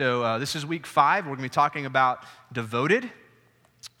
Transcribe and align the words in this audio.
So 0.00 0.22
uh, 0.22 0.38
this 0.38 0.54
is 0.54 0.64
week 0.64 0.86
five. 0.86 1.24
We're 1.24 1.30
going 1.30 1.38
to 1.38 1.42
be 1.42 1.48
talking 1.48 1.84
about 1.84 2.22
devoted 2.52 3.10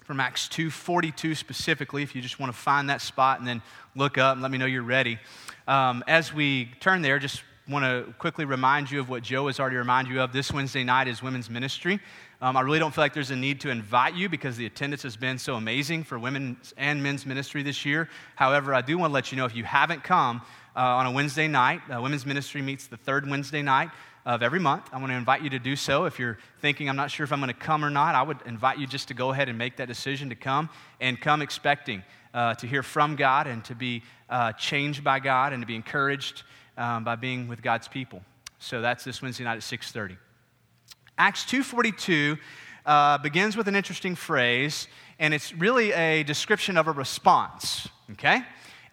from 0.04 0.20
Acts 0.20 0.46
2.42 0.46 1.36
specifically, 1.36 2.04
if 2.04 2.14
you 2.14 2.22
just 2.22 2.38
want 2.38 2.52
to 2.52 2.56
find 2.56 2.88
that 2.88 3.00
spot 3.00 3.40
and 3.40 3.48
then 3.48 3.60
look 3.96 4.16
up 4.16 4.34
and 4.34 4.42
let 4.42 4.52
me 4.52 4.58
know 4.58 4.66
you're 4.66 4.84
ready. 4.84 5.18
Um, 5.66 6.04
as 6.06 6.32
we 6.32 6.66
turn 6.78 7.02
there, 7.02 7.18
just 7.18 7.42
want 7.68 7.84
to 7.84 8.14
quickly 8.14 8.44
remind 8.44 8.92
you 8.92 9.00
of 9.00 9.08
what 9.08 9.24
Joe 9.24 9.48
has 9.48 9.58
already 9.58 9.74
reminded 9.74 10.14
you 10.14 10.20
of. 10.20 10.32
This 10.32 10.52
Wednesday 10.52 10.84
night 10.84 11.08
is 11.08 11.20
women's 11.20 11.50
ministry. 11.50 11.98
Um, 12.40 12.56
I 12.56 12.60
really 12.60 12.78
don't 12.78 12.94
feel 12.94 13.02
like 13.02 13.12
there's 13.12 13.32
a 13.32 13.36
need 13.36 13.60
to 13.62 13.70
invite 13.70 14.14
you 14.14 14.28
because 14.28 14.56
the 14.56 14.66
attendance 14.66 15.02
has 15.02 15.16
been 15.16 15.36
so 15.36 15.56
amazing 15.56 16.04
for 16.04 16.16
women's 16.16 16.74
and 16.76 17.02
men's 17.02 17.26
ministry 17.26 17.64
this 17.64 17.84
year. 17.84 18.08
However, 18.36 18.72
I 18.72 18.82
do 18.82 18.98
want 18.98 19.10
to 19.10 19.14
let 19.14 19.32
you 19.32 19.36
know 19.36 19.46
if 19.46 19.56
you 19.56 19.64
haven't 19.64 20.04
come 20.04 20.42
uh, 20.76 20.80
on 20.80 21.06
a 21.06 21.10
Wednesday 21.10 21.48
night, 21.48 21.80
uh, 21.92 22.00
women's 22.00 22.24
ministry 22.24 22.62
meets 22.62 22.86
the 22.86 22.96
third 22.96 23.28
Wednesday 23.28 23.62
night 23.62 23.90
of 24.28 24.42
every 24.42 24.60
month. 24.60 24.84
I 24.92 24.98
want 24.98 25.10
to 25.10 25.16
invite 25.16 25.40
you 25.40 25.48
to 25.48 25.58
do 25.58 25.74
so. 25.74 26.04
If 26.04 26.18
you're 26.18 26.36
thinking, 26.60 26.90
I'm 26.90 26.96
not 26.96 27.10
sure 27.10 27.24
if 27.24 27.32
I'm 27.32 27.40
going 27.40 27.48
to 27.48 27.58
come 27.58 27.82
or 27.82 27.88
not, 27.88 28.14
I 28.14 28.20
would 28.20 28.36
invite 28.44 28.78
you 28.78 28.86
just 28.86 29.08
to 29.08 29.14
go 29.14 29.30
ahead 29.30 29.48
and 29.48 29.56
make 29.56 29.78
that 29.78 29.88
decision 29.88 30.28
to 30.28 30.34
come 30.34 30.68
and 31.00 31.18
come 31.18 31.40
expecting 31.40 32.02
uh, 32.34 32.52
to 32.56 32.66
hear 32.66 32.82
from 32.82 33.16
God 33.16 33.46
and 33.46 33.64
to 33.64 33.74
be 33.74 34.02
uh, 34.28 34.52
changed 34.52 35.02
by 35.02 35.18
God 35.18 35.54
and 35.54 35.62
to 35.62 35.66
be 35.66 35.74
encouraged 35.74 36.42
um, 36.76 37.04
by 37.04 37.16
being 37.16 37.48
with 37.48 37.62
God's 37.62 37.88
people. 37.88 38.20
So 38.58 38.82
that's 38.82 39.02
this 39.02 39.22
Wednesday 39.22 39.44
night 39.44 39.56
at 39.56 39.62
6:30. 39.62 40.18
Acts 41.16 41.44
2:42 41.46 42.38
uh, 42.84 43.16
begins 43.18 43.56
with 43.56 43.66
an 43.66 43.74
interesting 43.74 44.14
phrase, 44.14 44.88
and 45.18 45.32
it's 45.32 45.54
really 45.54 45.92
a 45.92 46.22
description 46.22 46.76
of 46.76 46.86
a 46.86 46.92
response. 46.92 47.88
Okay. 48.12 48.42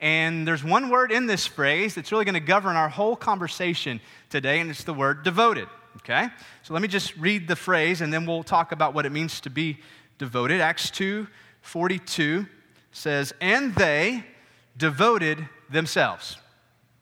And 0.06 0.48
there's 0.48 0.64
one 0.64 0.90
word 0.90 1.12
in 1.12 1.26
this 1.26 1.48
phrase 1.48 1.96
that's 1.96 2.12
really 2.12 2.26
going 2.26 2.36
to 2.36 2.40
govern 2.40 2.76
our 2.76 2.90
whole 2.90 3.16
conversation 3.16 4.00
today, 4.30 4.60
and 4.60 4.70
it's 4.70 4.84
the 4.84 4.94
word 4.94 5.24
devoted. 5.24 5.68
Okay? 5.98 6.28
So 6.62 6.76
let 6.76 6.84
me 6.84 6.88
just 6.88 7.18
read 7.18 7.48
the 7.48 7.56
phrase, 7.56 8.02
and 8.02 8.14
then 8.14 8.28
we'll 8.28 8.44
talk 8.44 8.72
about 8.72 8.94
what 8.94 9.08
it 9.08 9.12
means 9.12 9.42
to 9.42 9.50
be 9.50 9.80
devoted. 10.20 10.62
Acts 10.62 10.92
2 10.92 11.26
42 11.62 12.46
says, 12.92 13.34
And 13.42 13.74
they 13.74 14.24
devoted 14.78 15.50
themselves. 15.72 16.38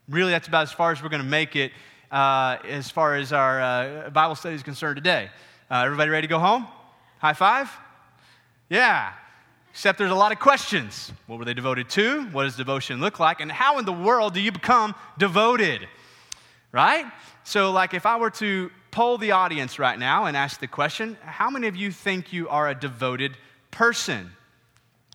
Really, 0.08 0.32
that's 0.32 0.48
about 0.48 0.64
as 0.64 0.72
far 0.72 0.94
as 0.94 1.04
we're 1.04 1.10
going 1.10 1.22
to 1.22 1.28
make 1.28 1.58
it 1.58 1.74
uh, 2.10 2.56
as 2.66 2.90
far 2.90 3.16
as 3.16 3.34
our 3.34 3.60
uh, 3.60 4.10
Bible 4.12 4.36
study 4.36 4.56
is 4.56 4.64
concerned 4.64 4.96
today. 4.96 5.30
Uh, 5.70 5.84
everybody 5.84 6.10
ready 6.10 6.26
to 6.26 6.32
go 6.32 6.40
home? 6.40 6.66
High 7.20 7.34
five? 7.34 7.70
Yeah. 8.70 9.12
Except 9.74 9.98
there's 9.98 10.12
a 10.12 10.16
lot 10.16 10.32
of 10.32 10.38
questions. 10.38 11.12
What 11.26 11.40
were 11.40 11.46
they 11.46 11.56
devoted 11.56 11.90
to? 11.90 12.26
What 12.26 12.44
does 12.44 12.56
devotion 12.56 13.02
look 13.02 13.20
like? 13.20 13.42
And 13.42 13.52
how 13.52 13.80
in 13.80 13.86
the 13.86 13.92
world 13.92 14.36
do 14.36 14.40
you 14.40 14.52
become 14.52 14.94
devoted? 15.18 15.88
Right? 16.72 17.06
So, 17.44 17.72
like, 17.72 17.96
if 17.96 18.06
I 18.06 18.18
were 18.18 18.30
to 18.30 18.70
poll 18.92 19.18
the 19.18 19.32
audience 19.32 19.80
right 19.80 19.98
now 19.98 20.26
and 20.26 20.38
ask 20.38 20.60
the 20.60 20.68
question, 20.68 21.18
how 21.24 21.50
many 21.50 21.66
of 21.66 21.76
you 21.76 21.90
think 21.90 22.32
you 22.32 22.48
are 22.50 22.70
a 22.70 22.76
devoted 22.76 23.36
person? 23.72 24.30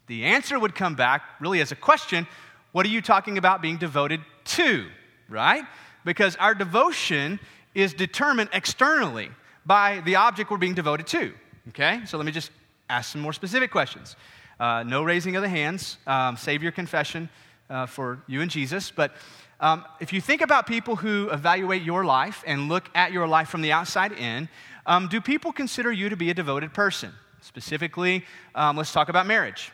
The 0.08 0.24
answer 0.24 0.58
would 0.58 0.74
come 0.74 0.96
back 0.96 1.22
really 1.40 1.60
as 1.60 1.70
a 1.70 1.76
question 1.76 2.26
what 2.72 2.84
are 2.84 2.90
you 2.90 3.00
talking 3.00 3.38
about 3.38 3.62
being 3.62 3.76
devoted 3.76 4.20
to? 4.44 4.88
Right? 5.28 5.62
Because 6.04 6.34
our 6.36 6.54
devotion 6.54 7.38
is 7.74 7.94
determined 7.94 8.50
externally 8.52 9.30
by 9.64 10.00
the 10.00 10.16
object 10.16 10.50
we're 10.50 10.58
being 10.58 10.74
devoted 10.74 11.06
to. 11.08 11.32
Okay? 11.68 12.00
So, 12.06 12.18
let 12.18 12.26
me 12.26 12.32
just 12.32 12.50
ask 12.90 13.12
some 13.12 13.20
more 13.20 13.32
specific 13.32 13.70
questions. 13.70 14.16
Uh, 14.58 14.82
no 14.82 15.02
raising 15.02 15.36
of 15.36 15.42
the 15.42 15.48
hands. 15.48 15.98
Um, 16.06 16.36
save 16.36 16.62
your 16.62 16.72
confession 16.72 17.28
uh, 17.70 17.86
for 17.86 18.22
you 18.26 18.40
and 18.40 18.50
Jesus. 18.50 18.90
But 18.90 19.12
um, 19.60 19.84
if 20.00 20.12
you 20.12 20.20
think 20.20 20.40
about 20.40 20.66
people 20.66 20.96
who 20.96 21.28
evaluate 21.30 21.82
your 21.82 22.04
life 22.04 22.42
and 22.46 22.68
look 22.68 22.88
at 22.94 23.12
your 23.12 23.26
life 23.26 23.48
from 23.48 23.60
the 23.60 23.72
outside 23.72 24.12
in, 24.12 24.48
um, 24.86 25.08
do 25.08 25.20
people 25.20 25.52
consider 25.52 25.92
you 25.92 26.08
to 26.08 26.16
be 26.16 26.30
a 26.30 26.34
devoted 26.34 26.72
person? 26.72 27.12
Specifically, 27.40 28.24
um, 28.54 28.76
let's 28.76 28.92
talk 28.92 29.08
about 29.08 29.26
marriage. 29.26 29.72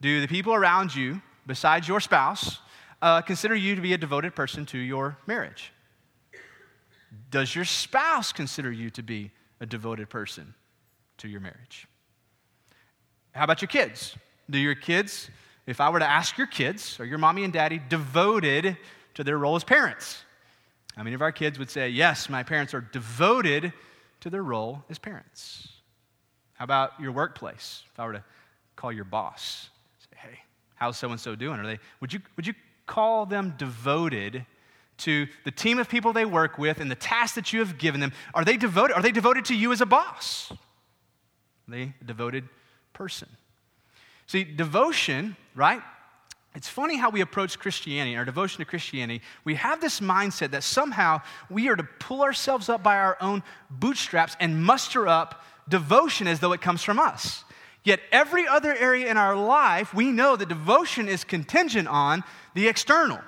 Do 0.00 0.20
the 0.20 0.28
people 0.28 0.54
around 0.54 0.94
you, 0.94 1.20
besides 1.46 1.86
your 1.86 2.00
spouse, 2.00 2.58
uh, 3.00 3.20
consider 3.20 3.54
you 3.54 3.74
to 3.74 3.80
be 3.80 3.92
a 3.92 3.98
devoted 3.98 4.34
person 4.34 4.64
to 4.66 4.78
your 4.78 5.16
marriage? 5.26 5.72
Does 7.30 7.54
your 7.54 7.64
spouse 7.64 8.32
consider 8.32 8.72
you 8.72 8.90
to 8.90 9.02
be 9.02 9.32
a 9.60 9.66
devoted 9.66 10.08
person 10.08 10.54
to 11.18 11.28
your 11.28 11.40
marriage? 11.40 11.86
How 13.32 13.44
about 13.44 13.62
your 13.62 13.68
kids? 13.68 14.14
Do 14.50 14.58
your 14.58 14.74
kids, 14.74 15.30
if 15.66 15.80
I 15.80 15.88
were 15.90 15.98
to 15.98 16.08
ask 16.08 16.36
your 16.36 16.46
kids, 16.46 17.00
are 17.00 17.04
your 17.04 17.18
mommy 17.18 17.44
and 17.44 17.52
daddy 17.52 17.80
devoted 17.88 18.76
to 19.14 19.24
their 19.24 19.38
role 19.38 19.56
as 19.56 19.64
parents? 19.64 20.22
How 20.96 21.02
many 21.02 21.14
of 21.14 21.22
our 21.22 21.32
kids 21.32 21.58
would 21.58 21.70
say, 21.70 21.88
Yes, 21.88 22.28
my 22.28 22.42
parents 22.42 22.74
are 22.74 22.82
devoted 22.82 23.72
to 24.20 24.30
their 24.30 24.42
role 24.42 24.84
as 24.90 24.98
parents? 24.98 25.68
How 26.54 26.64
about 26.64 26.92
your 27.00 27.12
workplace? 27.12 27.82
If 27.92 27.98
I 27.98 28.06
were 28.06 28.12
to 28.12 28.24
call 28.76 28.92
your 28.92 29.04
boss, 29.04 29.70
say, 30.10 30.28
Hey, 30.28 30.38
how's 30.74 30.98
so 30.98 31.10
and 31.10 31.18
so 31.18 31.34
doing? 31.34 31.58
Are 31.58 31.66
they, 31.66 31.78
would, 32.00 32.12
you, 32.12 32.20
would 32.36 32.46
you 32.46 32.54
call 32.86 33.24
them 33.24 33.54
devoted 33.56 34.44
to 34.98 35.26
the 35.44 35.50
team 35.50 35.78
of 35.78 35.88
people 35.88 36.12
they 36.12 36.26
work 36.26 36.58
with 36.58 36.78
and 36.78 36.90
the 36.90 36.96
tasks 36.96 37.36
that 37.36 37.54
you 37.54 37.60
have 37.60 37.78
given 37.78 38.00
them? 38.00 38.12
Are 38.34 38.44
they 38.44 38.58
devoted? 38.58 38.94
Are 38.94 39.02
they 39.02 39.12
devoted 39.12 39.46
to 39.46 39.54
you 39.54 39.72
as 39.72 39.80
a 39.80 39.86
boss? 39.86 40.52
Are 40.52 41.70
they 41.70 41.94
devoted 42.04 42.46
person. 42.92 43.28
See, 44.26 44.44
devotion, 44.44 45.36
right? 45.54 45.82
It's 46.54 46.68
funny 46.68 46.96
how 46.96 47.10
we 47.10 47.22
approach 47.22 47.58
Christianity, 47.58 48.16
our 48.16 48.24
devotion 48.24 48.58
to 48.58 48.64
Christianity. 48.64 49.22
We 49.44 49.54
have 49.54 49.80
this 49.80 50.00
mindset 50.00 50.50
that 50.50 50.62
somehow 50.62 51.22
we 51.48 51.68
are 51.68 51.76
to 51.76 51.82
pull 51.82 52.22
ourselves 52.22 52.68
up 52.68 52.82
by 52.82 52.96
our 52.96 53.16
own 53.20 53.42
bootstraps 53.70 54.36
and 54.38 54.62
muster 54.62 55.08
up 55.08 55.42
devotion 55.68 56.26
as 56.26 56.40
though 56.40 56.52
it 56.52 56.60
comes 56.60 56.82
from 56.82 56.98
us. 56.98 57.44
Yet, 57.84 58.00
every 58.12 58.46
other 58.46 58.74
area 58.74 59.10
in 59.10 59.16
our 59.16 59.34
life, 59.34 59.92
we 59.92 60.12
know 60.12 60.36
that 60.36 60.48
devotion 60.48 61.08
is 61.08 61.24
contingent 61.24 61.88
on 61.88 62.22
the 62.54 62.68
external, 62.68 63.18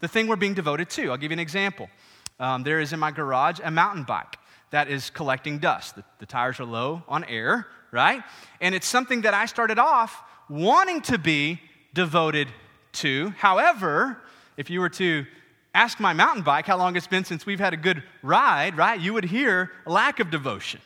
the 0.00 0.06
thing 0.06 0.28
we're 0.28 0.36
being 0.36 0.54
devoted 0.54 0.90
to. 0.90 1.10
I'll 1.10 1.16
give 1.16 1.32
you 1.32 1.36
an 1.36 1.40
example. 1.40 1.88
Um, 2.38 2.62
there 2.62 2.80
is 2.80 2.92
in 2.92 3.00
my 3.00 3.10
garage 3.10 3.58
a 3.64 3.70
mountain 3.70 4.04
bike 4.04 4.36
that 4.70 4.88
is 4.88 5.10
collecting 5.10 5.58
dust. 5.58 5.96
The, 5.96 6.04
the 6.18 6.26
tires 6.26 6.60
are 6.60 6.64
low 6.64 7.02
on 7.08 7.24
air, 7.24 7.66
right? 7.92 8.22
And 8.60 8.74
it's 8.74 8.86
something 8.86 9.22
that 9.22 9.34
I 9.34 9.46
started 9.46 9.78
off 9.78 10.22
wanting 10.48 11.00
to 11.02 11.18
be 11.18 11.60
devoted 11.94 12.48
to. 12.92 13.30
However, 13.38 14.18
if 14.56 14.70
you 14.70 14.80
were 14.80 14.88
to 14.90 15.26
ask 15.74 16.00
my 16.00 16.12
mountain 16.12 16.42
bike 16.42 16.66
how 16.66 16.76
long 16.76 16.96
it's 16.96 17.06
been 17.06 17.24
since 17.24 17.44
we've 17.44 17.60
had 17.60 17.74
a 17.74 17.76
good 17.76 18.02
ride, 18.22 18.76
right, 18.76 19.00
you 19.00 19.12
would 19.12 19.24
hear 19.24 19.70
a 19.84 19.92
lack 19.92 20.20
of 20.20 20.30
devotion. 20.30 20.80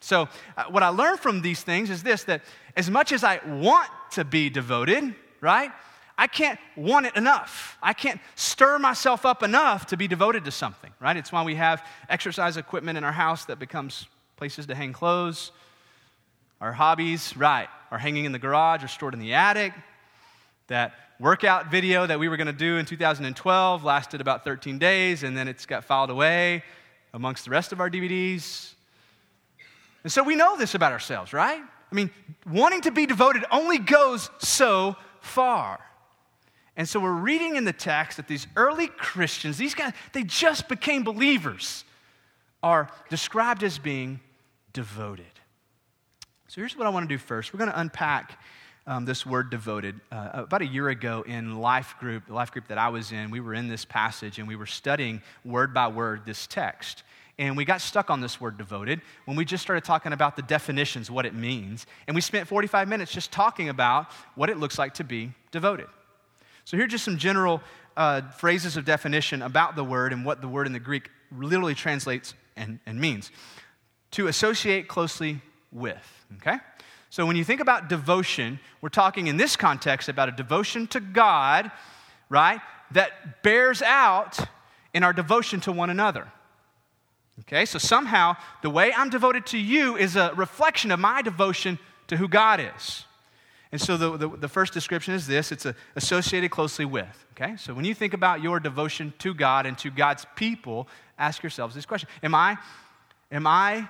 So, 0.00 0.28
uh, 0.56 0.64
what 0.64 0.82
I 0.82 0.88
learned 0.88 1.20
from 1.20 1.40
these 1.40 1.62
things 1.62 1.88
is 1.88 2.02
this 2.02 2.24
that 2.24 2.42
as 2.76 2.90
much 2.90 3.10
as 3.12 3.24
I 3.24 3.40
want 3.46 3.88
to 4.12 4.24
be 4.24 4.50
devoted, 4.50 5.14
right, 5.40 5.70
I 6.16 6.26
can't 6.26 6.60
want 6.76 7.06
it 7.06 7.16
enough. 7.16 7.78
I 7.82 7.94
can't 7.94 8.20
stir 8.34 8.78
myself 8.78 9.24
up 9.24 9.42
enough 9.42 9.86
to 9.86 9.96
be 9.96 10.06
devoted 10.06 10.44
to 10.44 10.50
something, 10.50 10.92
right? 11.00 11.16
It's 11.16 11.32
why 11.32 11.42
we 11.42 11.54
have 11.54 11.84
exercise 12.08 12.56
equipment 12.56 12.98
in 12.98 13.04
our 13.04 13.12
house 13.12 13.46
that 13.46 13.58
becomes 13.58 14.06
places 14.36 14.66
to 14.66 14.74
hang 14.74 14.92
clothes. 14.92 15.50
Our 16.60 16.72
hobbies, 16.72 17.36
right, 17.36 17.68
are 17.90 17.98
hanging 17.98 18.24
in 18.24 18.32
the 18.32 18.38
garage 18.38 18.82
or 18.82 18.88
stored 18.88 19.14
in 19.14 19.20
the 19.20 19.34
attic. 19.34 19.72
That 20.68 20.94
workout 21.20 21.70
video 21.70 22.06
that 22.06 22.18
we 22.18 22.28
were 22.28 22.36
going 22.36 22.46
to 22.46 22.52
do 22.52 22.78
in 22.78 22.86
2012 22.86 23.84
lasted 23.84 24.20
about 24.20 24.44
13 24.44 24.78
days 24.78 25.22
and 25.22 25.36
then 25.36 25.46
it's 25.46 25.66
got 25.66 25.84
filed 25.84 26.10
away 26.10 26.62
amongst 27.12 27.44
the 27.44 27.50
rest 27.50 27.72
of 27.72 27.80
our 27.80 27.90
DVDs. 27.90 28.72
And 30.02 30.12
so 30.12 30.22
we 30.22 30.36
know 30.36 30.56
this 30.56 30.74
about 30.74 30.92
ourselves, 30.92 31.32
right? 31.32 31.60
I 31.60 31.94
mean, 31.94 32.10
wanting 32.50 32.80
to 32.82 32.90
be 32.90 33.06
devoted 33.06 33.44
only 33.50 33.78
goes 33.78 34.30
so 34.38 34.96
far. 35.20 35.80
And 36.76 36.88
so 36.88 36.98
we're 36.98 37.12
reading 37.12 37.56
in 37.56 37.64
the 37.64 37.72
text 37.72 38.16
that 38.16 38.26
these 38.26 38.46
early 38.56 38.88
Christians, 38.88 39.56
these 39.56 39.74
guys, 39.74 39.92
they 40.12 40.24
just 40.24 40.68
became 40.68 41.04
believers, 41.04 41.84
are 42.62 42.90
described 43.10 43.62
as 43.62 43.78
being 43.78 44.20
devoted. 44.72 45.26
So 46.54 46.60
here's 46.60 46.76
what 46.76 46.86
I 46.86 46.90
want 46.90 47.08
to 47.08 47.12
do 47.12 47.18
first. 47.18 47.52
We're 47.52 47.58
going 47.58 47.72
to 47.72 47.80
unpack 47.80 48.40
um, 48.86 49.04
this 49.04 49.26
word 49.26 49.50
devoted. 49.50 50.00
Uh, 50.12 50.30
about 50.34 50.62
a 50.62 50.66
year 50.66 50.88
ago 50.88 51.24
in 51.26 51.58
life 51.58 51.96
group, 51.98 52.28
the 52.28 52.32
life 52.32 52.52
group 52.52 52.68
that 52.68 52.78
I 52.78 52.90
was 52.90 53.10
in, 53.10 53.32
we 53.32 53.40
were 53.40 53.54
in 53.54 53.66
this 53.66 53.84
passage 53.84 54.38
and 54.38 54.46
we 54.46 54.54
were 54.54 54.64
studying 54.64 55.20
word 55.44 55.74
by 55.74 55.88
word 55.88 56.24
this 56.24 56.46
text. 56.46 57.02
And 57.40 57.56
we 57.56 57.64
got 57.64 57.80
stuck 57.80 58.08
on 58.08 58.20
this 58.20 58.40
word 58.40 58.56
devoted 58.56 59.00
when 59.24 59.36
we 59.36 59.44
just 59.44 59.64
started 59.64 59.82
talking 59.82 60.12
about 60.12 60.36
the 60.36 60.42
definitions, 60.42 61.10
what 61.10 61.26
it 61.26 61.34
means. 61.34 61.86
And 62.06 62.14
we 62.14 62.20
spent 62.20 62.46
45 62.46 62.86
minutes 62.86 63.10
just 63.10 63.32
talking 63.32 63.68
about 63.68 64.12
what 64.36 64.48
it 64.48 64.56
looks 64.56 64.78
like 64.78 64.94
to 64.94 65.02
be 65.02 65.32
devoted. 65.50 65.88
So 66.64 66.76
here 66.76 66.86
are 66.86 66.88
just 66.88 67.04
some 67.04 67.18
general 67.18 67.62
uh, 67.96 68.20
phrases 68.30 68.76
of 68.76 68.84
definition 68.84 69.42
about 69.42 69.74
the 69.74 69.82
word 69.82 70.12
and 70.12 70.24
what 70.24 70.40
the 70.40 70.46
word 70.46 70.68
in 70.68 70.72
the 70.72 70.78
Greek 70.78 71.10
literally 71.36 71.74
translates 71.74 72.32
and, 72.54 72.78
and 72.86 73.00
means. 73.00 73.32
To 74.12 74.28
associate 74.28 74.86
closely 74.86 75.40
with, 75.74 76.23
okay? 76.36 76.58
So 77.10 77.26
when 77.26 77.36
you 77.36 77.44
think 77.44 77.60
about 77.60 77.88
devotion, 77.88 78.58
we're 78.80 78.88
talking 78.88 79.28
in 79.28 79.36
this 79.36 79.56
context 79.56 80.08
about 80.08 80.28
a 80.28 80.32
devotion 80.32 80.86
to 80.88 81.00
God, 81.00 81.70
right, 82.28 82.60
that 82.90 83.42
bears 83.42 83.82
out 83.82 84.38
in 84.92 85.02
our 85.02 85.12
devotion 85.12 85.60
to 85.60 85.72
one 85.72 85.90
another. 85.90 86.26
Okay, 87.40 87.64
so 87.64 87.78
somehow 87.78 88.36
the 88.62 88.70
way 88.70 88.92
I'm 88.92 89.10
devoted 89.10 89.46
to 89.46 89.58
you 89.58 89.96
is 89.96 90.16
a 90.16 90.32
reflection 90.36 90.92
of 90.92 91.00
my 91.00 91.20
devotion 91.20 91.78
to 92.06 92.16
who 92.16 92.28
God 92.28 92.60
is. 92.76 93.04
And 93.72 93.80
so 93.80 93.96
the, 93.96 94.16
the, 94.16 94.28
the, 94.28 94.48
first 94.48 94.72
description 94.72 95.14
is 95.14 95.26
this 95.26 95.50
it's 95.50 95.66
a, 95.66 95.74
associated 95.96 96.52
closely 96.52 96.84
with. 96.84 97.26
Okay, 97.32 97.56
so 97.56 97.74
when 97.74 97.84
you 97.84 97.94
think 97.94 98.14
about 98.14 98.40
your 98.40 98.60
devotion 98.60 99.12
to 99.18 99.34
God 99.34 99.66
and 99.66 99.76
to 99.78 99.90
God's 99.90 100.26
people, 100.36 100.86
ask 101.18 101.42
yourselves 101.42 101.74
this 101.74 101.84
question 101.84 102.08
Am 102.22 102.36
I, 102.36 102.56
am 103.32 103.48
I 103.48 103.88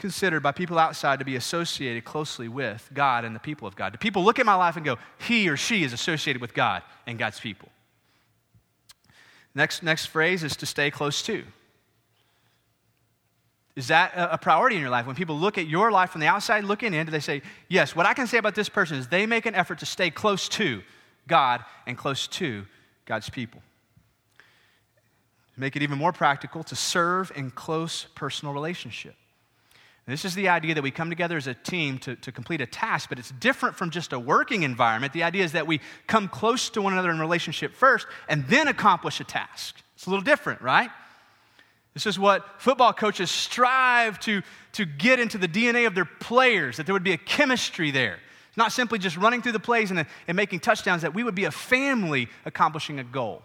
considered 0.00 0.42
by 0.42 0.50
people 0.50 0.78
outside 0.78 1.20
to 1.20 1.24
be 1.24 1.36
associated 1.36 2.04
closely 2.04 2.48
with 2.48 2.90
God 2.92 3.24
and 3.24 3.36
the 3.36 3.40
people 3.40 3.68
of 3.68 3.76
God? 3.76 3.92
Do 3.92 3.98
people 3.98 4.24
look 4.24 4.38
at 4.38 4.46
my 4.46 4.54
life 4.54 4.76
and 4.76 4.84
go, 4.84 4.98
he 5.18 5.48
or 5.48 5.56
she 5.56 5.84
is 5.84 5.92
associated 5.92 6.42
with 6.42 6.54
God 6.54 6.82
and 7.06 7.18
God's 7.18 7.38
people? 7.38 7.68
Next, 9.54 9.82
next 9.82 10.06
phrase 10.06 10.42
is 10.42 10.56
to 10.56 10.66
stay 10.66 10.90
close 10.90 11.22
to. 11.22 11.44
Is 13.76 13.88
that 13.88 14.12
a 14.14 14.36
priority 14.36 14.76
in 14.76 14.82
your 14.82 14.90
life? 14.90 15.06
When 15.06 15.16
people 15.16 15.38
look 15.38 15.56
at 15.56 15.66
your 15.66 15.90
life 15.90 16.10
from 16.10 16.20
the 16.20 16.26
outside 16.26 16.64
looking 16.64 16.92
in, 16.92 17.06
do 17.06 17.12
they 17.12 17.20
say, 17.20 17.40
yes, 17.68 17.94
what 17.94 18.04
I 18.04 18.14
can 18.14 18.26
say 18.26 18.38
about 18.38 18.54
this 18.54 18.68
person 18.68 18.98
is 18.98 19.08
they 19.08 19.26
make 19.26 19.46
an 19.46 19.54
effort 19.54 19.78
to 19.78 19.86
stay 19.86 20.10
close 20.10 20.48
to 20.50 20.82
God 21.28 21.64
and 21.86 21.96
close 21.96 22.26
to 22.26 22.66
God's 23.06 23.30
people? 23.30 23.62
To 25.54 25.60
make 25.60 25.76
it 25.76 25.82
even 25.82 25.98
more 25.98 26.12
practical, 26.12 26.62
to 26.64 26.76
serve 26.76 27.32
in 27.34 27.50
close 27.50 28.06
personal 28.14 28.52
relationship. 28.52 29.14
This 30.10 30.24
is 30.24 30.34
the 30.34 30.48
idea 30.48 30.74
that 30.74 30.82
we 30.82 30.90
come 30.90 31.08
together 31.08 31.36
as 31.36 31.46
a 31.46 31.54
team 31.54 31.98
to, 32.00 32.16
to 32.16 32.32
complete 32.32 32.60
a 32.60 32.66
task, 32.66 33.08
but 33.08 33.18
it's 33.18 33.30
different 33.30 33.76
from 33.76 33.90
just 33.90 34.12
a 34.12 34.18
working 34.18 34.62
environment. 34.62 35.12
The 35.12 35.22
idea 35.22 35.44
is 35.44 35.52
that 35.52 35.66
we 35.66 35.80
come 36.06 36.28
close 36.28 36.70
to 36.70 36.82
one 36.82 36.92
another 36.92 37.10
in 37.10 37.20
relationship 37.20 37.74
first 37.74 38.06
and 38.28 38.46
then 38.46 38.68
accomplish 38.68 39.20
a 39.20 39.24
task. 39.24 39.76
It's 39.94 40.06
a 40.06 40.10
little 40.10 40.24
different, 40.24 40.62
right? 40.62 40.90
This 41.94 42.06
is 42.06 42.18
what 42.18 42.44
football 42.58 42.92
coaches 42.92 43.30
strive 43.30 44.18
to, 44.20 44.42
to 44.72 44.84
get 44.84 45.20
into 45.20 45.38
the 45.38 45.48
DNA 45.48 45.86
of 45.86 45.94
their 45.94 46.04
players, 46.04 46.76
that 46.76 46.86
there 46.86 46.94
would 46.94 47.04
be 47.04 47.12
a 47.12 47.18
chemistry 47.18 47.90
there. 47.90 48.18
It's 48.48 48.56
not 48.56 48.72
simply 48.72 48.98
just 48.98 49.16
running 49.16 49.42
through 49.42 49.52
the 49.52 49.60
plays 49.60 49.90
and, 49.90 50.06
and 50.26 50.36
making 50.36 50.60
touchdowns, 50.60 51.02
that 51.02 51.14
we 51.14 51.22
would 51.22 51.34
be 51.34 51.44
a 51.44 51.50
family 51.50 52.28
accomplishing 52.44 52.98
a 52.98 53.04
goal. 53.04 53.42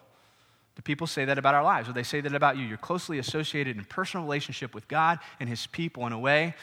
Do 0.76 0.82
people 0.82 1.08
say 1.08 1.26
that 1.26 1.38
about 1.38 1.56
our 1.56 1.64
lives? 1.64 1.88
Or 1.88 1.94
they 1.94 2.04
say 2.04 2.22
that 2.22 2.34
about 2.34 2.58
you? 2.58 2.66
You're 2.66 2.78
closely 2.78 3.18
associated 3.18 3.78
in 3.78 3.86
personal 3.86 4.26
relationship 4.26 4.76
with 4.76 4.88
God 4.88 5.20
and 5.40 5.48
His 5.48 5.68
people 5.68 6.06
in 6.06 6.14
a 6.14 6.20
way 6.20 6.54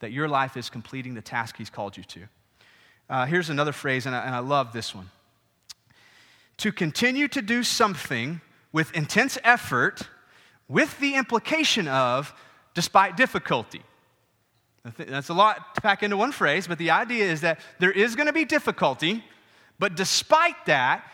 that 0.00 0.12
your 0.12 0.28
life 0.28 0.56
is 0.56 0.68
completing 0.68 1.14
the 1.14 1.22
task 1.22 1.56
He's 1.56 1.70
called 1.70 1.96
you 1.96 2.04
to. 2.04 2.20
Uh, 3.08 3.26
here's 3.26 3.50
another 3.50 3.72
phrase, 3.72 4.06
and 4.06 4.14
I, 4.14 4.24
and 4.24 4.34
I 4.34 4.40
love 4.40 4.72
this 4.72 4.94
one. 4.94 5.10
To 6.58 6.72
continue 6.72 7.28
to 7.28 7.42
do 7.42 7.62
something 7.62 8.40
with 8.72 8.92
intense 8.92 9.38
effort 9.44 10.08
with 10.68 10.98
the 10.98 11.14
implication 11.14 11.86
of 11.86 12.34
despite 12.74 13.16
difficulty. 13.16 13.82
That's 14.96 15.28
a 15.28 15.34
lot 15.34 15.74
to 15.76 15.80
pack 15.80 16.02
into 16.02 16.16
one 16.16 16.32
phrase, 16.32 16.66
but 16.66 16.78
the 16.78 16.90
idea 16.90 17.24
is 17.24 17.40
that 17.42 17.60
there 17.78 17.90
is 17.90 18.16
going 18.16 18.26
to 18.26 18.32
be 18.32 18.44
difficulty, 18.44 19.24
but 19.78 19.94
despite 19.94 20.66
that, 20.66 21.04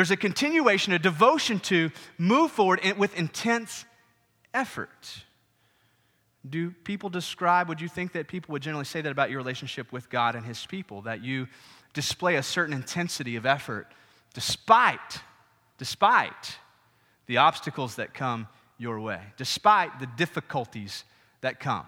there's 0.00 0.10
a 0.10 0.16
continuation, 0.16 0.94
a 0.94 0.98
devotion 0.98 1.60
to 1.60 1.90
move 2.16 2.50
forward 2.50 2.80
with 2.96 3.14
intense 3.18 3.84
effort. 4.54 5.24
Do 6.48 6.70
people 6.70 7.10
describe, 7.10 7.68
would 7.68 7.82
you 7.82 7.88
think 7.88 8.12
that 8.12 8.26
people 8.26 8.52
would 8.52 8.62
generally 8.62 8.86
say 8.86 9.02
that 9.02 9.12
about 9.12 9.28
your 9.28 9.36
relationship 9.36 9.92
with 9.92 10.08
God 10.08 10.36
and 10.36 10.46
His 10.46 10.64
people? 10.64 11.02
That 11.02 11.22
you 11.22 11.48
display 11.92 12.36
a 12.36 12.42
certain 12.42 12.72
intensity 12.72 13.36
of 13.36 13.44
effort 13.44 13.88
despite, 14.32 15.20
despite 15.76 16.56
the 17.26 17.36
obstacles 17.36 17.96
that 17.96 18.14
come 18.14 18.48
your 18.78 18.98
way, 19.00 19.20
despite 19.36 20.00
the 20.00 20.08
difficulties 20.16 21.04
that 21.42 21.60
come. 21.60 21.84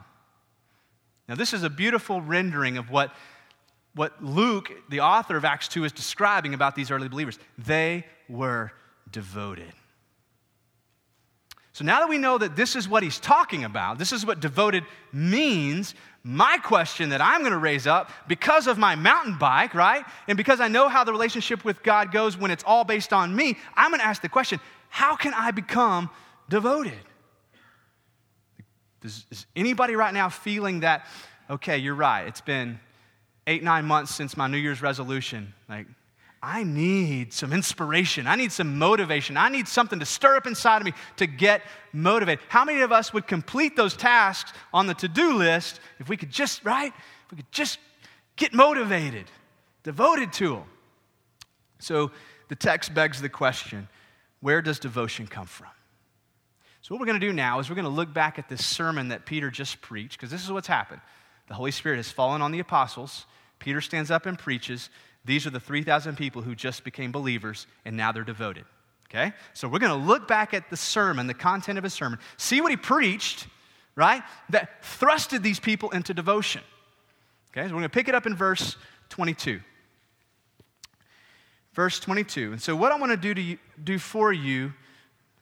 Now, 1.31 1.35
this 1.35 1.55
is 1.55 1.62
a 1.62 1.70
beautiful 1.70 2.20
rendering 2.20 2.76
of 2.76 2.91
what, 2.91 3.11
what 3.94 4.22
Luke, 4.24 4.72
the 4.88 5.00
author 5.00 5.36
of 5.36 5.44
Acts 5.44 5.68
2, 5.68 5.84
is 5.84 5.92
describing 5.92 6.54
about 6.54 6.74
these 6.74 6.90
early 6.90 7.08
believers. 7.08 7.38
They 7.58 8.06
were 8.28 8.72
devoted. 9.10 9.72
So 11.74 11.84
now 11.84 12.00
that 12.00 12.08
we 12.08 12.18
know 12.18 12.36
that 12.36 12.54
this 12.54 12.76
is 12.76 12.86
what 12.86 13.02
he's 13.02 13.18
talking 13.18 13.64
about, 13.64 13.98
this 13.98 14.12
is 14.12 14.26
what 14.26 14.40
devoted 14.40 14.84
means, 15.12 15.94
my 16.22 16.58
question 16.58 17.10
that 17.10 17.22
I'm 17.22 17.40
going 17.40 17.52
to 17.52 17.58
raise 17.58 17.86
up 17.86 18.10
because 18.28 18.66
of 18.66 18.76
my 18.76 18.94
mountain 18.94 19.38
bike, 19.38 19.74
right? 19.74 20.04
And 20.28 20.36
because 20.36 20.60
I 20.60 20.68
know 20.68 20.88
how 20.88 21.02
the 21.02 21.12
relationship 21.12 21.64
with 21.64 21.82
God 21.82 22.12
goes 22.12 22.36
when 22.36 22.50
it's 22.50 22.64
all 22.64 22.84
based 22.84 23.12
on 23.12 23.34
me, 23.34 23.56
I'm 23.74 23.90
going 23.90 24.00
to 24.00 24.06
ask 24.06 24.20
the 24.20 24.28
question 24.28 24.60
how 24.90 25.16
can 25.16 25.32
I 25.32 25.50
become 25.50 26.10
devoted. 26.50 26.92
Is, 29.02 29.24
is 29.30 29.46
anybody 29.56 29.96
right 29.96 30.12
now 30.12 30.28
feeling 30.28 30.80
that, 30.80 31.06
okay, 31.48 31.78
you're 31.78 31.94
right, 31.94 32.26
it's 32.26 32.42
been 32.42 32.78
eight, 33.46 33.62
nine 33.62 33.84
months 33.84 34.14
since 34.14 34.36
my 34.36 34.46
New 34.46 34.58
Year's 34.58 34.82
resolution? 34.82 35.52
Like, 35.68 35.86
I 36.42 36.64
need 36.64 37.32
some 37.32 37.52
inspiration. 37.52 38.26
I 38.26 38.34
need 38.34 38.50
some 38.50 38.76
motivation. 38.76 39.36
I 39.36 39.48
need 39.48 39.68
something 39.68 40.00
to 40.00 40.06
stir 40.06 40.36
up 40.36 40.46
inside 40.46 40.78
of 40.78 40.84
me 40.84 40.92
to 41.16 41.26
get 41.26 41.62
motivated. 41.92 42.44
How 42.48 42.64
many 42.64 42.80
of 42.80 42.90
us 42.90 43.12
would 43.12 43.28
complete 43.28 43.76
those 43.76 43.96
tasks 43.96 44.52
on 44.74 44.88
the 44.88 44.94
to 44.94 45.08
do 45.08 45.34
list 45.34 45.78
if 46.00 46.08
we 46.08 46.16
could 46.16 46.30
just, 46.30 46.64
right? 46.64 46.92
If 47.26 47.30
we 47.30 47.36
could 47.36 47.52
just 47.52 47.78
get 48.36 48.52
motivated, 48.52 49.26
devoted 49.84 50.32
to 50.34 50.56
them. 50.56 50.64
So 51.78 52.10
the 52.48 52.56
text 52.56 52.92
begs 52.92 53.20
the 53.20 53.28
question 53.28 53.88
where 54.40 54.60
does 54.60 54.80
devotion 54.80 55.28
come 55.28 55.46
from? 55.46 55.68
So, 56.82 56.92
what 56.92 57.00
we're 57.00 57.06
going 57.06 57.20
to 57.20 57.26
do 57.26 57.32
now 57.32 57.60
is 57.60 57.70
we're 57.70 57.76
going 57.76 57.84
to 57.84 57.90
look 57.90 58.12
back 58.12 58.40
at 58.40 58.48
this 58.48 58.66
sermon 58.66 59.08
that 59.08 59.24
Peter 59.24 59.50
just 59.50 59.80
preached, 59.80 60.18
because 60.18 60.32
this 60.32 60.42
is 60.42 60.50
what's 60.50 60.66
happened. 60.66 61.00
The 61.48 61.54
Holy 61.54 61.70
Spirit 61.70 61.96
has 61.96 62.10
fallen 62.10 62.42
on 62.42 62.52
the 62.52 62.60
apostles. 62.60 63.26
Peter 63.58 63.80
stands 63.80 64.10
up 64.10 64.26
and 64.26 64.38
preaches. 64.38 64.90
These 65.24 65.46
are 65.46 65.50
the 65.50 65.60
3,000 65.60 66.16
people 66.16 66.42
who 66.42 66.54
just 66.54 66.84
became 66.84 67.12
believers, 67.12 67.66
and 67.84 67.96
now 67.96 68.12
they're 68.12 68.24
devoted. 68.24 68.64
Okay? 69.08 69.32
So, 69.52 69.68
we're 69.68 69.78
going 69.78 69.92
to 69.98 70.06
look 70.06 70.26
back 70.26 70.54
at 70.54 70.70
the 70.70 70.76
sermon, 70.76 71.26
the 71.26 71.34
content 71.34 71.78
of 71.78 71.84
his 71.84 71.92
sermon, 71.92 72.18
see 72.38 72.60
what 72.60 72.70
he 72.70 72.76
preached, 72.76 73.46
right? 73.94 74.22
That 74.48 74.82
thrusted 74.82 75.42
these 75.42 75.60
people 75.60 75.90
into 75.90 76.14
devotion. 76.14 76.62
Okay? 77.50 77.68
So, 77.68 77.74
we're 77.74 77.80
going 77.80 77.82
to 77.84 77.88
pick 77.90 78.08
it 78.08 78.14
up 78.14 78.26
in 78.26 78.34
verse 78.34 78.76
22 79.10 79.60
verse 81.74 81.98
22. 82.00 82.52
And 82.52 82.62
so, 82.62 82.76
what 82.76 82.92
I 82.92 82.98
want 82.98 83.12
to 83.12 83.16
do, 83.16 83.34
to 83.34 83.40
you, 83.40 83.58
do 83.82 83.98
for 83.98 84.32
you 84.32 84.72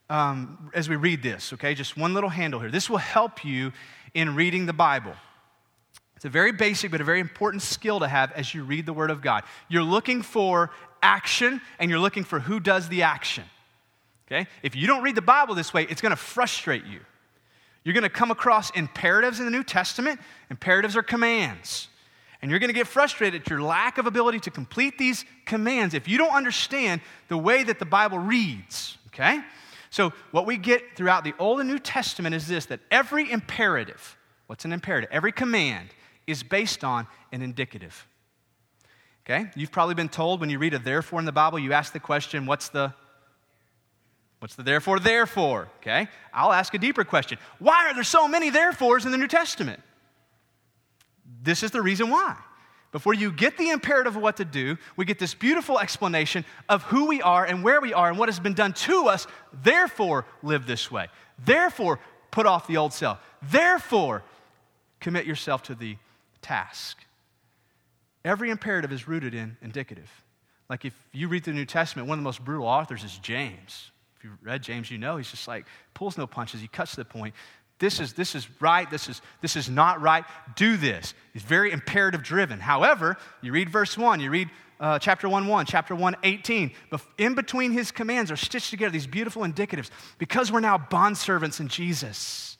um, 0.08 0.70
as 0.74 0.88
we 0.88 0.96
read 0.96 1.22
this, 1.22 1.52
okay? 1.52 1.74
Just 1.74 1.96
one 1.96 2.14
little 2.14 2.30
handle 2.30 2.60
here. 2.60 2.70
This 2.70 2.90
will 2.90 2.98
help 2.98 3.44
you 3.44 3.72
in 4.14 4.34
reading 4.34 4.66
the 4.66 4.72
Bible. 4.72 5.14
It's 6.20 6.26
a 6.26 6.28
very 6.28 6.52
basic 6.52 6.90
but 6.90 7.00
a 7.00 7.04
very 7.04 7.18
important 7.18 7.62
skill 7.62 8.00
to 8.00 8.06
have 8.06 8.30
as 8.32 8.54
you 8.54 8.62
read 8.62 8.84
the 8.84 8.92
Word 8.92 9.10
of 9.10 9.22
God. 9.22 9.42
You're 9.70 9.82
looking 9.82 10.20
for 10.20 10.70
action 11.02 11.62
and 11.78 11.90
you're 11.90 11.98
looking 11.98 12.24
for 12.24 12.38
who 12.38 12.60
does 12.60 12.90
the 12.90 13.04
action. 13.04 13.44
Okay? 14.26 14.46
If 14.62 14.76
you 14.76 14.86
don't 14.86 15.02
read 15.02 15.14
the 15.14 15.22
Bible 15.22 15.54
this 15.54 15.72
way, 15.72 15.84
it's 15.88 16.02
going 16.02 16.10
to 16.10 16.16
frustrate 16.16 16.84
you. 16.84 17.00
You're 17.84 17.94
going 17.94 18.02
to 18.02 18.10
come 18.10 18.30
across 18.30 18.68
imperatives 18.72 19.38
in 19.38 19.46
the 19.46 19.50
New 19.50 19.64
Testament. 19.64 20.20
Imperatives 20.50 20.94
are 20.94 21.02
commands. 21.02 21.88
And 22.42 22.50
you're 22.50 22.60
going 22.60 22.68
to 22.68 22.74
get 22.74 22.86
frustrated 22.86 23.40
at 23.40 23.48
your 23.48 23.62
lack 23.62 23.96
of 23.96 24.04
ability 24.04 24.40
to 24.40 24.50
complete 24.50 24.98
these 24.98 25.24
commands 25.46 25.94
if 25.94 26.06
you 26.06 26.18
don't 26.18 26.34
understand 26.34 27.00
the 27.28 27.38
way 27.38 27.64
that 27.64 27.78
the 27.78 27.86
Bible 27.86 28.18
reads. 28.18 28.98
Okay? 29.06 29.40
So, 29.88 30.12
what 30.32 30.44
we 30.44 30.58
get 30.58 30.82
throughout 30.96 31.24
the 31.24 31.32
Old 31.38 31.60
and 31.60 31.68
New 31.70 31.78
Testament 31.78 32.34
is 32.34 32.46
this 32.46 32.66
that 32.66 32.80
every 32.90 33.32
imperative, 33.32 34.18
what's 34.48 34.66
an 34.66 34.74
imperative? 34.74 35.08
Every 35.10 35.32
command 35.32 35.88
is 36.30 36.42
based 36.42 36.84
on 36.84 37.06
an 37.32 37.42
indicative. 37.42 38.06
Okay? 39.24 39.50
You've 39.54 39.72
probably 39.72 39.94
been 39.94 40.08
told 40.08 40.40
when 40.40 40.50
you 40.50 40.58
read 40.58 40.74
a 40.74 40.78
therefore 40.78 41.18
in 41.18 41.24
the 41.24 41.32
Bible, 41.32 41.58
you 41.58 41.72
ask 41.72 41.92
the 41.92 42.00
question, 42.00 42.46
what's 42.46 42.68
the 42.68 42.94
What's 44.40 44.54
the 44.54 44.62
therefore 44.62 44.98
therefore? 44.98 45.68
Okay? 45.80 46.08
I'll 46.32 46.52
ask 46.52 46.72
a 46.72 46.78
deeper 46.78 47.04
question. 47.04 47.38
Why 47.58 47.88
are 47.88 47.94
there 47.94 48.02
so 48.02 48.26
many 48.26 48.50
therefores 48.50 49.04
in 49.04 49.12
the 49.12 49.18
New 49.18 49.28
Testament? 49.28 49.80
This 51.42 51.62
is 51.62 51.70
the 51.70 51.82
reason 51.82 52.08
why. 52.08 52.36
Before 52.90 53.14
you 53.14 53.30
get 53.30 53.56
the 53.56 53.68
imperative 53.68 54.16
of 54.16 54.22
what 54.22 54.38
to 54.38 54.44
do, 54.44 54.76
we 54.96 55.04
get 55.04 55.18
this 55.18 55.34
beautiful 55.34 55.78
explanation 55.78 56.44
of 56.68 56.82
who 56.84 57.06
we 57.06 57.22
are 57.22 57.44
and 57.44 57.62
where 57.62 57.80
we 57.80 57.92
are 57.92 58.08
and 58.08 58.18
what 58.18 58.28
has 58.28 58.40
been 58.40 58.54
done 58.54 58.72
to 58.72 59.06
us. 59.06 59.26
Therefore, 59.52 60.26
live 60.42 60.66
this 60.66 60.90
way. 60.90 61.08
Therefore, 61.44 62.00
put 62.30 62.46
off 62.46 62.66
the 62.66 62.78
old 62.78 62.92
self. 62.92 63.20
Therefore, 63.42 64.24
commit 64.98 65.26
yourself 65.26 65.62
to 65.64 65.74
the 65.74 65.96
task. 66.42 66.98
Every 68.24 68.50
imperative 68.50 68.92
is 68.92 69.08
rooted 69.08 69.34
in 69.34 69.56
indicative. 69.62 70.10
Like 70.68 70.84
if 70.84 70.94
you 71.12 71.28
read 71.28 71.44
the 71.44 71.52
New 71.52 71.66
Testament, 71.66 72.08
one 72.08 72.18
of 72.18 72.22
the 72.22 72.28
most 72.28 72.44
brutal 72.44 72.66
authors 72.66 73.02
is 73.02 73.18
James. 73.18 73.90
If 74.16 74.24
you 74.24 74.30
read 74.42 74.62
James, 74.62 74.90
you 74.90 74.98
know 74.98 75.16
he's 75.16 75.30
just 75.30 75.48
like 75.48 75.66
pulls 75.94 76.18
no 76.18 76.26
punches, 76.26 76.60
he 76.60 76.68
cuts 76.68 76.92
to 76.92 76.98
the 76.98 77.04
point. 77.04 77.34
This 77.78 77.98
is, 77.98 78.12
this 78.12 78.34
is 78.34 78.46
right, 78.60 78.88
this 78.90 79.08
is, 79.08 79.22
this 79.40 79.56
is 79.56 79.70
not 79.70 80.02
right, 80.02 80.24
do 80.54 80.76
this. 80.76 81.14
He's 81.32 81.42
very 81.42 81.72
imperative 81.72 82.22
driven. 82.22 82.60
However, 82.60 83.16
you 83.40 83.52
read 83.52 83.70
verse 83.70 83.96
1, 83.96 84.20
you 84.20 84.28
read 84.28 84.50
uh, 84.78 84.98
chapter 84.98 85.28
1 85.28 85.46
1, 85.46 85.66
chapter 85.66 85.94
1 85.94 86.16
18. 86.22 86.72
In 87.18 87.34
between 87.34 87.72
his 87.72 87.90
commands 87.90 88.30
are 88.30 88.36
stitched 88.36 88.70
together 88.70 88.92
these 88.92 89.06
beautiful 89.06 89.42
indicatives 89.42 89.90
because 90.18 90.52
we're 90.52 90.60
now 90.60 90.76
bondservants 90.76 91.58
in 91.58 91.68
Jesus. 91.68 92.58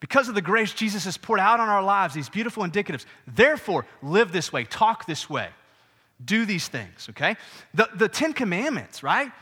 Because 0.00 0.28
of 0.28 0.34
the 0.34 0.42
grace 0.42 0.72
Jesus 0.72 1.04
has 1.04 1.16
poured 1.16 1.40
out 1.40 1.58
on 1.58 1.68
our 1.68 1.82
lives, 1.82 2.14
these 2.14 2.28
beautiful 2.28 2.62
indicatives. 2.64 3.06
Therefore, 3.26 3.86
live 4.02 4.30
this 4.30 4.52
way, 4.52 4.64
talk 4.64 5.06
this 5.06 5.30
way, 5.30 5.48
do 6.22 6.44
these 6.44 6.68
things, 6.68 7.08
okay? 7.10 7.36
The, 7.74 7.88
the 7.94 8.08
Ten 8.08 8.32
Commandments, 8.32 9.02
right? 9.02 9.32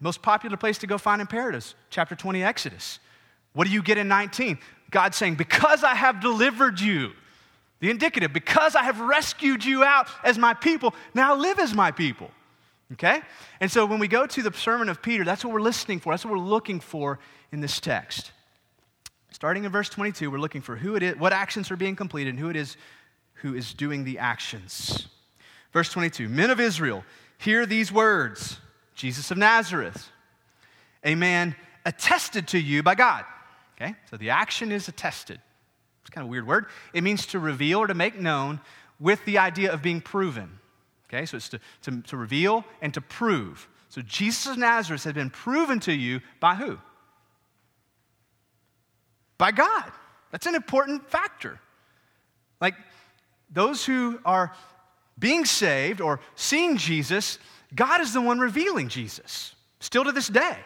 Most 0.00 0.22
popular 0.22 0.56
place 0.56 0.78
to 0.78 0.86
go 0.86 0.98
find 0.98 1.20
imperatives, 1.20 1.74
chapter 1.90 2.14
20, 2.14 2.44
Exodus. 2.44 2.98
What 3.52 3.66
do 3.66 3.72
you 3.72 3.82
get 3.82 3.98
in 3.98 4.06
19? 4.08 4.58
God 4.90 5.14
saying, 5.14 5.36
Because 5.36 5.82
I 5.82 5.94
have 5.94 6.20
delivered 6.20 6.78
you, 6.78 7.12
the 7.80 7.90
indicative, 7.90 8.32
because 8.32 8.74
I 8.74 8.84
have 8.84 9.00
rescued 9.00 9.64
you 9.64 9.84
out 9.84 10.08
as 10.24 10.38
my 10.38 10.54
people, 10.54 10.94
now 11.14 11.34
live 11.34 11.58
as 11.58 11.74
my 11.74 11.90
people. 11.90 12.30
Okay? 12.92 13.20
And 13.60 13.70
so 13.70 13.84
when 13.84 13.98
we 13.98 14.08
go 14.08 14.26
to 14.26 14.42
the 14.42 14.52
sermon 14.52 14.88
of 14.88 15.02
Peter, 15.02 15.24
that's 15.24 15.44
what 15.44 15.52
we're 15.52 15.60
listening 15.60 15.98
for. 15.98 16.12
That's 16.12 16.24
what 16.24 16.32
we're 16.32 16.38
looking 16.38 16.80
for 16.80 17.18
in 17.50 17.60
this 17.60 17.80
text. 17.80 18.32
Starting 19.36 19.64
in 19.64 19.70
verse 19.70 19.90
22, 19.90 20.30
we're 20.30 20.38
looking 20.38 20.62
for 20.62 20.76
who 20.76 20.96
it 20.96 21.02
is, 21.02 21.14
what 21.16 21.30
actions 21.30 21.70
are 21.70 21.76
being 21.76 21.94
completed, 21.94 22.30
and 22.30 22.38
who 22.38 22.48
it 22.48 22.56
is 22.56 22.78
who 23.34 23.54
is 23.54 23.74
doing 23.74 24.02
the 24.02 24.18
actions. 24.18 25.08
Verse 25.74 25.92
22 25.92 26.30
Men 26.30 26.48
of 26.48 26.58
Israel, 26.58 27.04
hear 27.36 27.66
these 27.66 27.92
words 27.92 28.58
Jesus 28.94 29.30
of 29.30 29.36
Nazareth, 29.36 30.08
a 31.04 31.14
man 31.14 31.54
attested 31.84 32.48
to 32.48 32.58
you 32.58 32.82
by 32.82 32.94
God. 32.94 33.26
Okay? 33.76 33.94
So 34.10 34.16
the 34.16 34.30
action 34.30 34.72
is 34.72 34.88
attested. 34.88 35.38
It's 36.00 36.08
kind 36.08 36.24
of 36.24 36.28
a 36.28 36.30
weird 36.30 36.46
word. 36.46 36.64
It 36.94 37.04
means 37.04 37.26
to 37.26 37.38
reveal 37.38 37.80
or 37.80 37.88
to 37.88 37.94
make 37.94 38.18
known 38.18 38.58
with 38.98 39.22
the 39.26 39.36
idea 39.36 39.70
of 39.70 39.82
being 39.82 40.00
proven. 40.00 40.48
Okay, 41.10 41.26
so 41.26 41.36
it's 41.36 41.50
to, 41.50 41.60
to, 41.82 42.00
to 42.00 42.16
reveal 42.16 42.64
and 42.80 42.94
to 42.94 43.02
prove. 43.02 43.68
So 43.90 44.00
Jesus 44.00 44.46
of 44.46 44.56
Nazareth 44.56 45.04
has 45.04 45.12
been 45.12 45.28
proven 45.28 45.78
to 45.80 45.92
you 45.92 46.22
by 46.40 46.54
who? 46.54 46.78
By 49.38 49.52
God. 49.52 49.90
That's 50.30 50.46
an 50.46 50.54
important 50.54 51.08
factor. 51.08 51.60
Like 52.60 52.74
those 53.50 53.84
who 53.84 54.18
are 54.24 54.52
being 55.18 55.44
saved 55.44 56.00
or 56.00 56.20
seeing 56.34 56.76
Jesus, 56.76 57.38
God 57.74 58.00
is 58.00 58.12
the 58.12 58.20
one 58.20 58.38
revealing 58.38 58.88
Jesus, 58.88 59.54
still 59.80 60.04
to 60.04 60.12
this 60.12 60.28
day. 60.28 60.56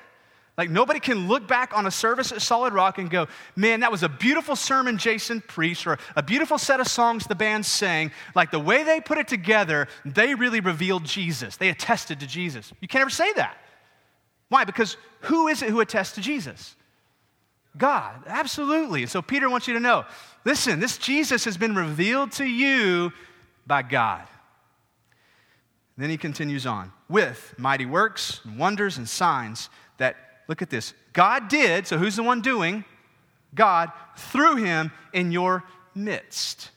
Like, 0.58 0.68
nobody 0.68 1.00
can 1.00 1.26
look 1.26 1.48
back 1.48 1.74
on 1.74 1.86
a 1.86 1.90
service 1.90 2.32
at 2.32 2.42
Solid 2.42 2.74
Rock 2.74 2.98
and 2.98 3.08
go, 3.08 3.28
man, 3.56 3.80
that 3.80 3.90
was 3.90 4.02
a 4.02 4.10
beautiful 4.10 4.54
sermon 4.54 4.98
Jason 4.98 5.40
preached, 5.40 5.86
or 5.86 5.96
a 6.16 6.22
beautiful 6.22 6.58
set 6.58 6.80
of 6.80 6.86
songs 6.86 7.26
the 7.26 7.34
band 7.34 7.64
sang. 7.64 8.10
Like, 8.34 8.50
the 8.50 8.58
way 8.58 8.82
they 8.82 9.00
put 9.00 9.16
it 9.16 9.26
together, 9.26 9.88
they 10.04 10.34
really 10.34 10.60
revealed 10.60 11.04
Jesus. 11.04 11.56
They 11.56 11.70
attested 11.70 12.20
to 12.20 12.26
Jesus. 12.26 12.74
You 12.80 12.88
can't 12.88 13.00
ever 13.00 13.10
say 13.10 13.32
that. 13.34 13.56
Why? 14.50 14.64
Because 14.64 14.98
who 15.20 15.48
is 15.48 15.62
it 15.62 15.70
who 15.70 15.80
attests 15.80 16.16
to 16.16 16.20
Jesus? 16.20 16.76
God, 17.76 18.24
absolutely. 18.26 19.02
And 19.02 19.10
so 19.10 19.22
Peter 19.22 19.48
wants 19.48 19.68
you 19.68 19.74
to 19.74 19.80
know 19.80 20.04
listen, 20.44 20.80
this 20.80 20.98
Jesus 20.98 21.44
has 21.44 21.56
been 21.56 21.74
revealed 21.74 22.32
to 22.32 22.44
you 22.44 23.12
by 23.66 23.82
God. 23.82 24.26
Then 25.96 26.10
he 26.10 26.16
continues 26.16 26.66
on 26.66 26.92
with 27.08 27.54
mighty 27.58 27.86
works 27.86 28.40
and 28.44 28.58
wonders 28.58 28.96
and 28.96 29.08
signs 29.08 29.68
that 29.98 30.16
Look 30.50 30.62
at 30.62 30.68
this. 30.68 30.94
God 31.12 31.46
did, 31.46 31.86
so 31.86 31.96
who's 31.96 32.16
the 32.16 32.24
one 32.24 32.40
doing? 32.40 32.84
God, 33.54 33.92
through 34.16 34.56
him 34.56 34.90
in 35.12 35.30
your 35.30 35.62
midst. 35.94 36.72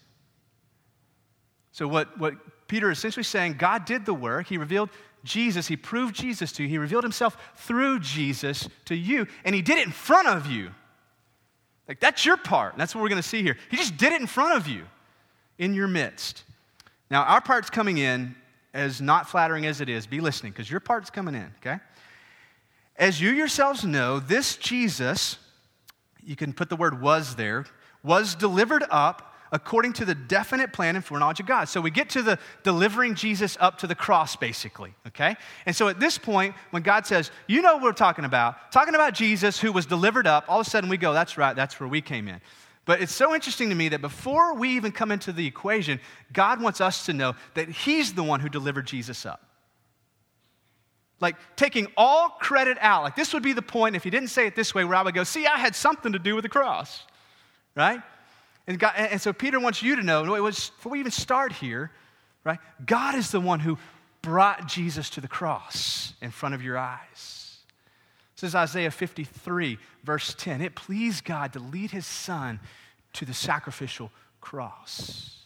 So, 1.71 1.87
what, 1.87 2.15
what 2.19 2.35
Peter 2.67 2.91
is 2.91 2.99
essentially 2.99 3.23
saying, 3.23 3.55
God 3.57 3.85
did 3.85 4.05
the 4.05 4.13
work. 4.13 4.45
He 4.45 4.59
revealed 4.59 4.91
Jesus. 5.23 5.65
He 5.65 5.75
proved 5.75 6.13
Jesus 6.13 6.51
to 6.51 6.61
you. 6.61 6.69
He 6.69 6.77
revealed 6.77 7.03
himself 7.03 7.35
through 7.55 8.01
Jesus 8.01 8.69
to 8.85 8.93
you, 8.93 9.25
and 9.43 9.55
he 9.55 9.63
did 9.63 9.79
it 9.79 9.87
in 9.87 9.91
front 9.91 10.27
of 10.27 10.45
you. 10.45 10.69
Like, 11.87 11.99
that's 11.99 12.25
your 12.25 12.37
part. 12.37 12.75
That's 12.77 12.95
what 12.95 13.01
we're 13.01 13.09
going 13.09 13.21
to 13.21 13.27
see 13.27 13.41
here. 13.41 13.57
He 13.69 13.77
just 13.77 13.97
did 13.97 14.13
it 14.13 14.21
in 14.21 14.27
front 14.27 14.57
of 14.57 14.67
you, 14.67 14.85
in 15.57 15.73
your 15.73 15.87
midst. 15.87 16.43
Now, 17.11 17.23
our 17.23 17.41
part's 17.41 17.69
coming 17.69 17.97
in 17.97 18.35
as 18.73 19.01
not 19.01 19.29
flattering 19.29 19.65
as 19.65 19.81
it 19.81 19.89
is. 19.89 20.07
Be 20.07 20.19
listening, 20.19 20.53
because 20.53 20.69
your 20.71 20.79
part's 20.79 21.09
coming 21.09 21.35
in, 21.35 21.51
okay? 21.59 21.79
As 22.95 23.19
you 23.19 23.31
yourselves 23.31 23.83
know, 23.83 24.19
this 24.19 24.55
Jesus, 24.55 25.37
you 26.23 26.35
can 26.35 26.53
put 26.53 26.69
the 26.69 26.75
word 26.75 27.01
was 27.01 27.35
there, 27.35 27.65
was 28.03 28.35
delivered 28.35 28.83
up 28.89 29.32
according 29.53 29.93
to 29.93 30.03
the 30.03 30.15
definite 30.15 30.73
plan 30.73 30.95
and 30.95 31.05
foreknowledge 31.05 31.39
of 31.39 31.45
God. 31.45 31.65
So 31.65 31.79
we 31.79 31.91
get 31.91 32.09
to 32.09 32.23
the 32.23 32.39
delivering 32.63 33.13
Jesus 33.13 33.55
up 33.59 33.77
to 33.77 33.87
the 33.87 33.93
cross, 33.93 34.35
basically, 34.35 34.93
okay? 35.07 35.35
And 35.67 35.75
so 35.75 35.87
at 35.87 35.99
this 35.99 36.17
point, 36.17 36.55
when 36.71 36.81
God 36.81 37.05
says, 37.05 37.31
you 37.47 37.61
know 37.61 37.75
what 37.75 37.83
we're 37.83 37.93
talking 37.93 38.25
about, 38.25 38.71
talking 38.71 38.95
about 38.95 39.13
Jesus 39.13 39.59
who 39.59 39.71
was 39.71 39.85
delivered 39.85 40.25
up, 40.25 40.45
all 40.49 40.59
of 40.59 40.67
a 40.67 40.69
sudden 40.69 40.89
we 40.89 40.97
go, 40.97 41.13
that's 41.13 41.37
right, 41.37 41.55
that's 41.55 41.79
where 41.79 41.87
we 41.87 42.01
came 42.01 42.27
in. 42.27 42.41
But 42.85 42.99
it's 42.99 43.13
so 43.13 43.33
interesting 43.33 43.69
to 43.69 43.75
me 43.75 43.89
that 43.89 44.01
before 44.01 44.55
we 44.55 44.69
even 44.69 44.91
come 44.91 45.11
into 45.11 45.31
the 45.31 45.45
equation, 45.45 46.01
God 46.33 46.59
wants 46.59 46.81
us 46.81 47.05
to 47.05 47.13
know 47.13 47.35
that 47.53 47.69
He's 47.69 48.13
the 48.13 48.23
one 48.23 48.41
who 48.41 48.49
delivered 48.49 48.87
Jesus 48.87 49.25
up 49.25 49.39
like 51.21 51.37
taking 51.55 51.87
all 51.95 52.29
credit 52.29 52.77
out. 52.81 53.03
Like 53.03 53.15
this 53.15 53.33
would 53.33 53.43
be 53.43 53.53
the 53.53 53.61
point 53.61 53.95
if 53.95 54.03
he 54.03 54.09
didn't 54.09 54.27
say 54.27 54.45
it 54.45 54.55
this 54.55 54.75
way, 54.75 54.83
where 54.83 54.95
I 54.95 55.03
would 55.03 55.15
go, 55.15 55.23
see, 55.23 55.47
I 55.47 55.57
had 55.57 55.73
something 55.73 56.11
to 56.11 56.19
do 56.19 56.35
with 56.35 56.43
the 56.43 56.49
cross, 56.49 57.03
right? 57.75 58.01
And, 58.67 58.79
God, 58.79 58.93
and 58.95 59.21
so 59.21 59.33
Peter 59.33 59.59
wants 59.59 59.83
you 59.83 59.95
to 59.97 60.03
know, 60.03 60.23
before 60.23 60.91
we 60.91 60.99
even 60.99 61.11
start 61.11 61.51
here, 61.51 61.91
right? 62.43 62.59
God 62.85 63.15
is 63.15 63.31
the 63.31 63.41
one 63.41 63.59
who 63.59 63.77
brought 64.21 64.67
Jesus 64.67 65.09
to 65.11 65.21
the 65.21 65.27
cross 65.27 66.13
in 66.21 66.31
front 66.31 66.55
of 66.55 66.63
your 66.63 66.77
eyes. 66.77 67.57
This 68.35 68.49
is 68.49 68.55
Isaiah 68.55 68.91
53, 68.91 69.77
verse 70.03 70.35
10. 70.37 70.61
It 70.61 70.75
pleased 70.75 71.25
God 71.25 71.53
to 71.53 71.59
lead 71.59 71.91
his 71.91 72.05
son 72.05 72.59
to 73.13 73.25
the 73.25 73.33
sacrificial 73.33 74.11
cross. 74.41 75.41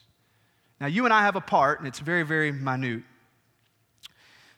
Now, 0.80 0.88
you 0.88 1.06
and 1.06 1.14
I 1.14 1.22
have 1.22 1.36
a 1.36 1.42
part, 1.42 1.80
and 1.80 1.88
it's 1.88 2.00
very, 2.00 2.24
very 2.24 2.52
minute. 2.52 3.04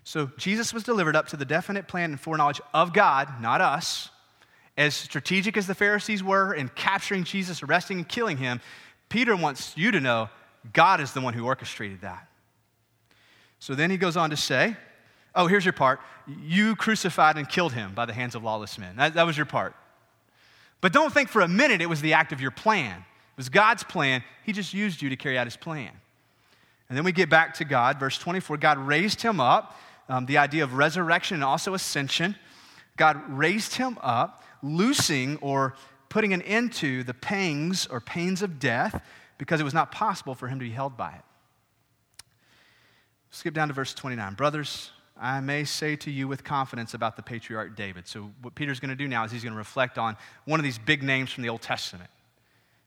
So 0.03 0.29
Jesus 0.37 0.73
was 0.73 0.83
delivered 0.83 1.15
up 1.15 1.27
to 1.29 1.37
the 1.37 1.45
definite 1.45 1.87
plan 1.87 2.11
and 2.11 2.19
foreknowledge 2.19 2.61
of 2.73 2.93
God, 2.93 3.41
not 3.41 3.61
us. 3.61 4.09
As 4.79 4.95
strategic 4.95 5.57
as 5.57 5.67
the 5.67 5.75
Pharisees 5.75 6.23
were 6.23 6.53
in 6.53 6.69
capturing 6.69 7.25
Jesus, 7.25 7.61
arresting 7.61 7.97
and 7.97 8.07
killing 8.07 8.37
him, 8.37 8.61
Peter 9.09 9.35
wants 9.35 9.75
you 9.75 9.91
to 9.91 9.99
know 9.99 10.29
God 10.71 11.01
is 11.01 11.11
the 11.11 11.19
one 11.19 11.33
who 11.33 11.45
orchestrated 11.45 11.99
that. 12.01 12.27
So 13.59 13.75
then 13.75 13.91
he 13.91 13.97
goes 13.97 14.15
on 14.15 14.29
to 14.29 14.37
say, 14.37 14.77
Oh, 15.35 15.47
here's 15.47 15.65
your 15.65 15.73
part. 15.73 15.99
You 16.27 16.75
crucified 16.77 17.37
and 17.37 17.47
killed 17.47 17.73
him 17.73 17.93
by 17.93 18.05
the 18.05 18.13
hands 18.13 18.35
of 18.35 18.43
lawless 18.43 18.77
men. 18.77 18.95
That, 18.95 19.13
that 19.15 19.25
was 19.25 19.35
your 19.35 19.45
part. 19.45 19.75
But 20.81 20.93
don't 20.93 21.13
think 21.13 21.27
for 21.29 21.41
a 21.41 21.47
minute 21.47 21.81
it 21.81 21.89
was 21.89 22.01
the 22.01 22.13
act 22.13 22.31
of 22.31 22.39
your 22.39 22.49
plan. 22.49 22.97
It 22.97 23.37
was 23.37 23.49
God's 23.49 23.83
plan. 23.83 24.23
He 24.45 24.53
just 24.53 24.73
used 24.73 25.01
you 25.01 25.09
to 25.09 25.15
carry 25.17 25.37
out 25.37 25.45
his 25.45 25.57
plan. 25.57 25.91
And 26.87 26.97
then 26.97 27.03
we 27.03 27.11
get 27.11 27.29
back 27.29 27.53
to 27.55 27.65
God, 27.65 27.99
verse 27.99 28.17
24. 28.17 28.57
God 28.57 28.77
raised 28.77 29.21
him 29.21 29.41
up 29.41 29.77
um, 30.07 30.25
the 30.25 30.37
idea 30.37 30.63
of 30.63 30.73
resurrection 30.73 31.35
and 31.35 31.43
also 31.43 31.73
ascension. 31.73 32.35
God 32.97 33.21
raised 33.29 33.75
him 33.75 33.97
up, 34.01 34.43
loosing 34.61 35.37
or 35.37 35.75
putting 36.09 36.33
an 36.33 36.41
end 36.41 36.73
to 36.73 37.03
the 37.03 37.13
pangs 37.13 37.87
or 37.87 37.99
pains 37.99 38.41
of 38.41 38.59
death 38.59 39.03
because 39.37 39.59
it 39.59 39.63
was 39.63 39.73
not 39.73 39.91
possible 39.91 40.35
for 40.35 40.47
him 40.47 40.59
to 40.59 40.65
be 40.65 40.71
held 40.71 40.97
by 40.97 41.11
it. 41.11 42.25
Skip 43.31 43.53
down 43.53 43.67
to 43.67 43.73
verse 43.73 43.93
29. 43.93 44.33
Brothers, 44.33 44.91
I 45.19 45.39
may 45.39 45.63
say 45.63 45.95
to 45.97 46.11
you 46.11 46.27
with 46.27 46.43
confidence 46.43 46.93
about 46.93 47.15
the 47.15 47.21
patriarch 47.21 47.75
David. 47.75 48.07
So, 48.07 48.31
what 48.41 48.55
Peter's 48.55 48.79
going 48.79 48.89
to 48.89 48.95
do 48.95 49.07
now 49.07 49.23
is 49.23 49.31
he's 49.31 49.43
going 49.43 49.53
to 49.53 49.57
reflect 49.57 49.97
on 49.97 50.17
one 50.45 50.59
of 50.59 50.63
these 50.63 50.79
big 50.79 51.03
names 51.03 51.31
from 51.31 51.43
the 51.43 51.49
Old 51.49 51.61
Testament. 51.61 52.09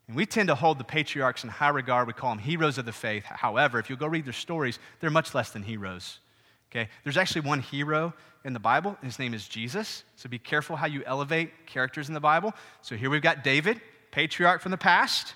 And 0.09 0.17
we 0.17 0.27
tend 0.27 0.49
to 0.49 0.55
hold 0.55 0.79
the 0.79 0.85
patriarchs 0.85 1.45
in 1.45 1.51
high 1.51 1.69
regard. 1.69 2.07
We 2.07 2.13
call 2.13 2.31
them 2.31 2.39
heroes 2.39 2.79
of 2.79 2.87
the 2.87 2.93
faith. 2.93 3.25
However, 3.25 3.79
if 3.79 3.89
you 3.89 3.97
go 3.97 4.07
read 4.07 4.25
their 4.25 4.33
stories, 4.33 4.79
they're 5.01 5.11
much 5.11 5.35
less 5.35 5.51
than 5.51 5.63
heroes. 5.63 6.19
Okay? 6.73 6.89
There's 7.05 7.19
actually 7.19 7.43
one 7.43 7.61
hero 7.61 8.15
in 8.45 8.55
the 8.55 8.59
Bible. 8.59 8.97
His 9.03 9.19
name 9.19 9.35
is 9.35 9.47
Jesus. 9.47 10.05
So 10.17 10.29
be 10.29 10.39
careful 10.39 10.75
how 10.75 10.87
you 10.87 11.03
elevate 11.05 11.67
characters 11.67 12.09
in 12.09 12.15
the 12.15 12.21
Bible. 12.21 12.55
So 12.81 12.97
here 12.97 13.11
we've 13.11 13.23
got 13.23 13.45
David, 13.45 13.81
patriarch 14.11 14.63
from 14.63 14.71
the 14.71 14.79
past. 14.79 15.35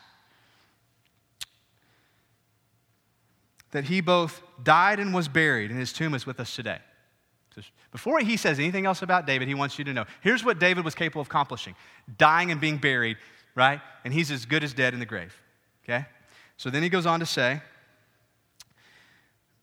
That 3.73 3.85
he 3.85 4.01
both 4.01 4.41
died 4.63 4.99
and 4.99 5.13
was 5.13 5.29
buried, 5.29 5.71
and 5.71 5.79
his 5.79 5.93
tomb 5.93 6.15
is 6.15 6.25
with 6.25 6.41
us 6.41 6.57
today. 6.57 6.79
So 7.55 7.61
before 7.93 8.19
he 8.21 8.39
says 8.39 8.59
anything 8.59 8.87
else 8.87 9.03
about 9.03 9.27
David, 9.27 9.49
he 9.49 9.55
wants 9.55 9.79
you 9.79 9.85
to 9.85 9.93
know 9.93 10.07
here's 10.23 10.43
what 10.43 10.59
David 10.59 10.85
was 10.85 10.95
capable 10.95 11.21
of 11.21 11.27
accomplishing 11.27 11.75
dying 12.17 12.51
and 12.51 12.61
being 12.61 12.79
buried, 12.79 13.19
right? 13.55 13.81
And 14.05 14.15
he's 14.15 14.31
as 14.31 14.47
good 14.47 14.65
as 14.65 14.73
dead 14.73 14.95
in 14.95 15.01
the 15.01 15.07
grave. 15.07 15.35
Okay? 15.85 16.07
So 16.57 16.71
then 16.71 16.83
he 16.83 16.89
goes 16.89 17.05
on 17.05 17.21
to 17.21 17.27
say, 17.27 17.61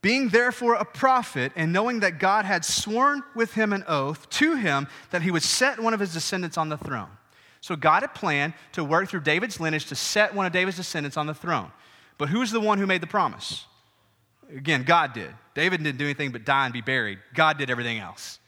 being 0.03 0.27
therefore 0.27 0.75
a 0.75 0.83
prophet, 0.83 1.53
and 1.55 1.72
knowing 1.72 2.01
that 2.01 2.19
God 2.19 2.43
had 2.43 2.65
sworn 2.65 3.24
with 3.36 3.53
him 3.53 3.72
an 3.72 3.86
oath 3.88 4.29
to 4.31 4.55
him 4.55 4.88
that 5.12 5.22
he 5.22 5.31
would 5.31 5.41
set 5.41 5.79
one 5.79 5.93
of 5.93 6.00
his 6.01 6.12
descendants 6.13 6.57
on 6.57 6.67
the 6.67 6.77
throne. 6.77 7.07
So 7.62 7.77
God 7.77 8.03
had 8.03 8.13
planned 8.13 8.53
to 8.74 8.83
work 8.83 9.07
through 9.07 9.22
David's 9.22 9.62
lineage 9.62 9.86
to 9.86 9.95
set 9.95 10.36
one 10.36 10.45
of 10.45 10.51
David's 10.51 10.75
descendants 10.75 11.15
on 11.15 11.25
the 11.25 11.33
throne. 11.33 11.72
But 12.17 12.27
who's 12.27 12.51
the 12.51 12.60
one 12.60 12.79
who 12.79 12.86
made 12.86 13.00
the 13.00 13.07
promise? 13.07 13.65
Again, 14.53 14.83
God 14.83 15.13
did. 15.13 15.33
David 15.55 15.81
didn't 15.81 15.98
do 15.98 16.03
anything 16.03 16.33
but 16.33 16.43
die 16.43 16.65
and 16.65 16.74
be 16.74 16.81
buried. 16.81 17.19
God 17.33 17.57
did 17.57 17.69
everything 17.69 18.00
else. 18.00 18.39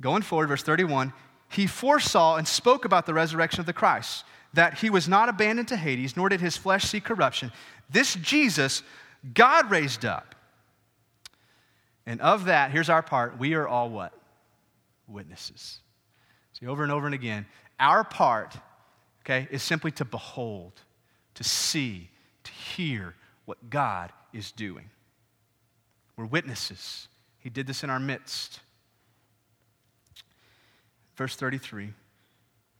Going 0.00 0.22
forward, 0.22 0.48
verse 0.48 0.62
31, 0.62 1.12
he 1.50 1.66
foresaw 1.66 2.36
and 2.36 2.48
spoke 2.48 2.86
about 2.86 3.04
the 3.04 3.12
resurrection 3.12 3.60
of 3.60 3.66
the 3.66 3.74
Christ 3.74 4.24
that 4.54 4.78
he 4.78 4.88
was 4.88 5.08
not 5.08 5.28
abandoned 5.28 5.68
to 5.68 5.76
Hades, 5.76 6.16
nor 6.16 6.30
did 6.30 6.40
his 6.40 6.56
flesh 6.56 6.84
see 6.84 7.00
corruption. 7.00 7.52
This 7.90 8.14
Jesus, 8.14 8.82
God 9.34 9.70
raised 9.70 10.06
up. 10.06 10.34
And 12.06 12.20
of 12.20 12.46
that, 12.46 12.70
here's 12.70 12.90
our 12.90 13.02
part 13.02 13.38
we 13.38 13.54
are 13.54 13.66
all 13.66 13.88
what? 13.90 14.12
Witnesses. 15.08 15.80
See, 16.58 16.66
over 16.66 16.82
and 16.82 16.92
over 16.92 17.06
and 17.06 17.14
again, 17.14 17.46
our 17.80 18.04
part, 18.04 18.54
okay, 19.22 19.48
is 19.50 19.62
simply 19.62 19.90
to 19.92 20.04
behold, 20.04 20.72
to 21.34 21.44
see, 21.44 22.10
to 22.44 22.52
hear 22.52 23.14
what 23.44 23.70
God 23.70 24.12
is 24.32 24.52
doing. 24.52 24.90
We're 26.16 26.26
witnesses. 26.26 27.08
He 27.38 27.50
did 27.50 27.66
this 27.66 27.82
in 27.82 27.90
our 27.90 28.00
midst. 28.00 28.60
Verse 31.16 31.36
33 31.36 31.92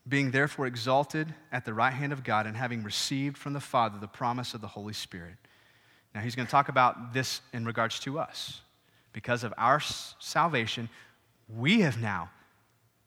Being 0.07 0.31
therefore 0.31 0.67
exalted 0.67 1.35
at 1.51 1.65
the 1.65 1.75
right 1.75 1.93
hand 1.93 2.13
of 2.13 2.25
God 2.25 2.47
and 2.47 2.57
having 2.57 2.83
received 2.83 3.37
from 3.37 3.53
the 3.53 3.61
Father 3.61 3.99
the 3.99 4.09
promise 4.09 4.55
of 4.55 4.61
the 4.61 4.69
Holy 4.69 4.93
Spirit. 4.93 5.35
Now, 6.15 6.21
he's 6.21 6.37
going 6.37 6.47
to 6.47 6.51
talk 6.51 6.69
about 6.69 7.13
this 7.13 7.41
in 7.53 7.65
regards 7.65 7.99
to 8.01 8.21
us. 8.21 8.61
Because 9.15 9.45
of 9.45 9.55
our 9.57 9.81
salvation, 10.19 10.91
we 11.49 11.81
have 11.81 11.99
now 11.99 12.29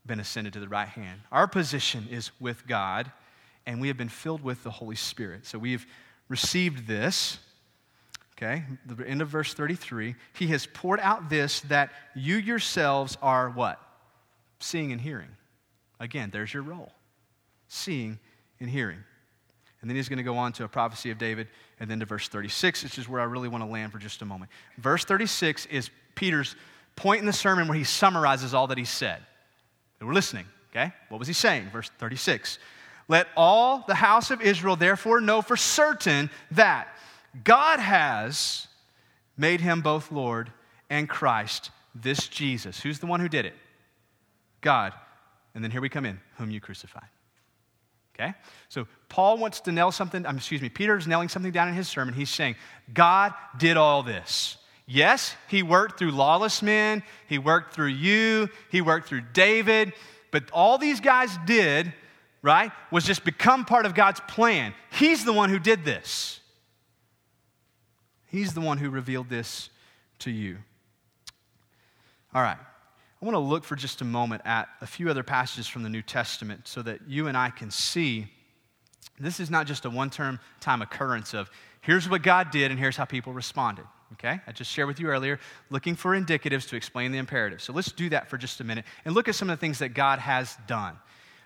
been 0.08 0.20
ascended 0.20 0.54
to 0.54 0.60
the 0.60 0.68
right 0.68 0.88
hand. 0.88 1.22
Our 1.32 1.48
position 1.48 2.08
is 2.10 2.32
with 2.40 2.66
God, 2.66 3.12
and 3.68 3.80
we 3.80 3.90
have 3.90 3.98
been 3.98 4.10
filled 4.10 4.42
with 4.42 4.64
the 4.64 4.72
Holy 4.72 4.96
Spirit. 4.96 5.46
So 5.46 5.60
we've 5.60 5.86
received 6.30 6.88
this. 6.88 7.38
Okay, 8.36 8.64
the 8.86 9.08
end 9.08 9.22
of 9.22 9.30
verse 9.30 9.54
33. 9.54 10.16
He 10.34 10.48
has 10.48 10.66
poured 10.66 11.00
out 11.00 11.30
this 11.30 11.60
that 11.62 11.92
you 12.16 12.38
yourselves 12.38 13.18
are 13.22 13.50
what? 13.50 13.80
Seeing 14.60 14.92
and 14.92 15.02
hearing. 15.02 15.30
Again, 16.00 16.30
there's 16.32 16.54
your 16.54 16.64
role 16.64 16.92
seeing 17.68 18.20
and 18.60 18.70
hearing. 18.70 19.04
And 19.88 19.89
then 19.89 19.96
he's 19.96 20.10
going 20.10 20.17
to 20.17 20.24
go 20.24 20.36
on 20.36 20.51
to 20.51 20.65
a 20.65 20.67
prophecy 20.67 21.12
of 21.12 21.17
David 21.17 21.48
and 21.79 21.89
then 21.89 22.01
to 22.01 22.06
verse 22.06 22.27
36, 22.27 22.84
which 22.84 23.00
is 23.00 23.08
where 23.08 23.22
I 23.22 23.24
really 23.24 23.48
want 23.48 23.63
to 23.63 23.70
land 23.70 23.94
for 23.94 24.00
just 24.00 24.22
a 24.22 24.25
moment. 24.25 24.51
Verse 24.77 25.06
36 25.06 25.65
is 25.67 25.89
Peter's 26.13 26.58
point 26.98 27.22
in 27.22 27.25
the 27.25 27.32
sermon 27.32 27.70
where 27.70 27.77
he 27.77 27.86
summarizes 27.86 28.53
all 28.53 28.67
that 28.67 28.77
he 28.77 28.84
said. 28.84 29.22
We're 30.01 30.12
listening, 30.12 30.44
okay? 30.72 30.91
What 31.08 31.20
was 31.20 31.27
he 31.29 31.34
saying? 31.34 31.70
Verse 31.72 31.89
36. 32.00 32.60
Let 33.08 33.27
all 33.38 33.86
the 33.88 33.96
house 33.96 34.29
of 34.29 34.41
Israel 34.41 34.75
therefore 34.75 35.22
know 35.22 35.41
for 35.41 35.56
certain 35.56 36.29
that 36.51 36.89
God 37.46 37.79
has 37.79 38.67
made 39.38 39.62
him 39.62 39.79
both 39.79 40.12
Lord 40.12 40.51
and 40.89 41.08
Christ, 41.08 41.72
this 41.96 42.27
Jesus. 42.27 42.82
Who's 42.82 43.00
the 43.00 43.06
one 43.06 43.22
who 43.22 43.29
did 43.29 43.46
it? 43.46 43.56
God. 44.60 44.91
And 45.56 45.63
then 45.63 45.72
here 45.72 45.79
we 45.79 45.88
come 45.88 46.06
in, 46.06 46.20
whom 46.36 46.51
you 46.51 46.60
crucified. 46.60 47.08
Okay? 48.19 48.33
So 48.69 48.88
Paul 49.09 49.38
wants 49.38 49.62
to 49.62 49.71
nail 49.71 49.91
something, 49.91 50.25
um, 50.25 50.38
excuse 50.38 50.62
me, 50.62 50.69
Peter's 50.69 51.07
nailing 51.07 51.29
something 51.29 51.51
down 51.51 51.67
in 51.67 51.75
his 51.75 51.88
sermon. 51.88 52.13
He's 52.13 52.29
saying, 52.29 52.55
God 52.93 53.33
did 53.57 53.77
all 53.77 54.03
this. 54.03 54.57
Yes, 54.88 55.36
he 55.50 55.63
worked 55.63 56.00
through 56.00 56.12
lawless 56.12 56.62
men, 56.62 57.03
he 57.27 57.38
worked 57.38 57.74
through 57.74 57.88
you, 57.88 58.50
he 58.71 58.81
worked 58.81 59.07
through 59.07 59.21
David, 59.33 59.91
but 60.31 60.50
all 60.51 60.77
these 60.77 61.01
guys 61.01 61.29
did, 61.45 61.93
right, 62.41 62.71
was 62.89 63.03
just 63.03 63.25
become 63.25 63.65
part 63.65 63.86
of 63.86 63.93
God's 63.93 64.21
plan. 64.29 64.74
He's 64.91 65.25
the 65.25 65.33
one 65.33 65.50
who 65.50 65.59
did 65.59 65.83
this. 65.83 66.39
He's 68.27 68.53
the 68.53 68.62
one 68.62 68.77
who 68.77 68.89
revealed 68.89 69.29
this 69.29 69.69
to 70.19 70.31
you. 70.31 70.57
All 72.33 72.41
right. 72.41 72.57
I 73.21 73.25
want 73.25 73.33
to 73.36 73.39
look 73.39 73.63
for 73.63 73.75
just 73.75 74.01
a 74.01 74.05
moment 74.05 74.43
at 74.45 74.69
a 74.81 74.86
few 74.86 75.09
other 75.09 75.24
passages 75.24 75.67
from 75.67 75.81
the 75.81 75.89
New 75.89 76.03
Testament 76.03 76.67
so 76.67 76.81
that 76.83 77.01
you 77.07 77.27
and 77.27 77.36
I 77.36 77.50
can 77.50 77.71
see 77.71 78.27
this 79.19 79.39
is 79.39 79.50
not 79.50 79.65
just 79.65 79.86
a 79.86 79.89
one 79.89 80.12
term 80.12 80.39
time 80.59 80.83
occurrence 80.83 81.33
of 81.33 81.50
here's 81.81 82.07
what 82.07 82.21
God 82.21 82.51
did 82.51 82.69
and 82.69 82.79
here's 82.79 82.95
how 82.95 83.05
people 83.05 83.33
responded. 83.33 83.86
Okay? 84.13 84.39
I 84.45 84.51
just 84.51 84.71
shared 84.71 84.88
with 84.88 84.99
you 84.99 85.08
earlier, 85.08 85.39
looking 85.69 85.95
for 85.95 86.12
indicatives 86.12 86.67
to 86.69 86.75
explain 86.75 87.12
the 87.12 87.17
imperative. 87.17 87.62
So 87.62 87.73
let's 87.73 87.91
do 87.91 88.10
that 88.10 88.30
for 88.30 88.38
just 88.38 88.62
a 88.62 88.63
minute 88.63 88.86
and 89.03 89.15
look 89.15 89.27
at 89.27 89.36
some 89.36 89.49
of 89.49 89.58
the 89.58 89.60
things 89.60 89.80
that 89.80 89.89
God 89.89 90.19
has 90.19 90.56
done. 90.67 90.95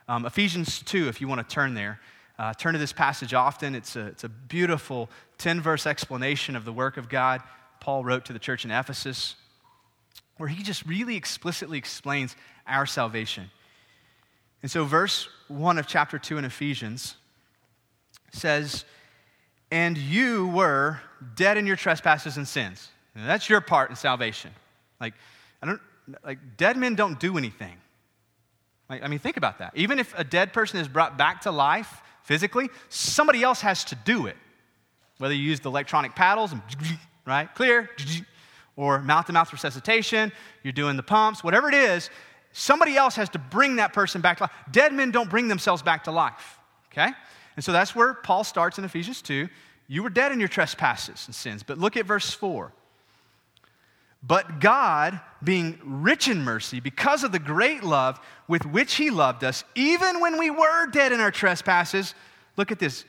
Um, 0.10 0.25
Ephesians 0.25 0.81
2, 0.84 1.07
if 1.07 1.21
you 1.21 1.27
want 1.27 1.47
to 1.47 1.53
turn 1.53 1.73
there. 1.73 1.99
Uh, 2.38 2.53
turn 2.53 2.73
to 2.73 2.79
this 2.79 2.93
passage 2.93 3.34
often. 3.34 3.75
It's 3.75 3.95
a, 3.95 4.07
it's 4.07 4.23
a 4.23 4.29
beautiful 4.29 5.10
10 5.38 5.62
verse 5.62 5.86
explanation 5.86 6.55
of 6.55 6.65
the 6.65 6.73
work 6.73 6.97
of 6.97 7.07
God 7.07 7.41
Paul 7.81 8.05
wrote 8.05 8.25
to 8.25 8.34
the 8.34 8.39
church 8.39 8.63
in 8.63 8.71
Ephesus 8.71 9.36
where 10.38 10.50
he 10.50 10.63
just 10.63 10.86
really 10.86 11.15
explicitly 11.15 11.78
explains 11.78 12.36
our 12.67 12.86
salvation. 12.86 13.50
And 14.62 14.70
so, 14.70 14.86
verse 14.86 15.28
1 15.48 15.78
of 15.78 15.88
chapter 15.88 16.20
2 16.20 16.38
in 16.38 16.46
Ephesians 16.46 17.15
says, 18.32 18.86
And 19.72 19.98
you 19.98 20.48
were 20.48 21.00
dead 21.36 21.58
in 21.58 21.65
your 21.65 21.76
trespasses 21.76 22.38
and 22.38 22.48
sins. 22.48 22.89
That's 23.15 23.50
your 23.50 23.62
part 23.62 23.89
in 23.89 23.96
salvation. 23.96 24.52
Like, 25.00 25.13
I 25.62 25.65
don't, 25.65 25.82
like, 26.24 26.39
dead 26.58 26.78
men 26.78 26.96
don't 26.96 27.20
do 27.20 27.38
anything. 27.38 27.76
Like, 28.89 29.04
I 29.04 29.08
mean, 29.08 29.20
think 29.20 29.38
about 29.38 29.60
that. 29.60 29.72
Even 29.76 30.00
if 30.00 30.17
a 30.17 30.24
dead 30.24 30.54
person 30.54 30.80
is 30.80 30.88
brought 30.88 31.17
back 31.17 31.41
to 31.41 31.52
life 31.52 32.02
physically, 32.24 32.70
somebody 32.89 33.41
else 33.44 33.62
has 33.62 33.84
to 33.86 33.96
do 33.96 34.28
it. 34.28 34.38
Whether 35.17 35.34
you 35.34 35.44
use 35.44 35.60
the 35.60 35.70
electronic 35.70 36.15
paddles 36.15 36.52
and, 36.52 36.62
right, 37.26 37.54
clear, 37.56 37.89
or 38.82 39.00
mouth 39.00 39.28
to 39.28 39.34
mouth 39.34 39.54
resuscitation, 39.54 40.32
you're 40.63 40.74
doing 40.74 40.98
the 40.98 41.04
pumps, 41.04 41.44
whatever 41.44 41.67
it 41.67 41.76
is, 41.76 42.10
somebody 42.52 42.98
else 42.98 43.15
has 43.15 43.30
to 43.30 43.38
bring 43.38 43.76
that 43.76 43.94
person 43.94 44.22
back 44.22 44.38
to 44.38 44.46
life. 44.46 44.52
Dead 44.72 44.91
men 44.91 45.12
don't 45.12 45.30
bring 45.30 45.48
themselves 45.48 45.84
back 45.84 46.06
to 46.06 46.12
life, 46.12 46.58
okay? 46.91 47.12
And 47.56 47.63
so 47.63 47.72
that's 47.72 47.96
where 47.96 48.15
Paul 48.15 48.44
starts 48.44 48.80
in 48.80 48.84
Ephesians 48.84 49.22
2. 49.22 49.48
You 49.88 50.02
were 50.02 50.10
dead 50.10 50.32
in 50.32 50.39
your 50.39 50.50
trespasses 50.50 51.28
and 51.28 51.36
sins. 51.36 51.62
But 51.62 51.78
look 51.78 51.96
at 51.96 52.08
verse 52.08 52.32
4. 52.32 52.72
But 54.24 54.60
God, 54.60 55.20
being 55.44 55.80
rich 55.84 56.28
in 56.28 56.44
mercy, 56.44 56.80
because 56.80 57.24
of 57.24 57.32
the 57.32 57.39
great 57.39 57.84
love 57.84 58.20
with 58.48 58.65
which 58.65 58.96
He 58.96 59.12
loved 59.12 59.44
us, 59.44 59.63
even 59.76 60.20
when 60.20 60.39
we 60.39 60.50
were 60.50 60.88
dead 60.88 61.12
in 61.12 61.20
our 61.20 61.32
trespasses, 61.32 62.15
look 62.58 62.72
at 62.72 62.80
this. 62.80 63.06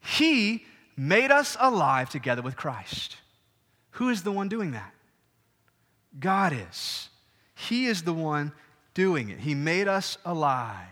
He 0.00 0.64
made 0.96 1.30
us 1.30 1.56
alive 1.60 2.10
together 2.10 2.42
with 2.42 2.56
Christ. 2.56 3.18
Who 3.92 4.08
is 4.08 4.24
the 4.24 4.32
one 4.32 4.48
doing 4.48 4.72
that? 4.72 4.92
God 6.18 6.52
is. 6.52 7.08
He 7.54 7.86
is 7.86 8.02
the 8.02 8.12
one 8.12 8.52
doing 8.94 9.30
it. 9.30 9.38
He 9.38 9.54
made 9.54 9.88
us 9.88 10.18
alive. 10.24 10.86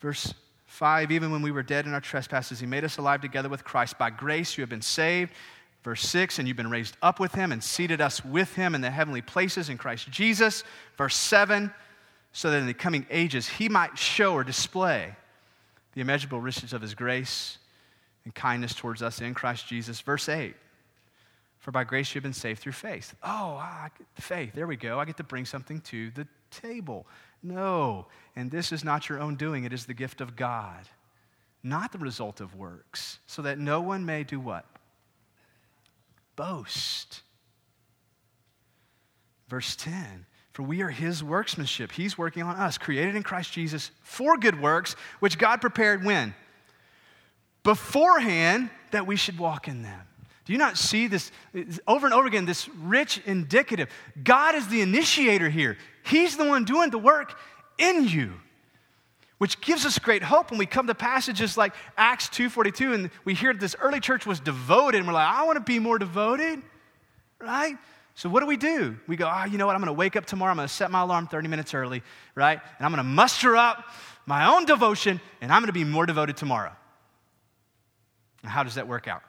Verse 0.00 0.34
5 0.66 1.10
Even 1.10 1.30
when 1.30 1.42
we 1.42 1.50
were 1.50 1.62
dead 1.62 1.86
in 1.86 1.94
our 1.94 2.00
trespasses, 2.00 2.60
He 2.60 2.66
made 2.66 2.84
us 2.84 2.98
alive 2.98 3.20
together 3.20 3.48
with 3.48 3.64
Christ. 3.64 3.98
By 3.98 4.10
grace 4.10 4.56
you 4.56 4.62
have 4.62 4.70
been 4.70 4.82
saved. 4.82 5.32
Verse 5.82 6.02
6 6.02 6.38
And 6.38 6.48
you've 6.48 6.56
been 6.56 6.70
raised 6.70 6.96
up 7.02 7.20
with 7.20 7.32
Him 7.34 7.52
and 7.52 7.62
seated 7.62 8.00
us 8.00 8.24
with 8.24 8.54
Him 8.54 8.74
in 8.74 8.80
the 8.80 8.90
heavenly 8.90 9.22
places 9.22 9.68
in 9.68 9.78
Christ 9.78 10.10
Jesus. 10.10 10.64
Verse 10.96 11.16
7 11.16 11.72
So 12.32 12.50
that 12.50 12.58
in 12.58 12.66
the 12.66 12.74
coming 12.74 13.06
ages 13.10 13.48
He 13.48 13.68
might 13.68 13.98
show 13.98 14.34
or 14.34 14.44
display 14.44 15.14
the 15.94 16.00
immeasurable 16.00 16.40
riches 16.40 16.72
of 16.72 16.82
His 16.82 16.94
grace 16.94 17.58
and 18.24 18.34
kindness 18.34 18.74
towards 18.74 19.02
us 19.02 19.20
in 19.20 19.34
Christ 19.34 19.66
Jesus. 19.66 20.00
Verse 20.00 20.28
8 20.28 20.54
for 21.60 21.70
by 21.70 21.84
grace 21.84 22.14
you've 22.14 22.24
been 22.24 22.32
saved 22.32 22.60
through 22.60 22.72
faith. 22.72 23.14
Oh, 23.22 23.62
faith. 24.14 24.52
There 24.54 24.66
we 24.66 24.76
go. 24.76 24.98
I 24.98 25.04
get 25.04 25.18
to 25.18 25.24
bring 25.24 25.44
something 25.44 25.80
to 25.82 26.10
the 26.10 26.26
table. 26.50 27.06
No. 27.42 28.06
And 28.34 28.50
this 28.50 28.72
is 28.72 28.82
not 28.82 29.08
your 29.08 29.20
own 29.20 29.36
doing, 29.36 29.64
it 29.64 29.72
is 29.72 29.86
the 29.86 29.94
gift 29.94 30.20
of 30.20 30.36
God, 30.36 30.88
not 31.62 31.92
the 31.92 31.98
result 31.98 32.40
of 32.40 32.54
works, 32.54 33.18
so 33.26 33.42
that 33.42 33.58
no 33.58 33.80
one 33.80 34.04
may 34.04 34.24
do 34.24 34.40
what? 34.40 34.64
Boast. 36.34 37.20
Verse 39.48 39.76
10 39.76 40.24
For 40.52 40.62
we 40.62 40.80
are 40.80 40.88
his 40.88 41.22
workmanship. 41.22 41.92
He's 41.92 42.16
working 42.16 42.42
on 42.42 42.56
us, 42.56 42.78
created 42.78 43.16
in 43.16 43.22
Christ 43.22 43.52
Jesus 43.52 43.90
for 44.02 44.38
good 44.38 44.60
works, 44.62 44.96
which 45.18 45.36
God 45.36 45.60
prepared 45.60 46.04
when? 46.04 46.34
Beforehand 47.62 48.70
that 48.92 49.06
we 49.06 49.16
should 49.16 49.38
walk 49.38 49.68
in 49.68 49.82
them. 49.82 50.06
Do 50.44 50.52
you 50.52 50.58
not 50.58 50.78
see 50.78 51.06
this 51.06 51.30
over 51.86 52.06
and 52.06 52.14
over 52.14 52.26
again, 52.26 52.46
this 52.46 52.68
rich 52.68 53.20
indicative? 53.26 53.88
God 54.22 54.54
is 54.54 54.68
the 54.68 54.80
initiator 54.80 55.48
here. 55.48 55.76
He's 56.04 56.36
the 56.36 56.44
one 56.44 56.64
doing 56.64 56.90
the 56.90 56.98
work 56.98 57.38
in 57.78 58.08
you. 58.08 58.32
Which 59.38 59.60
gives 59.62 59.86
us 59.86 59.98
great 59.98 60.22
hope 60.22 60.50
when 60.50 60.58
we 60.58 60.66
come 60.66 60.86
to 60.88 60.94
passages 60.94 61.56
like 61.56 61.74
Acts 61.96 62.28
2:42 62.28 62.94
and 62.94 63.10
we 63.24 63.32
hear 63.32 63.54
that 63.54 63.58
this 63.60 63.74
early 63.80 63.98
church 63.98 64.26
was 64.26 64.38
devoted 64.38 64.98
and 64.98 65.06
we're 65.06 65.14
like, 65.14 65.34
I 65.34 65.44
want 65.44 65.56
to 65.56 65.64
be 65.64 65.78
more 65.78 65.98
devoted, 65.98 66.60
right? 67.40 67.78
So 68.14 68.28
what 68.28 68.40
do 68.40 68.46
we 68.46 68.58
do? 68.58 68.98
We 69.06 69.16
go, 69.16 69.32
oh, 69.32 69.44
you 69.46 69.56
know 69.56 69.66
what? 69.66 69.74
I'm 69.74 69.80
going 69.80 69.86
to 69.86 69.94
wake 69.94 70.14
up 70.14 70.26
tomorrow. 70.26 70.50
I'm 70.50 70.58
going 70.58 70.68
to 70.68 70.74
set 70.74 70.90
my 70.90 71.00
alarm 71.00 71.26
30 71.26 71.48
minutes 71.48 71.72
early, 71.72 72.02
right? 72.34 72.60
And 72.78 72.84
I'm 72.84 72.92
going 72.92 72.98
to 72.98 73.10
muster 73.10 73.56
up 73.56 73.82
my 74.26 74.54
own 74.54 74.66
devotion 74.66 75.22
and 75.40 75.50
I'm 75.50 75.62
going 75.62 75.68
to 75.68 75.72
be 75.72 75.84
more 75.84 76.04
devoted 76.04 76.36
tomorrow. 76.36 76.72
How 78.44 78.62
does 78.62 78.74
that 78.74 78.86
work 78.86 79.08
out? 79.08 79.22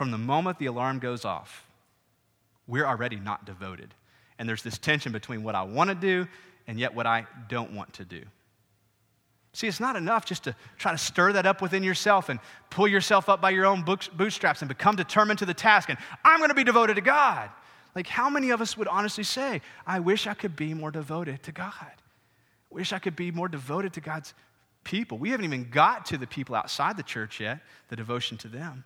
From 0.00 0.12
the 0.12 0.16
moment 0.16 0.58
the 0.58 0.64
alarm 0.64 0.98
goes 0.98 1.26
off, 1.26 1.66
we're 2.66 2.86
already 2.86 3.16
not 3.16 3.44
devoted. 3.44 3.92
And 4.38 4.48
there's 4.48 4.62
this 4.62 4.78
tension 4.78 5.12
between 5.12 5.42
what 5.42 5.54
I 5.54 5.62
want 5.62 5.90
to 5.90 5.94
do 5.94 6.26
and 6.66 6.80
yet 6.80 6.94
what 6.94 7.06
I 7.06 7.26
don't 7.50 7.74
want 7.74 7.92
to 7.92 8.06
do. 8.06 8.22
See, 9.52 9.66
it's 9.66 9.78
not 9.78 9.96
enough 9.96 10.24
just 10.24 10.44
to 10.44 10.56
try 10.78 10.92
to 10.92 10.96
stir 10.96 11.34
that 11.34 11.44
up 11.44 11.60
within 11.60 11.82
yourself 11.82 12.30
and 12.30 12.40
pull 12.70 12.88
yourself 12.88 13.28
up 13.28 13.42
by 13.42 13.50
your 13.50 13.66
own 13.66 13.82
bootstraps 13.82 14.62
and 14.62 14.70
become 14.70 14.96
determined 14.96 15.38
to 15.40 15.44
the 15.44 15.52
task 15.52 15.90
and 15.90 15.98
I'm 16.24 16.38
going 16.38 16.48
to 16.48 16.54
be 16.54 16.64
devoted 16.64 16.94
to 16.94 17.02
God. 17.02 17.50
Like, 17.94 18.06
how 18.06 18.30
many 18.30 18.48
of 18.52 18.62
us 18.62 18.78
would 18.78 18.88
honestly 18.88 19.24
say, 19.24 19.60
I 19.86 20.00
wish 20.00 20.26
I 20.26 20.32
could 20.32 20.56
be 20.56 20.72
more 20.72 20.90
devoted 20.90 21.42
to 21.42 21.52
God? 21.52 21.74
I 21.78 21.90
wish 22.70 22.94
I 22.94 23.00
could 23.00 23.16
be 23.16 23.32
more 23.32 23.48
devoted 23.48 23.92
to 23.92 24.00
God's 24.00 24.32
people. 24.82 25.18
We 25.18 25.28
haven't 25.28 25.44
even 25.44 25.68
got 25.68 26.06
to 26.06 26.16
the 26.16 26.26
people 26.26 26.54
outside 26.54 26.96
the 26.96 27.02
church 27.02 27.38
yet, 27.38 27.60
the 27.88 27.96
devotion 27.96 28.38
to 28.38 28.48
them. 28.48 28.84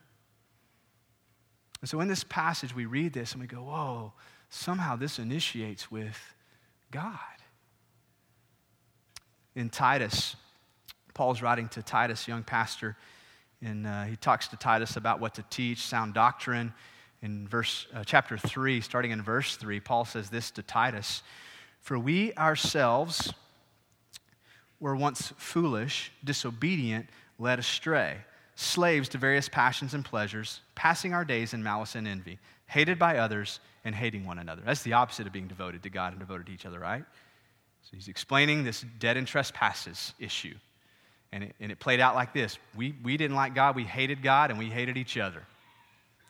And 1.81 1.89
so 1.89 2.01
in 2.01 2.09
this 2.09 2.25
passage, 2.25 2.75
we 2.75 2.87
read 2.87 3.13
this 3.13 3.33
and 3.33 3.41
we 3.41 3.47
go, 3.47 3.59
whoa, 3.59 4.13
somehow 4.49 4.97
this 4.97 5.19
initiates 5.19 5.91
with 5.91 6.19
God. 6.91 7.19
In 9.55 9.69
Titus, 9.69 10.37
Paul's 11.13 11.43
writing 11.43 11.69
to 11.69 11.83
Titus, 11.83 12.27
young 12.27 12.43
pastor, 12.43 12.97
and 13.63 13.87
uh, 13.87 14.05
he 14.05 14.17
talks 14.17 14.49
to 14.49 14.57
Titus 14.57 14.97
about 14.97 15.21
what 15.21 15.35
to 15.35 15.45
teach, 15.49 15.79
sound 15.79 16.15
doctrine. 16.15 16.73
In 17.23 17.49
verse, 17.49 17.87
uh, 17.95 18.05
chapter 18.05 18.37
3, 18.37 18.81
starting 18.81 19.11
in 19.11 19.23
verse 19.23 19.57
3, 19.57 19.81
Paul 19.81 20.05
says 20.05 20.29
this 20.29 20.51
to 20.53 20.63
Titus 20.63 21.23
For 21.81 21.99
we 21.99 22.35
ourselves 22.35 23.33
were 24.81 24.95
once 24.95 25.33
foolish, 25.39 26.13
disobedient, 26.23 27.09
led 27.39 27.59
astray, 27.59 28.19
slaves 28.55 29.09
to 29.11 29.19
various 29.19 29.49
passions 29.49 29.95
and 29.95 30.05
pleasures, 30.05 30.61
passing 30.75 31.13
our 31.13 31.25
days 31.25 31.55
in 31.55 31.63
malice 31.63 31.95
and 31.95 32.07
envy, 32.07 32.39
hated 32.67 32.99
by 32.99 33.19
others 33.19 33.61
and 33.85 33.95
hating 33.95 34.25
one 34.25 34.39
another. 34.39 34.63
That's 34.65 34.83
the 34.83 34.93
opposite 34.93 35.27
of 35.27 35.33
being 35.33 35.49
devoted 35.49 35.83
to 35.83 35.91
God 35.91 36.13
and 36.13 36.21
devoted 36.21 36.47
to 36.47 36.53
each 36.53 36.67
other, 36.67 36.79
right? 36.79 37.05
So 37.83 37.91
he's 37.93 38.09
explaining 38.09 38.65
this 38.65 38.85
dead 38.99 39.17
in 39.17 39.25
trespasses 39.25 40.15
issue. 40.19 40.55
And 41.33 41.45
it, 41.45 41.57
and 41.61 41.73
it 41.73 41.81
played 41.81 42.01
out 42.01 42.15
like 42.15 42.33
this 42.33 42.59
we, 42.77 42.95
we 43.03 43.17
didn't 43.17 43.37
like 43.37 43.55
God, 43.55 43.77
we 43.77 43.85
hated 43.85 44.23
God, 44.23 44.51
and 44.51 44.59
we 44.59 44.67
hated 44.67 44.97
each 44.97 45.19
other. 45.19 45.43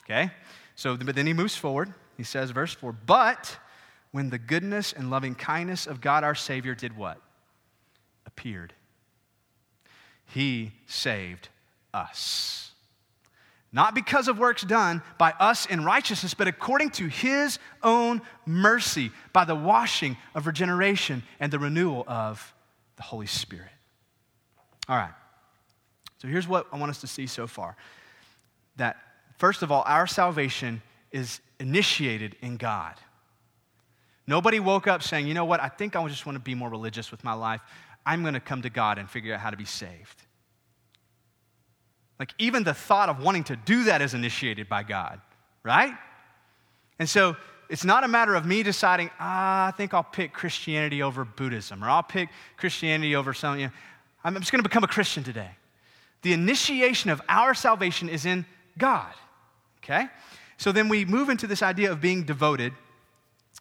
Okay? 0.05 0.31
So, 0.75 0.97
but 0.97 1.15
then 1.15 1.27
he 1.27 1.33
moves 1.33 1.57
forward. 1.57 1.93
He 2.17 2.23
says, 2.23 2.51
verse 2.51 2.73
4 2.73 2.93
But 2.93 3.59
when 4.13 4.31
the 4.31 4.39
goodness 4.39 4.93
and 4.93 5.11
loving 5.11 5.35
kindness 5.35 5.87
of 5.87 6.01
God 6.01 6.25
our 6.25 6.35
Savior 6.35 6.75
did 6.75 6.97
what? 6.97 7.21
Appeared. 8.27 8.73
He 10.27 10.73
saved 10.87 11.49
us. 11.95 12.73
Not 13.73 13.95
because 13.95 14.29
of 14.29 14.39
works 14.39 14.63
done 14.63 15.03
by 15.19 15.33
us 15.41 15.67
in 15.67 15.85
righteousness, 15.85 16.33
but 16.33 16.47
according 16.47 16.91
to 16.91 17.09
his 17.09 17.59
own 17.83 18.23
mercy, 18.47 19.11
by 19.33 19.45
the 19.45 19.55
washing 19.57 20.17
of 20.35 20.47
regeneration 20.47 21.25
and 21.41 21.53
the 21.53 21.59
renewal 21.59 22.05
of 22.07 22.55
the 22.97 23.03
Holy 23.03 23.27
Spirit. 23.27 23.73
All 24.89 24.97
right. 24.97 25.13
So 26.19 26.29
here's 26.29 26.47
what 26.47 26.69
I 26.73 26.79
want 26.79 26.91
us 26.91 27.01
to 27.01 27.07
see 27.07 27.27
so 27.27 27.47
far 27.47 27.77
that, 28.77 28.97
first 29.39 29.63
of 29.63 29.73
all, 29.73 29.83
our 29.87 30.07
salvation 30.07 30.81
is 31.11 31.41
initiated 31.59 32.37
in 32.43 32.57
God. 32.57 32.95
Nobody 34.27 34.59
woke 34.59 34.87
up 34.87 35.03
saying, 35.03 35.27
you 35.27 35.35
know 35.35 35.45
what, 35.45 35.61
I 35.61 35.69
think 35.69 35.97
I 35.97 36.09
just 36.09 36.27
want 36.27 36.37
to 36.37 36.41
be 36.41 36.55
more 36.55 36.71
religious 36.71 37.11
with 37.11 37.25
my 37.25 37.35
life. 37.35 37.61
I'm 38.07 38.23
going 38.23 38.35
to 38.35 38.41
come 38.41 38.63
to 38.63 38.71
God 38.71 38.99
and 38.99 39.11
figure 39.11 39.35
out 39.35 39.41
how 39.41 39.51
to 39.51 39.57
be 39.57 39.65
saved. 39.65 40.24
Like, 42.19 42.33
even 42.39 42.65
the 42.65 42.75
thought 42.75 43.09
of 43.09 43.23
wanting 43.23 43.45
to 43.45 43.57
do 43.57 43.85
that 43.85 44.01
is 44.03 44.15
initiated 44.15 44.69
by 44.69 44.83
God, 44.83 45.21
right? 45.63 45.93
And 46.99 47.09
so, 47.09 47.37
it's 47.69 47.85
not 47.85 48.05
a 48.05 48.09
matter 48.09 48.35
of 48.35 48.45
me 48.47 48.63
deciding, 48.63 49.11
ah, 49.19 49.67
I 49.67 49.71
think 49.73 49.95
I'll 49.95 50.03
pick 50.03 50.33
Christianity 50.33 51.03
over 51.03 51.25
Buddhism, 51.25 51.83
or 51.83 51.89
I'll 51.89 52.03
pick 52.03 52.29
Christianity 52.57 53.17
over 53.17 53.33
something. 53.33 53.63
You 53.63 53.67
know, 53.69 53.73
I'm 54.23 54.35
just 54.37 54.53
going 54.53 54.63
to 54.63 54.69
become 54.69 54.85
a 54.85 54.89
Christian 54.89 55.25
today. 55.25 55.51
The 56.23 56.33
initiation 56.33 57.11
of 57.11 57.21
our 57.29 57.55
salvation 57.55 58.09
is 58.09 58.27
in 58.27 58.47
God. 58.79 59.13
Okay? 59.83 60.07
So 60.57 60.73
then 60.73 60.89
we 60.89 61.05
move 61.05 61.29
into 61.29 61.47
this 61.47 61.63
idea 61.63 61.93
of 61.93 62.01
being 62.01 62.25
devoted. 62.25 62.73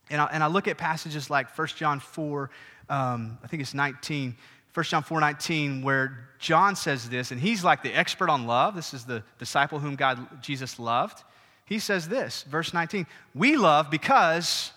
And 0.10 0.22
I, 0.22 0.26
and 0.26 0.44
I 0.44 0.48
look 0.48 0.68
at 0.68 0.78
passages 0.78 1.30
like 1.30 1.58
1 1.58 1.68
John 1.76 2.00
4, 2.00 2.50
um, 2.90 3.38
I 3.44 3.48
think 3.48 3.62
it's 3.62 3.74
19, 3.74 4.36
1 4.74 4.84
John 4.86 5.04
4 5.04 5.20
19, 5.20 5.82
where 5.84 6.30
John 6.40 6.76
says 6.76 7.10
this, 7.10 7.32
and 7.32 7.40
he's 7.40 7.64
like 7.64 7.84
the 7.84 7.94
expert 7.94 8.30
on 8.30 8.48
love. 8.48 8.76
This 8.76 8.94
is 8.94 9.06
the 9.06 9.24
disciple 9.38 9.80
whom 9.80 9.96
God, 9.96 10.42
Jesus 10.42 10.80
loved. 10.80 11.24
He 11.66 11.80
says 11.80 12.10
this, 12.10 12.44
verse 12.44 12.74
19, 12.74 13.08
we 13.34 13.56
love 13.56 13.90
because, 13.90 14.72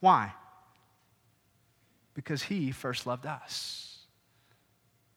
why? 0.00 0.32
Because 2.14 2.42
he 2.42 2.72
first 2.72 3.06
loved 3.06 3.24
us. 3.24 3.98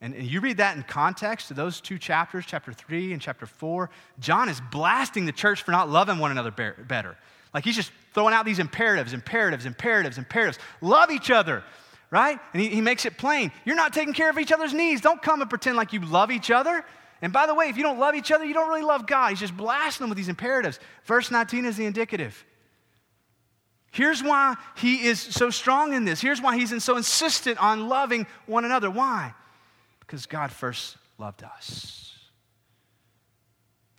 And, 0.01 0.13
and 0.13 0.25
you 0.25 0.39
read 0.39 0.57
that 0.57 0.77
in 0.77 0.83
context 0.83 1.49
to 1.49 1.53
those 1.53 1.81
two 1.81 1.97
chapters, 1.97 2.45
chapter 2.47 2.71
3 2.71 3.11
and 3.11 3.21
chapter 3.21 3.45
4. 3.45 3.89
John 4.19 4.47
is 4.47 4.61
blasting 4.71 5.25
the 5.25 5.31
church 5.31 5.63
for 5.63 5.71
not 5.71 5.89
loving 5.89 6.19
one 6.19 6.31
another 6.31 6.51
better. 6.51 7.17
Like 7.53 7.65
he's 7.65 7.75
just 7.75 7.91
throwing 8.13 8.33
out 8.33 8.45
these 8.45 8.59
imperatives, 8.59 9.13
imperatives, 9.13 9.65
imperatives, 9.65 10.17
imperatives. 10.17 10.59
Love 10.81 11.11
each 11.11 11.31
other, 11.31 11.63
right? 12.11 12.39
And 12.53 12.61
he, 12.61 12.69
he 12.69 12.81
makes 12.81 13.05
it 13.05 13.17
plain. 13.17 13.51
You're 13.65 13.75
not 13.75 13.93
taking 13.93 14.13
care 14.13 14.29
of 14.29 14.39
each 14.39 14.51
other's 14.51 14.73
needs. 14.73 15.01
Don't 15.01 15.21
come 15.21 15.41
and 15.41 15.49
pretend 15.49 15.77
like 15.77 15.93
you 15.93 15.99
love 16.01 16.31
each 16.31 16.51
other. 16.51 16.83
And 17.21 17.33
by 17.33 17.47
the 17.47 17.53
way, 17.53 17.69
if 17.69 17.77
you 17.77 17.83
don't 17.83 17.99
love 17.99 18.15
each 18.15 18.31
other, 18.31 18.45
you 18.45 18.53
don't 18.53 18.69
really 18.69 18.81
love 18.81 19.05
God. 19.05 19.29
He's 19.29 19.39
just 19.39 19.55
blasting 19.55 20.05
them 20.05 20.09
with 20.09 20.17
these 20.17 20.29
imperatives. 20.29 20.79
Verse 21.03 21.31
19 21.31 21.65
is 21.65 21.77
the 21.77 21.85
indicative. 21.85 22.45
Here's 23.91 24.23
why 24.23 24.55
he 24.77 25.05
is 25.05 25.19
so 25.19 25.49
strong 25.49 25.93
in 25.93 26.05
this. 26.05 26.21
Here's 26.21 26.41
why 26.41 26.57
he's 26.57 26.83
so 26.83 26.95
insistent 26.95 27.61
on 27.61 27.89
loving 27.89 28.27
one 28.45 28.63
another. 28.63 28.89
Why? 28.89 29.33
Because 29.99 30.25
God 30.25 30.51
first 30.51 30.97
loved 31.17 31.43
us. 31.43 32.15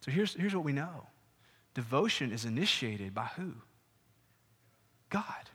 So 0.01 0.11
here's, 0.11 0.35
here's 0.35 0.55
what 0.55 0.65
we 0.65 0.73
know 0.73 1.07
devotion 1.75 2.33
is 2.33 2.45
initiated 2.45 3.15
by 3.15 3.27
who? 3.37 3.53
God. 5.09 5.50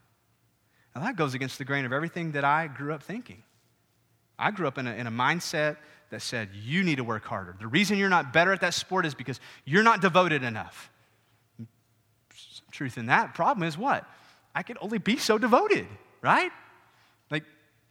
Now 0.96 1.02
that 1.02 1.18
goes 1.18 1.34
against 1.34 1.58
the 1.58 1.66
grain 1.66 1.86
of 1.86 1.92
everything 1.92 2.32
that 2.32 2.46
I 2.46 2.68
grew 2.68 2.94
up 2.94 3.04
thinking. 3.04 3.44
I 4.40 4.52
grew 4.52 4.68
up 4.68 4.78
in 4.78 4.88
a, 4.88 4.94
in 4.94 5.08
a 5.08 5.12
mindset 5.12 5.78
that 6.10 6.22
said, 6.22 6.50
you 6.54 6.84
need 6.84 6.96
to 6.96 7.04
work 7.04 7.26
harder. 7.26 7.56
The 7.60 7.68
reason 7.68 7.98
you're 7.98 8.10
not 8.10 8.32
better 8.32 8.54
at 8.54 8.62
that 8.62 8.74
sport 8.74 9.06
is 9.06 9.14
because 9.14 9.40
you're 9.66 9.84
not 9.84 10.02
devoted 10.02 10.44
enough. 10.44 10.90
Some 11.58 12.68
truth 12.72 12.98
in 12.98 13.08
that. 13.08 13.34
Problem 13.34 13.68
is 13.68 13.78
what? 13.78 14.08
I 14.54 14.64
can 14.64 14.78
only 14.80 14.98
be 14.98 15.18
so 15.18 15.38
devoted, 15.38 15.88
right? 16.22 16.52
Like, 17.30 17.44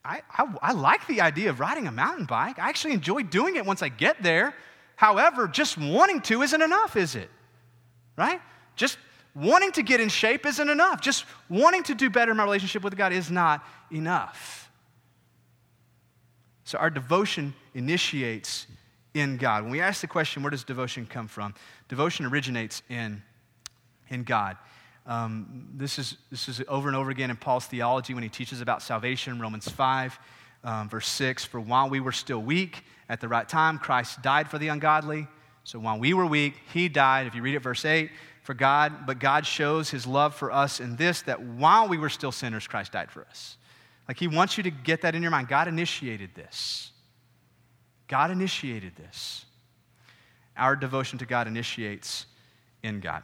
I, 0.04 0.22
I, 0.30 0.54
I, 0.62 0.72
like 0.72 1.06
the 1.06 1.20
idea 1.20 1.50
of 1.50 1.60
riding 1.60 1.86
a 1.86 1.92
mountain 1.92 2.24
bike. 2.24 2.58
I 2.58 2.68
actually 2.68 2.94
enjoy 2.94 3.22
doing 3.22 3.56
it 3.56 3.66
once 3.66 3.82
I 3.82 3.88
get 3.88 4.22
there. 4.22 4.54
However, 4.96 5.48
just 5.48 5.76
wanting 5.76 6.20
to 6.22 6.42
isn't 6.42 6.62
enough, 6.62 6.96
is 6.96 7.14
it? 7.14 7.30
Right? 8.16 8.40
Just 8.76 8.96
wanting 9.34 9.72
to 9.72 9.82
get 9.82 10.00
in 10.00 10.08
shape 10.08 10.46
isn't 10.46 10.68
enough. 10.68 11.00
Just 11.00 11.24
wanting 11.48 11.82
to 11.84 11.94
do 11.94 12.10
better 12.10 12.30
in 12.30 12.36
my 12.36 12.44
relationship 12.44 12.82
with 12.82 12.96
God 12.96 13.12
is 13.12 13.30
not 13.30 13.64
enough. 13.90 14.70
So 16.64 16.78
our 16.78 16.90
devotion 16.90 17.54
initiates 17.74 18.66
in 19.12 19.36
God. 19.36 19.62
When 19.62 19.72
we 19.72 19.80
ask 19.80 20.00
the 20.00 20.06
question, 20.06 20.42
where 20.42 20.50
does 20.50 20.64
devotion 20.64 21.06
come 21.06 21.28
from? 21.28 21.54
Devotion 21.88 22.26
originates 22.26 22.82
in, 22.88 23.22
in 24.08 24.24
God. 24.24 24.56
Um, 25.06 25.68
this, 25.74 25.98
is, 25.98 26.16
this 26.30 26.48
is 26.48 26.62
over 26.66 26.88
and 26.88 26.96
over 26.96 27.10
again 27.10 27.30
in 27.30 27.36
Paul's 27.36 27.66
theology 27.66 28.14
when 28.14 28.22
he 28.22 28.28
teaches 28.28 28.60
about 28.60 28.82
salvation, 28.82 29.38
Romans 29.38 29.68
5, 29.68 30.18
um, 30.64 30.88
verse 30.88 31.08
6. 31.08 31.44
For 31.44 31.60
while 31.60 31.90
we 31.90 32.00
were 32.00 32.12
still 32.12 32.40
weak, 32.40 32.82
at 33.08 33.20
the 33.20 33.28
right 33.28 33.48
time, 33.48 33.78
Christ 33.78 34.22
died 34.22 34.50
for 34.50 34.58
the 34.58 34.68
ungodly. 34.68 35.26
So 35.64 35.78
while 35.78 35.98
we 35.98 36.14
were 36.14 36.26
weak, 36.26 36.54
he 36.72 36.88
died. 36.88 37.26
If 37.26 37.34
you 37.34 37.42
read 37.42 37.54
it, 37.54 37.60
verse 37.60 37.84
8, 37.84 38.10
for 38.44 38.52
God, 38.52 39.06
but 39.06 39.18
God 39.18 39.46
shows 39.46 39.88
his 39.88 40.06
love 40.06 40.34
for 40.34 40.52
us 40.52 40.78
in 40.78 40.96
this, 40.96 41.22
that 41.22 41.40
while 41.42 41.88
we 41.88 41.96
were 41.96 42.10
still 42.10 42.30
sinners, 42.30 42.66
Christ 42.66 42.92
died 42.92 43.10
for 43.10 43.22
us. 43.22 43.56
Like 44.06 44.18
he 44.18 44.28
wants 44.28 44.58
you 44.58 44.62
to 44.64 44.70
get 44.70 45.00
that 45.00 45.14
in 45.14 45.22
your 45.22 45.30
mind. 45.30 45.48
God 45.48 45.66
initiated 45.66 46.34
this. 46.34 46.92
God 48.06 48.30
initiated 48.30 48.96
this. 48.96 49.46
Our 50.58 50.76
devotion 50.76 51.18
to 51.20 51.26
God 51.26 51.48
initiates 51.48 52.26
in 52.82 53.00
God. 53.00 53.22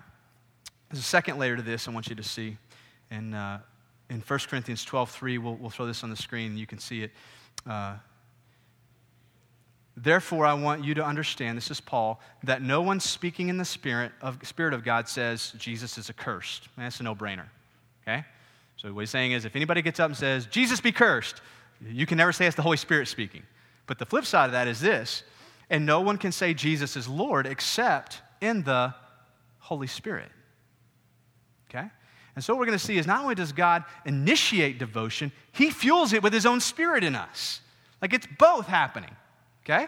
There's 0.88 1.00
a 1.00 1.02
second 1.02 1.38
layer 1.38 1.54
to 1.54 1.62
this 1.62 1.86
I 1.86 1.90
want 1.90 2.08
you 2.08 2.16
to 2.16 2.22
see. 2.22 2.56
And 3.10 3.34
uh, 3.34 3.58
in 4.08 4.20
1 4.20 4.38
Corinthians 4.48 4.86
12 4.86 5.10
3, 5.10 5.36
we'll, 5.36 5.56
we'll 5.56 5.68
throw 5.68 5.84
this 5.84 6.02
on 6.02 6.08
the 6.08 6.16
screen, 6.16 6.56
you 6.56 6.66
can 6.66 6.78
see 6.78 7.02
it. 7.02 7.10
Uh, 7.68 7.96
Therefore, 10.02 10.46
I 10.46 10.54
want 10.54 10.82
you 10.82 10.94
to 10.94 11.04
understand, 11.04 11.58
this 11.58 11.70
is 11.70 11.80
Paul, 11.80 12.20
that 12.44 12.62
no 12.62 12.80
one 12.80 13.00
speaking 13.00 13.48
in 13.48 13.58
the 13.58 13.64
Spirit 13.64 14.12
of, 14.22 14.38
Spirit 14.46 14.72
of 14.72 14.82
God 14.82 15.08
says 15.08 15.52
Jesus 15.58 15.98
is 15.98 16.08
accursed. 16.08 16.68
That's 16.78 17.00
a 17.00 17.02
no 17.02 17.14
brainer. 17.14 17.46
Okay? 18.02 18.24
So, 18.76 18.92
what 18.94 19.00
he's 19.00 19.10
saying 19.10 19.32
is 19.32 19.44
if 19.44 19.54
anybody 19.54 19.82
gets 19.82 20.00
up 20.00 20.06
and 20.06 20.16
says, 20.16 20.46
Jesus 20.46 20.80
be 20.80 20.90
cursed, 20.90 21.42
you 21.86 22.06
can 22.06 22.16
never 22.16 22.32
say 22.32 22.46
it's 22.46 22.56
the 22.56 22.62
Holy 22.62 22.78
Spirit 22.78 23.08
speaking. 23.08 23.42
But 23.86 23.98
the 23.98 24.06
flip 24.06 24.24
side 24.24 24.46
of 24.46 24.52
that 24.52 24.68
is 24.68 24.80
this 24.80 25.22
and 25.68 25.86
no 25.86 26.00
one 26.00 26.18
can 26.18 26.32
say 26.32 26.52
Jesus 26.52 26.96
is 26.96 27.06
Lord 27.06 27.46
except 27.46 28.20
in 28.40 28.64
the 28.64 28.94
Holy 29.60 29.86
Spirit. 29.86 30.30
Okay? 31.68 31.86
And 32.34 32.44
so 32.44 32.54
what 32.54 32.60
we're 32.60 32.66
going 32.66 32.78
to 32.78 32.84
see 32.84 32.98
is 32.98 33.06
not 33.06 33.22
only 33.22 33.34
does 33.34 33.52
God 33.52 33.84
initiate 34.04 34.78
devotion, 34.78 35.30
he 35.52 35.70
fuels 35.70 36.12
it 36.12 36.22
with 36.22 36.32
his 36.32 36.46
own 36.46 36.60
spirit 36.60 37.04
in 37.04 37.14
us. 37.14 37.60
Like 38.02 38.12
it's 38.12 38.26
both 38.38 38.66
happening. 38.66 39.14
Okay? 39.70 39.86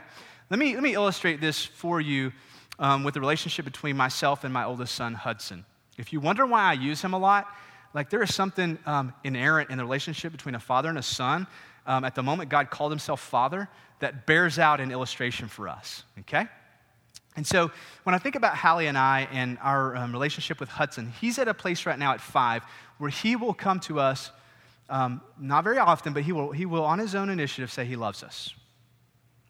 Let 0.51 0.59
me, 0.59 0.75
let 0.75 0.83
me 0.83 0.95
illustrate 0.95 1.41
this 1.41 1.65
for 1.65 2.01
you 2.01 2.33
um, 2.79 3.05
with 3.05 3.15
the 3.15 3.21
relationship 3.21 3.65
between 3.65 3.97
myself 3.97 4.45
and 4.45 4.53
my 4.53 4.65
oldest 4.65 4.95
son, 4.95 5.15
Hudson. 5.15 5.65
If 5.99 6.13
you 6.13 6.21
wonder 6.21 6.47
why 6.47 6.63
I 6.63 6.75
use 6.75 7.03
him 7.03 7.15
a 7.15 7.19
lot, 7.19 7.49
like 7.95 8.09
there 8.09 8.23
is 8.23 8.35
something 8.35 8.79
um, 8.87 9.13
inerrant 9.25 9.71
in 9.71 9.79
the 9.79 9.85
relationship 9.85 10.33
between 10.33 10.55
a 10.55 10.61
father 10.61 10.89
and 10.89 10.99
a 10.99 11.03
son. 11.03 11.47
Um, 11.87 12.05
at 12.05 12.15
the 12.15 12.23
moment 12.23 12.49
God 12.49 12.71
called 12.71 12.93
himself 12.93 13.21
father, 13.21 13.69
that 13.99 14.25
bears 14.25 14.59
out 14.59 14.81
an 14.81 14.93
illustration 14.93 15.49
for 15.49 15.69
us, 15.69 16.05
okay? 16.21 16.47
And 17.35 17.47
so 17.47 17.71
when 18.05 18.15
I 18.15 18.19
think 18.19 18.37
about 18.37 18.57
Hallie 18.57 18.87
and 18.87 18.97
I 18.97 19.29
and 19.33 19.59
our 19.63 19.97
um, 19.97 20.13
relationship 20.13 20.61
with 20.61 20.69
Hudson, 20.69 21.13
he's 21.21 21.39
at 21.39 21.49
a 21.49 21.55
place 21.55 21.87
right 21.87 21.99
now 21.99 22.13
at 22.13 22.21
five 22.21 22.63
where 22.99 23.11
he 23.11 23.35
will 23.37 23.55
come 23.55 23.81
to 23.81 23.99
us, 23.99 24.31
um, 24.89 25.21
not 25.41 25.65
very 25.65 25.79
often, 25.79 26.13
but 26.13 26.23
he 26.23 26.33
will, 26.33 26.53
he 26.53 26.67
will, 26.67 26.85
on 26.85 26.99
his 26.99 27.15
own 27.15 27.29
initiative, 27.31 27.73
say 27.73 27.85
he 27.85 27.97
loves 27.97 28.23
us. 28.23 28.55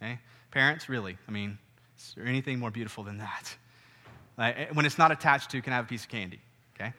Okay? 0.03 0.19
Parents, 0.51 0.89
really, 0.89 1.17
I 1.29 1.31
mean, 1.31 1.59
is 1.97 2.15
there 2.17 2.27
anything 2.27 2.59
more 2.59 2.71
beautiful 2.71 3.05
than 3.05 3.19
that? 3.19 3.55
Like, 4.37 4.59
eh, 4.59 4.67
when 4.73 4.85
it's 4.85 4.99
not 4.99 5.13
attached 5.13 5.51
to, 5.51 5.63
can 5.63 5.73
I 5.73 5.77
have 5.77 5.85
a 5.85 5.89
piece 5.89 6.03
of 6.03 6.09
candy? 6.09 6.41
Okay? 6.75 6.93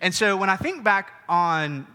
And 0.00 0.14
so 0.14 0.36
when 0.36 0.48
I 0.48 0.56
think 0.56 0.84
back 0.84 1.12
on 1.28 1.86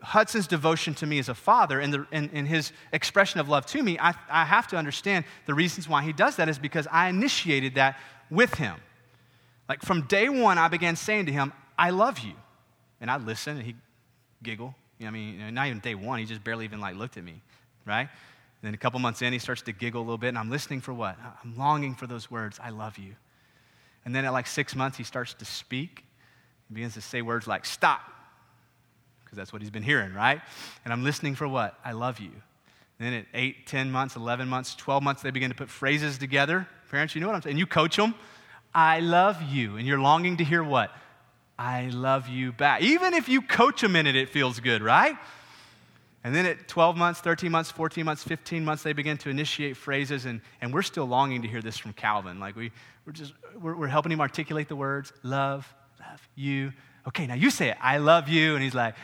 Hudson's 0.00 0.46
devotion 0.46 0.94
to 0.94 1.06
me 1.06 1.18
as 1.18 1.28
a 1.28 1.34
father 1.34 1.80
and, 1.80 1.94
the, 1.94 2.06
and, 2.10 2.30
and 2.32 2.48
his 2.48 2.72
expression 2.92 3.38
of 3.38 3.48
love 3.48 3.66
to 3.66 3.82
me, 3.82 3.98
I, 3.98 4.14
I 4.28 4.44
have 4.44 4.66
to 4.68 4.76
understand 4.76 5.24
the 5.46 5.54
reasons 5.54 5.88
why 5.88 6.02
he 6.02 6.12
does 6.12 6.36
that 6.36 6.48
is 6.48 6.58
because 6.58 6.88
I 6.90 7.08
initiated 7.08 7.76
that 7.76 7.98
with 8.30 8.54
him. 8.54 8.76
Like 9.68 9.82
from 9.82 10.02
day 10.02 10.28
one, 10.28 10.58
I 10.58 10.68
began 10.68 10.96
saying 10.96 11.26
to 11.26 11.32
him, 11.32 11.52
I 11.78 11.90
love 11.90 12.18
you. 12.20 12.32
And 13.00 13.10
I'd 13.10 13.22
listen 13.22 13.56
and 13.56 13.66
he'd 13.66 13.76
giggle. 14.42 14.74
You 14.98 15.04
know, 15.04 15.10
I 15.10 15.12
mean, 15.12 15.54
not 15.54 15.66
even 15.66 15.78
day 15.80 15.94
one, 15.94 16.18
he 16.18 16.24
just 16.24 16.42
barely 16.42 16.64
even 16.64 16.80
like 16.80 16.96
looked 16.96 17.16
at 17.16 17.24
me, 17.24 17.40
right? 17.86 18.08
And 18.62 18.68
then 18.68 18.74
a 18.74 18.78
couple 18.78 19.00
months 19.00 19.22
in, 19.22 19.32
he 19.32 19.40
starts 19.40 19.62
to 19.62 19.72
giggle 19.72 20.00
a 20.00 20.04
little 20.04 20.18
bit, 20.18 20.28
and 20.28 20.38
I'm 20.38 20.48
listening 20.50 20.80
for 20.80 20.94
what? 20.94 21.16
I'm 21.42 21.56
longing 21.56 21.96
for 21.96 22.06
those 22.06 22.30
words, 22.30 22.60
I 22.62 22.70
love 22.70 22.96
you. 22.96 23.16
And 24.04 24.14
then 24.14 24.24
at 24.24 24.32
like 24.32 24.46
six 24.46 24.76
months, 24.76 24.96
he 24.96 25.04
starts 25.04 25.34
to 25.34 25.44
speak. 25.44 26.04
He 26.68 26.74
begins 26.74 26.94
to 26.94 27.00
say 27.00 27.22
words 27.22 27.48
like, 27.48 27.64
stop, 27.64 28.00
because 29.24 29.36
that's 29.36 29.52
what 29.52 29.62
he's 29.62 29.70
been 29.70 29.82
hearing, 29.82 30.14
right? 30.14 30.40
And 30.84 30.92
I'm 30.92 31.02
listening 31.02 31.34
for 31.34 31.48
what? 31.48 31.76
I 31.84 31.90
love 31.90 32.20
you. 32.20 32.30
And 33.00 33.08
then 33.08 33.14
at 33.14 33.26
8, 33.34 33.66
10 33.66 33.90
months, 33.90 34.14
11 34.14 34.48
months, 34.48 34.76
12 34.76 35.02
months, 35.02 35.22
they 35.22 35.32
begin 35.32 35.50
to 35.50 35.56
put 35.56 35.68
phrases 35.68 36.18
together. 36.18 36.68
Parents, 36.88 37.16
you 37.16 37.20
know 37.20 37.26
what 37.26 37.34
I'm 37.34 37.42
saying? 37.42 37.54
And 37.54 37.58
you 37.58 37.66
coach 37.66 37.96
them. 37.96 38.14
I 38.72 39.00
love 39.00 39.42
you. 39.42 39.76
And 39.76 39.88
you're 39.88 39.98
longing 39.98 40.36
to 40.36 40.44
hear 40.44 40.62
what? 40.62 40.92
I 41.58 41.88
love 41.88 42.28
you 42.28 42.52
back. 42.52 42.82
Even 42.82 43.14
if 43.14 43.28
you 43.28 43.42
coach 43.42 43.80
them 43.80 43.96
in 43.96 44.06
it, 44.06 44.14
it 44.14 44.28
feels 44.28 44.60
good, 44.60 44.82
right? 44.82 45.16
And 46.24 46.34
then 46.34 46.46
at 46.46 46.68
12 46.68 46.96
months, 46.96 47.20
13 47.20 47.50
months, 47.50 47.70
14 47.70 48.04
months, 48.04 48.22
15 48.22 48.64
months, 48.64 48.82
they 48.84 48.92
begin 48.92 49.16
to 49.18 49.30
initiate 49.30 49.76
phrases, 49.76 50.24
and, 50.24 50.40
and 50.60 50.72
we're 50.72 50.82
still 50.82 51.06
longing 51.06 51.42
to 51.42 51.48
hear 51.48 51.60
this 51.60 51.76
from 51.76 51.92
Calvin. 51.92 52.38
Like 52.38 52.54
we, 52.54 52.70
we're 53.04 53.12
just, 53.12 53.32
we're, 53.60 53.74
we're 53.74 53.88
helping 53.88 54.12
him 54.12 54.20
articulate 54.20 54.68
the 54.68 54.76
words 54.76 55.12
love, 55.24 55.72
love 55.98 56.28
you. 56.36 56.72
Okay, 57.08 57.26
now 57.26 57.34
you 57.34 57.50
say 57.50 57.70
it. 57.70 57.76
I 57.80 57.98
love 57.98 58.28
you. 58.28 58.54
And 58.54 58.62
he's 58.62 58.74
like, 58.74 58.94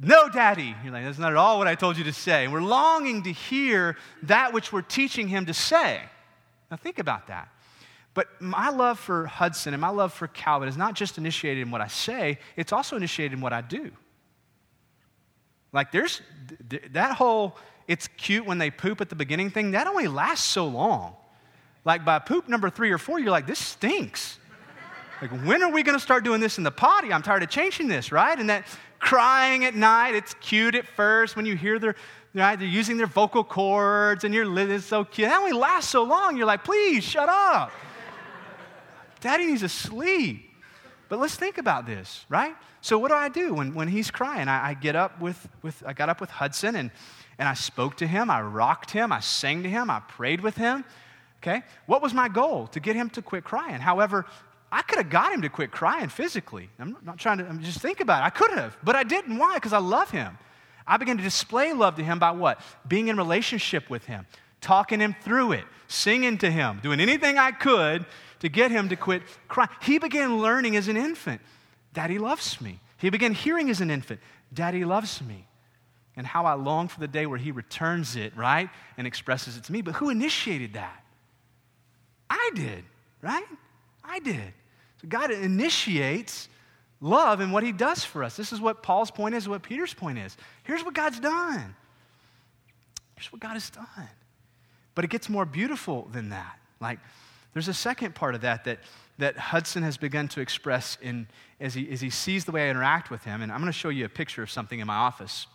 no, 0.00 0.28
daddy. 0.28 0.74
You're 0.84 0.92
like, 0.92 1.04
that's 1.04 1.18
not 1.18 1.32
at 1.32 1.36
all 1.36 1.58
what 1.58 1.66
I 1.66 1.74
told 1.74 1.96
you 1.96 2.04
to 2.04 2.12
say. 2.12 2.44
And 2.44 2.52
we're 2.52 2.60
longing 2.60 3.24
to 3.24 3.32
hear 3.32 3.96
that 4.24 4.52
which 4.52 4.72
we're 4.72 4.82
teaching 4.82 5.26
him 5.26 5.46
to 5.46 5.54
say. 5.54 6.00
Now 6.70 6.76
think 6.76 7.00
about 7.00 7.26
that. 7.26 7.48
But 8.12 8.40
my 8.40 8.68
love 8.70 9.00
for 9.00 9.26
Hudson 9.26 9.74
and 9.74 9.80
my 9.80 9.88
love 9.88 10.12
for 10.12 10.28
Calvin 10.28 10.68
is 10.68 10.76
not 10.76 10.94
just 10.94 11.18
initiated 11.18 11.62
in 11.62 11.72
what 11.72 11.80
I 11.80 11.88
say, 11.88 12.38
it's 12.56 12.72
also 12.72 12.96
initiated 12.96 13.32
in 13.32 13.40
what 13.40 13.52
I 13.52 13.60
do. 13.60 13.90
Like, 15.74 15.90
there's 15.90 16.22
that 16.92 17.16
whole, 17.16 17.56
it's 17.88 18.06
cute 18.06 18.46
when 18.46 18.58
they 18.58 18.70
poop 18.70 19.00
at 19.00 19.08
the 19.08 19.16
beginning 19.16 19.50
thing, 19.50 19.72
that 19.72 19.88
only 19.88 20.06
lasts 20.06 20.48
so 20.48 20.68
long. 20.68 21.16
Like, 21.84 22.04
by 22.04 22.20
poop 22.20 22.48
number 22.48 22.70
three 22.70 22.92
or 22.92 22.98
four, 22.98 23.18
you're 23.18 23.32
like, 23.32 23.46
this 23.46 23.58
stinks. 23.58 24.38
Like, 25.20 25.32
when 25.44 25.62
are 25.62 25.72
we 25.72 25.82
to 25.82 26.00
start 26.00 26.22
doing 26.24 26.40
this 26.40 26.58
in 26.58 26.64
the 26.64 26.70
potty? 26.70 27.12
I'm 27.12 27.22
tired 27.22 27.42
of 27.42 27.50
changing 27.50 27.88
this, 27.88 28.12
right? 28.12 28.38
And 28.38 28.48
that 28.50 28.66
crying 29.00 29.64
at 29.64 29.74
night, 29.74 30.14
it's 30.14 30.34
cute 30.34 30.76
at 30.76 30.86
first 30.86 31.34
when 31.34 31.44
you 31.44 31.56
hear 31.56 31.80
their, 31.80 31.96
right, 32.34 32.56
they're 32.56 32.68
using 32.68 32.96
their 32.96 33.08
vocal 33.08 33.42
cords 33.42 34.22
and 34.22 34.32
you're, 34.32 34.58
it's 34.70 34.86
so 34.86 35.04
cute. 35.04 35.28
That 35.28 35.40
only 35.40 35.52
lasts 35.52 35.90
so 35.90 36.04
long. 36.04 36.36
You're 36.36 36.46
like, 36.46 36.62
please, 36.62 37.02
shut 37.02 37.28
up. 37.28 37.72
Daddy 39.20 39.46
needs 39.46 39.62
to 39.62 39.68
sleep. 39.68 40.53
But 41.08 41.18
let's 41.18 41.36
think 41.36 41.58
about 41.58 41.86
this, 41.86 42.24
right? 42.28 42.54
So 42.80 42.98
what 42.98 43.08
do 43.08 43.14
I 43.14 43.28
do 43.28 43.54
when, 43.54 43.74
when 43.74 43.88
he's 43.88 44.10
crying? 44.10 44.48
I, 44.48 44.70
I 44.70 44.74
get 44.74 44.96
up 44.96 45.20
with, 45.20 45.48
with, 45.62 45.82
I 45.86 45.92
got 45.92 46.08
up 46.08 46.20
with 46.20 46.30
Hudson 46.30 46.76
and, 46.76 46.90
and 47.38 47.48
I 47.48 47.54
spoke 47.54 47.96
to 47.96 48.06
him, 48.06 48.30
I 48.30 48.42
rocked 48.42 48.90
him, 48.90 49.12
I 49.12 49.20
sang 49.20 49.62
to 49.62 49.70
him, 49.70 49.90
I 49.90 50.00
prayed 50.00 50.40
with 50.40 50.56
him. 50.56 50.84
Okay? 51.42 51.62
What 51.86 52.00
was 52.00 52.14
my 52.14 52.28
goal? 52.28 52.68
To 52.68 52.80
get 52.80 52.96
him 52.96 53.10
to 53.10 53.22
quit 53.22 53.44
crying. 53.44 53.80
However, 53.80 54.24
I 54.72 54.82
could 54.82 54.98
have 54.98 55.10
got 55.10 55.32
him 55.32 55.42
to 55.42 55.48
quit 55.48 55.70
crying 55.70 56.08
physically. 56.08 56.68
I'm 56.78 56.96
not 57.04 57.18
trying 57.18 57.38
to 57.38 57.46
I'm 57.46 57.62
just 57.62 57.80
think 57.80 58.00
about 58.00 58.22
it. 58.22 58.26
I 58.26 58.30
could 58.30 58.50
have, 58.52 58.76
but 58.82 58.96
I 58.96 59.04
didn't. 59.04 59.38
Why? 59.38 59.54
Because 59.54 59.72
I 59.72 59.78
love 59.78 60.10
him. 60.10 60.36
I 60.86 60.96
began 60.96 61.16
to 61.16 61.22
display 61.22 61.72
love 61.72 61.96
to 61.96 62.04
him 62.04 62.18
by 62.18 62.32
what? 62.32 62.60
Being 62.86 63.08
in 63.08 63.16
relationship 63.16 63.88
with 63.88 64.04
him, 64.04 64.26
talking 64.60 65.00
him 65.00 65.14
through 65.22 65.52
it, 65.52 65.64
singing 65.86 66.38
to 66.38 66.50
him, 66.50 66.80
doing 66.82 67.00
anything 67.00 67.38
I 67.38 67.52
could 67.52 68.04
to 68.44 68.50
get 68.50 68.70
him 68.70 68.90
to 68.90 68.96
quit 68.96 69.22
crying. 69.48 69.70
He 69.80 69.98
began 69.98 70.38
learning 70.38 70.76
as 70.76 70.88
an 70.88 70.98
infant, 70.98 71.40
Daddy 71.94 72.18
loves 72.18 72.60
me. 72.60 72.78
He 72.98 73.08
began 73.08 73.32
hearing 73.32 73.70
as 73.70 73.80
an 73.80 73.90
infant, 73.90 74.20
Daddy 74.52 74.84
loves 74.84 75.22
me. 75.22 75.46
And 76.14 76.26
how 76.26 76.44
I 76.44 76.52
long 76.52 76.88
for 76.88 77.00
the 77.00 77.08
day 77.08 77.24
where 77.24 77.38
he 77.38 77.50
returns 77.50 78.16
it, 78.16 78.36
right? 78.36 78.68
And 78.98 79.06
expresses 79.06 79.56
it 79.56 79.64
to 79.64 79.72
me. 79.72 79.80
But 79.80 79.94
who 79.94 80.10
initiated 80.10 80.74
that? 80.74 81.02
I 82.28 82.50
did, 82.54 82.84
right? 83.22 83.46
I 84.04 84.18
did. 84.20 84.52
So 85.00 85.08
God 85.08 85.30
initiates 85.30 86.48
love 87.00 87.40
and 87.40 87.50
what 87.50 87.62
he 87.62 87.72
does 87.72 88.04
for 88.04 88.22
us. 88.22 88.36
This 88.36 88.52
is 88.52 88.60
what 88.60 88.82
Paul's 88.82 89.10
point 89.10 89.34
is, 89.34 89.48
what 89.48 89.62
Peter's 89.62 89.94
point 89.94 90.18
is. 90.18 90.36
Here's 90.64 90.84
what 90.84 90.94
God's 90.94 91.18
done. 91.18 91.74
Here's 93.16 93.32
what 93.32 93.40
God 93.40 93.54
has 93.54 93.70
done. 93.70 94.08
But 94.94 95.04
it 95.04 95.10
gets 95.10 95.30
more 95.30 95.46
beautiful 95.46 96.08
than 96.12 96.28
that. 96.28 96.58
Like, 96.78 97.00
there's 97.54 97.68
a 97.68 97.74
second 97.74 98.14
part 98.14 98.34
of 98.34 98.42
that 98.42 98.64
that, 98.64 98.80
that 99.18 99.38
Hudson 99.38 99.82
has 99.82 99.96
begun 99.96 100.28
to 100.28 100.40
express 100.40 100.98
in, 101.00 101.26
as, 101.60 101.72
he, 101.74 101.90
as 101.90 102.00
he 102.00 102.10
sees 102.10 102.44
the 102.44 102.52
way 102.52 102.66
I 102.66 102.70
interact 102.70 103.10
with 103.10 103.24
him. 103.24 103.40
And 103.40 103.50
I'm 103.50 103.60
going 103.60 103.72
to 103.72 103.78
show 103.78 103.88
you 103.88 104.04
a 104.04 104.08
picture 104.08 104.42
of 104.42 104.50
something 104.50 104.78
in 104.78 104.86
my 104.86 104.96
office. 104.96 105.46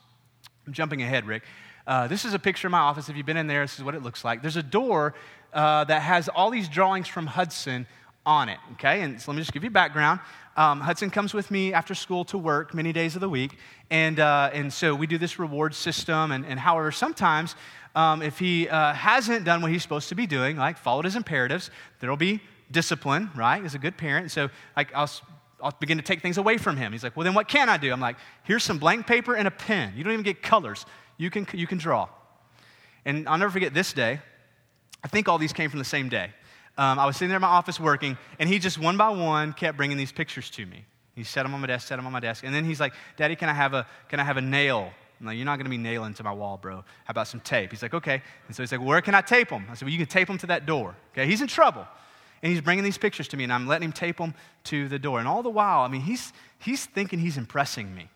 I'm 0.66 0.74
jumping 0.74 1.02
ahead, 1.02 1.28
Rick. 1.28 1.44
Uh, 1.86 2.08
this 2.08 2.26
is 2.26 2.34
a 2.34 2.40
picture 2.40 2.68
of 2.68 2.72
my 2.72 2.80
office. 2.80 3.10
If 3.10 3.18
you've 3.18 3.26
been 3.26 3.38
in 3.38 3.48
there, 3.48 3.64
this 3.64 3.78
is 3.78 3.84
what 3.84 3.96
it 3.96 4.04
looks 4.04 4.24
like. 4.24 4.42
There's 4.42 4.58
a 4.58 4.64
door 4.64 5.14
uh, 5.54 5.84
that 5.86 6.02
has 6.02 6.30
all 6.30 6.50
these 6.50 6.70
drawings 6.70 7.08
from 7.08 7.28
Hudson 7.28 7.86
on 8.26 8.50
it, 8.50 8.60
okay? 8.74 9.02
And 9.02 9.20
so 9.20 9.32
let 9.32 9.38
me 9.38 9.42
just 9.42 9.54
give 9.54 9.64
you 9.64 9.70
background. 9.70 10.20
Um, 10.56 10.82
Hudson 10.82 11.10
comes 11.10 11.34
with 11.34 11.50
me 11.52 11.74
after 11.74 11.96
school 11.96 12.26
to 12.26 12.38
work 12.38 12.74
many 12.74 12.92
days 12.92 13.16
of 13.16 13.22
the 13.22 13.30
week. 13.30 13.58
And, 13.90 14.20
uh, 14.20 14.52
and 14.54 14.72
so 14.72 14.94
we 14.94 15.08
do 15.08 15.18
this 15.18 15.40
reward 15.40 15.74
system. 15.74 16.32
And, 16.32 16.46
and 16.46 16.60
however, 16.60 16.92
sometimes 16.92 17.56
um, 17.96 18.22
if 18.22 18.40
he 18.40 18.70
uh, 18.70 18.94
hasn't 18.94 19.46
done 19.46 19.62
what 19.62 19.72
he's 19.72 19.82
supposed 19.82 20.10
to 20.10 20.16
be 20.16 20.28
doing, 20.28 20.58
like 20.58 20.78
followed 20.78 21.06
his 21.06 21.16
imperatives, 21.16 21.72
there'll 22.00 22.18
be 22.18 22.42
discipline, 22.72 23.32
right? 23.36 23.64
As 23.64 23.76
a 23.76 23.80
good 23.80 23.98
parent. 23.98 24.32
So 24.32 24.50
like 24.76 24.94
I'll, 24.94 25.10
I'll 25.62 25.76
begin 25.80 25.98
to 25.98 26.04
take 26.04 26.22
things 26.22 26.38
away 26.38 26.58
from 26.58 26.78
him. 26.78 26.92
He's 26.92 27.04
like, 27.04 27.18
well, 27.18 27.24
then 27.24 27.34
what 27.34 27.48
can 27.48 27.70
I 27.70 27.78
do? 27.78 27.92
I'm 27.92 28.00
like, 28.00 28.18
here's 28.44 28.64
some 28.64 28.78
blank 28.78 29.08
paper 29.08 29.36
and 29.36 29.48
a 29.48 29.52
pen. 29.52 29.94
You 29.96 30.04
don't 30.04 30.14
even 30.14 30.24
get 30.24 30.42
colors. 30.42 30.86
You 31.18 31.30
can, 31.30 31.48
you 31.54 31.68
can 31.68 31.78
draw. 31.78 32.08
And 33.06 33.28
I'll 33.28 33.38
never 33.38 33.52
forget 33.52 33.74
this 33.74 33.94
day. 33.94 34.20
I 35.04 35.08
think 35.08 35.28
all 35.28 35.38
these 35.38 35.54
came 35.54 35.70
from 35.70 35.80
the 35.80 35.86
same 35.86 36.10
day. 36.10 36.32
Um, 36.78 37.00
I 37.00 37.06
was 37.06 37.18
sitting 37.18 37.30
there 37.30 37.38
in 37.38 37.42
my 37.42 37.48
office 37.48 37.80
working, 37.80 38.18
and 38.38 38.48
he 38.48 38.60
just 38.60 38.78
one 38.78 38.96
by 38.96 39.10
one 39.10 39.54
kept 39.54 39.76
bringing 39.78 39.98
these 39.98 40.12
pictures 40.12 40.50
to 40.52 40.66
me. 40.66 40.86
He 41.16 41.24
set 41.24 41.44
them 41.44 41.54
on 41.54 41.60
my 41.60 41.68
desk, 41.68 41.88
set 41.88 41.98
them 41.98 42.06
on 42.06 42.14
my 42.14 42.22
desk, 42.22 42.46
and 42.46 42.56
then 42.56 42.64
he's 42.64 42.80
like, 42.80 42.94
"Daddy, 43.18 43.36
can 43.36 43.50
I 43.50 43.54
have 43.54 43.74
a 43.74 43.86
can 44.08 44.22
I 44.22 44.24
have 44.24 44.38
a 44.38 44.42
nail 44.42 44.94
I'm 45.20 45.26
like, 45.26 45.36
you're 45.36 45.46
not 45.46 45.58
going 45.58 45.66
to 45.66 45.70
be 45.70 45.78
nailing 45.78 46.14
to 46.14 46.24
my 46.24 46.32
wall, 46.32 46.58
bro. 46.58 46.76
How 46.78 46.84
about 47.10 47.28
some 47.28 47.42
tape? 47.42 47.72
He's 47.72 47.82
like, 47.82 47.94
okay. 47.94 48.22
And 48.48 48.56
so 48.56 48.64
he's 48.64 48.72
like, 48.72 48.82
where 48.82 49.02
can 49.02 49.16
I 49.16 49.22
tape 49.22 49.50
them? 49.50 49.66
I 49.70 49.74
said, 49.74 49.86
well, 49.86 49.92
you 49.92 49.98
can 49.98 50.08
tape 50.08 50.28
them 50.28 50.38
to 50.40 50.48
that 50.48 50.66
door. 50.66 50.96
Okay, 51.12 51.28
he's 51.28 51.42
in 51.42 51.48
trouble. 51.48 51.86
And 52.42 52.52
he's 52.54 52.62
bringing 52.62 52.86
these 52.86 52.98
pictures 52.98 53.28
to 53.30 53.38
me, 53.38 53.44
and 53.44 53.52
I'm 53.52 53.68
letting 53.68 53.88
him 53.88 53.92
tape 53.92 54.18
them 54.18 54.34
to 54.66 54.88
the 54.88 54.98
door. 54.98 55.20
And 55.20 55.28
all 55.28 55.44
the 55.44 55.50
while, 55.50 55.82
I 55.82 55.90
mean, 55.90 56.02
he's, 56.02 56.32
he's 56.60 56.86
thinking 56.86 57.20
he's 57.20 57.38
impressing 57.38 57.94
me. 57.94 58.08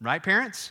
Right, 0.00 0.22
parents? 0.22 0.70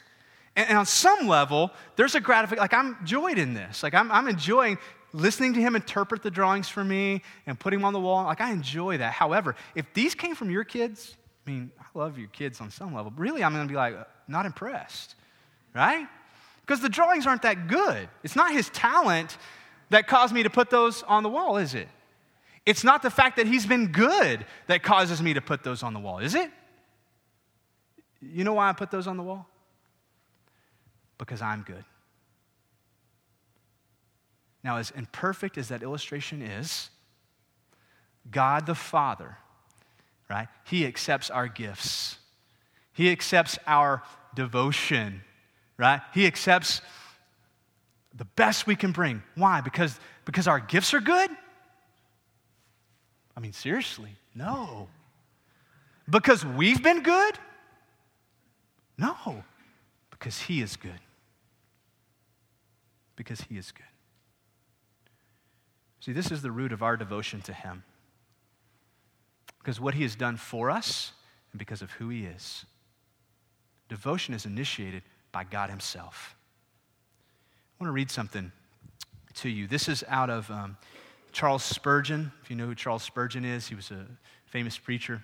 And, 0.56 0.70
and 0.70 0.78
on 0.78 0.86
some 0.86 1.28
level, 1.28 1.72
there's 1.98 2.16
a 2.16 2.22
gratification. 2.22 2.62
Like, 2.62 2.74
I'm 2.74 2.98
joyed 3.04 3.38
in 3.38 3.54
this. 3.54 3.84
Like, 3.84 3.94
I'm, 3.94 4.10
I'm 4.14 4.30
enjoying 4.30 4.78
listening 5.12 5.54
to 5.56 5.60
him 5.60 5.76
interpret 5.76 6.24
the 6.24 6.32
drawings 6.32 6.70
for 6.70 6.86
me 6.86 7.22
and 7.48 7.60
putting 7.60 7.80
them 7.80 7.86
on 7.86 7.92
the 7.92 8.00
wall. 8.00 8.24
Like, 8.24 8.40
I 8.40 8.52
enjoy 8.52 8.98
that. 9.00 9.12
However, 9.12 9.56
if 9.76 9.94
these 9.94 10.16
came 10.16 10.36
from 10.36 10.50
your 10.50 10.64
kids, 10.64 11.18
I 11.46 11.52
mean, 11.52 11.72
I 11.78 11.86
love 11.94 12.18
your 12.18 12.30
kids 12.30 12.62
on 12.62 12.72
some 12.72 12.94
level. 12.94 13.12
Really, 13.18 13.44
I'm 13.44 13.54
going 13.54 13.68
to 13.68 13.72
be 13.72 13.76
like, 13.76 13.96
not 14.30 14.46
impressed 14.46 15.16
right? 15.76 16.08
Because 16.62 16.82
the 16.82 16.90
drawings 16.90 17.28
aren't 17.28 17.44
that 17.44 17.68
good. 17.68 18.10
It's 18.24 18.36
not 18.36 18.52
his 18.52 18.70
talent 18.70 19.38
that 19.90 20.08
caused 20.08 20.34
me 20.34 20.44
to 20.44 20.50
put 20.50 20.70
those 20.70 21.04
on 21.04 21.22
the 21.22 21.30
wall, 21.30 21.58
is 21.58 21.76
it? 21.76 21.90
It's 22.66 22.84
not 22.84 23.04
the 23.04 23.12
fact 23.12 23.38
that 23.38 23.46
he's 23.46 23.68
been 23.68 23.92
good 23.92 24.46
that 24.66 24.82
causes 24.82 25.22
me 25.22 25.36
to 25.36 25.42
put 25.42 25.64
those 25.64 25.84
on 25.84 25.94
the 25.94 26.00
wall, 26.00 26.18
is 26.18 26.34
it? 26.34 26.50
You 28.22 28.44
know 28.44 28.54
why 28.54 28.70
I 28.70 28.74
put 28.74 28.90
those 28.90 29.06
on 29.06 29.18
the 29.18 29.24
wall? 29.24 29.48
Because 31.20 31.42
I'm 31.42 31.62
good. 31.62 31.84
Now, 34.64 34.78
as 34.78 34.90
imperfect 34.90 35.60
as 35.60 35.68
that 35.68 35.84
illustration 35.84 36.42
is, 36.42 36.90
God 38.32 38.66
the 38.66 38.74
Father, 38.74 39.38
right? 40.28 40.48
He 40.64 40.88
accepts 40.88 41.30
our 41.30 41.48
gifts. 41.48 42.18
He 42.92 43.12
accepts 43.12 43.60
our 43.68 44.02
devotion, 44.34 45.22
right? 45.78 46.02
He 46.14 46.26
accepts 46.26 46.82
the 48.16 48.26
best 48.26 48.66
we 48.66 48.76
can 48.76 48.92
bring. 48.92 49.22
Why? 49.36 49.62
Because, 49.62 50.00
because 50.26 50.48
our 50.48 50.60
gifts 50.60 50.94
are 50.94 51.02
good? 51.02 51.30
I 53.36 53.40
mean, 53.40 53.54
seriously, 53.54 54.12
no. 54.34 54.88
Because 56.10 56.46
we've 56.46 56.82
been 56.82 57.04
good? 57.04 57.38
No. 58.98 59.44
Because 60.10 60.40
He 60.40 60.62
is 60.62 60.78
good. 60.78 61.00
Because 63.16 63.42
He 63.42 63.58
is 63.58 63.72
good. 63.72 63.84
See, 66.00 66.14
this 66.14 66.32
is 66.32 66.42
the 66.42 66.52
root 66.52 66.72
of 66.72 66.84
our 66.84 66.96
devotion 66.96 67.42
to 67.42 67.54
Him. 67.54 67.84
Because 69.60 69.82
what 69.82 69.96
He 69.96 70.04
has 70.04 70.16
done 70.16 70.38
for 70.38 70.70
us 70.70 71.12
and 71.52 71.60
because 71.60 71.82
of 71.82 71.92
who 71.92 72.10
He 72.10 72.24
is. 72.26 72.66
Devotion 73.90 74.34
is 74.34 74.46
initiated 74.46 75.04
by 75.36 75.44
God 75.44 75.70
Himself. 75.70 76.34
I 77.78 77.84
want 77.84 77.90
to 77.90 77.94
read 77.94 78.10
something 78.10 78.54
to 79.34 79.50
you. 79.50 79.68
This 79.68 79.90
is 79.90 80.02
out 80.08 80.30
of 80.30 80.50
um, 80.50 80.78
Charles 81.34 81.62
Spurgeon. 81.62 82.32
If 82.42 82.50
you 82.50 82.56
know 82.56 82.68
who 82.68 82.74
Charles 82.74 83.04
Spurgeon 83.04 83.44
is, 83.44 83.68
he 83.68 83.76
was 83.76 83.92
a 83.92 84.06
famous 84.46 84.78
preacher. 84.78 85.22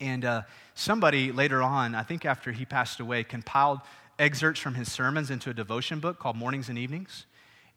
And 0.00 0.24
uh, 0.24 0.42
somebody 0.74 1.30
later 1.30 1.62
on, 1.62 1.94
I 1.94 2.04
think 2.04 2.24
after 2.24 2.52
he 2.52 2.64
passed 2.64 3.00
away, 3.00 3.22
compiled 3.22 3.80
excerpts 4.18 4.60
from 4.60 4.76
his 4.76 4.90
sermons 4.90 5.30
into 5.30 5.50
a 5.50 5.54
devotion 5.54 6.00
book 6.00 6.18
called 6.18 6.36
Mornings 6.36 6.70
and 6.70 6.78
Evenings. 6.78 7.26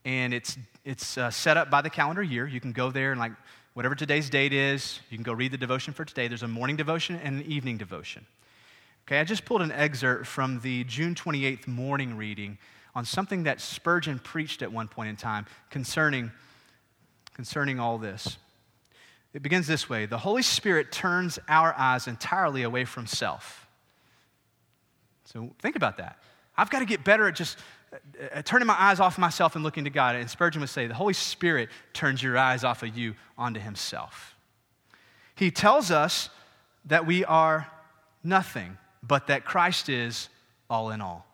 And 0.05 0.33
it's, 0.33 0.57
it's 0.85 1.17
uh, 1.17 1.31
set 1.31 1.57
up 1.57 1.69
by 1.69 1.81
the 1.81 1.89
calendar 1.89 2.23
year. 2.23 2.47
You 2.47 2.61
can 2.61 2.71
go 2.71 2.91
there 2.91 3.11
and, 3.11 3.19
like, 3.19 3.33
whatever 3.73 3.93
today's 3.93 4.29
date 4.29 4.53
is, 4.53 5.01
you 5.09 5.17
can 5.17 5.23
go 5.25 5.33
read 5.33 5.51
the 5.51 5.57
devotion 5.57 5.93
for 5.93 6.05
today. 6.05 6.29
There's 6.29 6.43
a 6.43 6.47
morning 6.47 6.77
devotion 6.77 7.19
and 7.21 7.43
an 7.43 7.51
evening 7.51 7.75
devotion. 7.75 8.25
Okay, 9.07 9.19
I 9.19 9.23
just 9.23 9.45
pulled 9.45 9.61
an 9.61 9.71
excerpt 9.71 10.25
from 10.25 10.59
the 10.61 10.83
June 10.85 11.13
28th 11.13 11.67
morning 11.67 12.17
reading 12.17 12.57
on 12.95 13.05
something 13.05 13.43
that 13.43 13.61
Spurgeon 13.61 14.17
preached 14.17 14.63
at 14.63 14.71
one 14.71 14.87
point 14.87 15.09
in 15.09 15.15
time 15.15 15.45
concerning, 15.69 16.31
concerning 17.35 17.79
all 17.79 17.99
this. 17.99 18.39
It 19.35 19.43
begins 19.43 19.67
this 19.67 19.87
way 19.87 20.07
The 20.07 20.17
Holy 20.17 20.41
Spirit 20.41 20.91
turns 20.91 21.37
our 21.47 21.75
eyes 21.77 22.07
entirely 22.07 22.63
away 22.63 22.83
from 22.83 23.05
self. 23.05 23.67
So 25.25 25.51
think 25.61 25.75
about 25.75 25.97
that. 25.97 26.17
I've 26.57 26.71
got 26.71 26.79
to 26.79 26.85
get 26.85 27.03
better 27.03 27.27
at 27.27 27.35
just 27.35 27.59
uh, 28.33 28.41
turning 28.41 28.65
my 28.65 28.75
eyes 28.79 28.99
off 28.99 29.15
of 29.15 29.19
myself 29.19 29.53
and 29.55 29.63
looking 29.63 29.83
to 29.83 29.91
God. 29.91 30.15
And 30.15 30.27
Spurgeon 30.27 30.61
would 30.61 30.69
say, 30.69 30.87
The 30.87 30.95
Holy 30.95 31.13
Spirit 31.13 31.69
turns 31.93 32.23
your 32.23 32.39
eyes 32.39 32.63
off 32.63 32.81
of 32.81 32.97
you 32.97 33.13
onto 33.37 33.59
Himself. 33.59 34.33
He 35.35 35.51
tells 35.51 35.91
us 35.91 36.31
that 36.85 37.05
we 37.05 37.23
are 37.23 37.67
nothing, 38.23 38.79
but 39.07 39.27
that 39.27 39.45
Christ 39.45 39.89
is 39.89 40.29
all 40.69 40.91
in 40.91 41.01
all. 41.01 41.25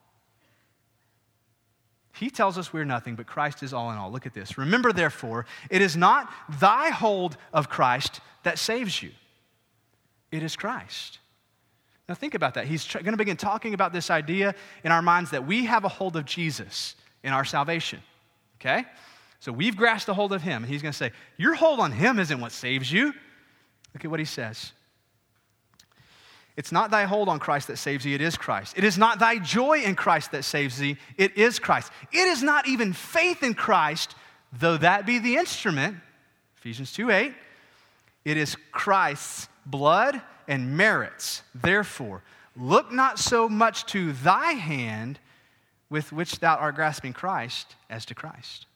He 2.18 2.30
tells 2.30 2.58
us 2.58 2.72
we're 2.72 2.86
nothing, 2.86 3.16
but 3.16 3.26
Christ 3.26 3.64
is 3.64 3.74
all 3.74 3.92
in 3.92 3.98
all. 3.98 4.12
Look 4.12 4.26
at 4.26 4.34
this. 4.34 4.58
Remember, 4.58 4.92
therefore, 4.92 5.46
it 5.70 5.82
is 5.82 5.96
not 5.96 6.32
thy 6.60 6.90
hold 6.90 7.38
of 7.54 7.70
Christ 7.70 8.20
that 8.44 8.60
saves 8.60 9.02
you, 9.02 9.12
it 10.32 10.44
is 10.44 10.56
Christ. 10.56 11.20
Now, 12.10 12.16
think 12.16 12.34
about 12.34 12.56
that. 12.56 12.68
He's 12.68 12.86
going 12.86 13.06
to 13.06 13.18
begin 13.18 13.38
talking 13.38 13.74
about 13.74 13.94
this 13.94 14.10
idea 14.10 14.54
in 14.84 14.92
our 14.92 15.02
minds 15.02 15.32
that 15.32 15.48
we 15.48 15.66
have 15.66 15.86
a 15.86 15.88
hold 15.88 16.18
of 16.18 16.26
Jesus 16.26 16.96
in 17.24 17.32
our 17.32 17.46
salvation. 17.46 18.02
Okay? 18.60 18.84
So 19.40 19.52
we've 19.52 19.78
grasped 19.78 20.10
a 20.10 20.14
hold 20.14 20.34
of 20.34 20.42
him, 20.42 20.64
and 20.64 20.72
he's 20.72 20.82
going 20.82 20.92
to 20.92 20.98
say, 20.98 21.12
Your 21.38 21.56
hold 21.56 21.80
on 21.80 21.92
him 21.92 22.20
isn't 22.20 22.40
what 22.40 22.52
saves 22.52 22.92
you. 22.92 23.14
Look 23.94 24.04
at 24.04 24.12
what 24.12 24.20
he 24.20 24.26
says. 24.26 24.74
It's 26.58 26.72
not 26.72 26.92
thy 26.92 27.06
hold 27.06 27.30
on 27.30 27.40
Christ 27.40 27.68
that 27.68 27.78
saves 27.78 28.04
thee, 28.04 28.14
it 28.14 28.22
is 28.22 28.38
Christ. 28.38 28.78
It 28.78 28.84
is 28.84 28.98
not 28.98 29.20
thy 29.20 29.40
joy 29.40 29.80
in 29.80 29.96
Christ 29.96 30.32
that 30.32 30.44
saves 30.44 30.78
thee, 30.78 30.98
it 31.18 31.38
is 31.38 31.60
Christ. 31.60 31.92
It 32.12 32.28
is 32.28 32.44
not 32.44 32.68
even 32.68 32.94
faith 32.94 33.44
in 33.44 33.54
Christ, 33.54 34.16
though 34.52 34.78
that 34.78 35.06
be 35.06 35.20
the 35.20 35.38
instrument. 35.38 35.98
Ephesians 36.58 36.92
2 36.94 37.10
8. 37.10 37.34
It 38.26 38.38
is 38.38 38.56
Christ's 38.72 39.48
blood 39.66 40.22
and 40.48 40.78
merits. 40.78 41.42
Therefore, 41.56 42.22
look 42.56 42.92
not 42.92 43.18
so 43.18 43.50
much 43.50 43.86
to 43.88 44.12
thy 44.14 44.52
hand 44.52 45.20
with 45.90 46.12
which 46.12 46.40
thou 46.40 46.56
art 46.56 46.76
grasping 46.76 47.14
Christ 47.14 47.76
as 47.90 48.06
to 48.06 48.16
Christ. 48.16 48.68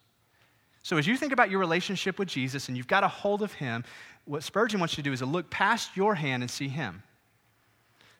So, 0.82 0.98
as 0.98 1.06
you 1.06 1.16
think 1.16 1.32
about 1.32 1.50
your 1.50 1.60
relationship 1.60 2.18
with 2.18 2.28
Jesus 2.28 2.68
and 2.68 2.76
you've 2.76 2.86
got 2.86 3.04
a 3.04 3.08
hold 3.08 3.42
of 3.42 3.52
him, 3.52 3.84
what 4.24 4.42
Spurgeon 4.42 4.80
wants 4.80 4.94
you 4.94 5.02
to 5.02 5.08
do 5.08 5.12
is 5.12 5.20
to 5.20 5.26
look 5.26 5.50
past 5.50 5.96
your 5.96 6.14
hand 6.14 6.42
and 6.42 6.50
see 6.50 6.68
him. 6.68 7.02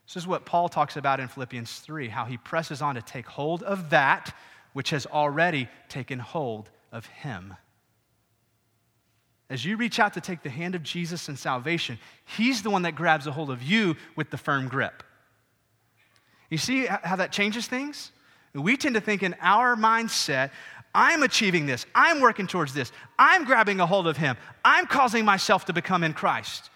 This 0.06 0.16
is 0.16 0.26
what 0.26 0.44
Paul 0.44 0.68
talks 0.68 0.96
about 0.96 1.20
in 1.20 1.28
Philippians 1.28 1.80
3 1.80 2.08
how 2.08 2.24
he 2.24 2.36
presses 2.36 2.80
on 2.80 2.94
to 2.94 3.02
take 3.02 3.26
hold 3.26 3.62
of 3.62 3.90
that 3.90 4.34
which 4.72 4.90
has 4.90 5.06
already 5.06 5.68
taken 5.88 6.18
hold 6.18 6.70
of 6.92 7.06
him. 7.06 7.54
As 9.48 9.64
you 9.64 9.76
reach 9.76 9.98
out 9.98 10.14
to 10.14 10.20
take 10.20 10.42
the 10.42 10.50
hand 10.50 10.74
of 10.74 10.82
Jesus 10.82 11.28
in 11.28 11.36
salvation, 11.36 11.98
he's 12.24 12.62
the 12.62 12.70
one 12.70 12.82
that 12.82 12.96
grabs 12.96 13.26
a 13.26 13.32
hold 13.32 13.50
of 13.50 13.62
you 13.62 13.96
with 14.16 14.30
the 14.30 14.36
firm 14.36 14.68
grip. 14.68 15.02
You 16.50 16.58
see 16.58 16.86
how 16.86 17.16
that 17.16 17.32
changes 17.32 17.66
things? 17.66 18.12
We 18.54 18.76
tend 18.76 18.94
to 18.94 19.00
think 19.00 19.22
in 19.22 19.34
our 19.40 19.76
mindset, 19.76 20.50
I'm 20.94 21.22
achieving 21.22 21.66
this, 21.66 21.84
I'm 21.94 22.20
working 22.20 22.46
towards 22.46 22.72
this, 22.72 22.90
I'm 23.18 23.44
grabbing 23.44 23.80
a 23.80 23.86
hold 23.86 24.06
of 24.06 24.16
him, 24.16 24.36
I'm 24.64 24.86
causing 24.86 25.24
myself 25.24 25.66
to 25.66 25.72
become 25.72 26.02
in 26.02 26.12
Christ. 26.12 26.70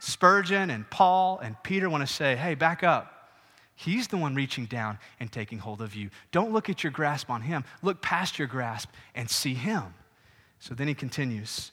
Spurgeon 0.00 0.70
and 0.70 0.88
Paul 0.90 1.40
and 1.42 1.56
Peter 1.62 1.90
want 1.90 2.06
to 2.06 2.12
say, 2.12 2.36
hey, 2.36 2.54
back 2.54 2.82
up. 2.82 3.14
He's 3.74 4.08
the 4.08 4.16
one 4.16 4.34
reaching 4.34 4.66
down 4.66 4.98
and 5.20 5.30
taking 5.30 5.58
hold 5.58 5.80
of 5.80 5.94
you. 5.94 6.10
Don't 6.32 6.52
look 6.52 6.68
at 6.68 6.82
your 6.82 6.90
grasp 6.90 7.30
on 7.30 7.42
him. 7.42 7.64
Look 7.82 8.02
past 8.02 8.38
your 8.38 8.48
grasp 8.48 8.90
and 9.14 9.30
see 9.30 9.54
him. 9.54 9.94
So 10.58 10.74
then 10.74 10.88
he 10.88 10.94
continues 10.94 11.70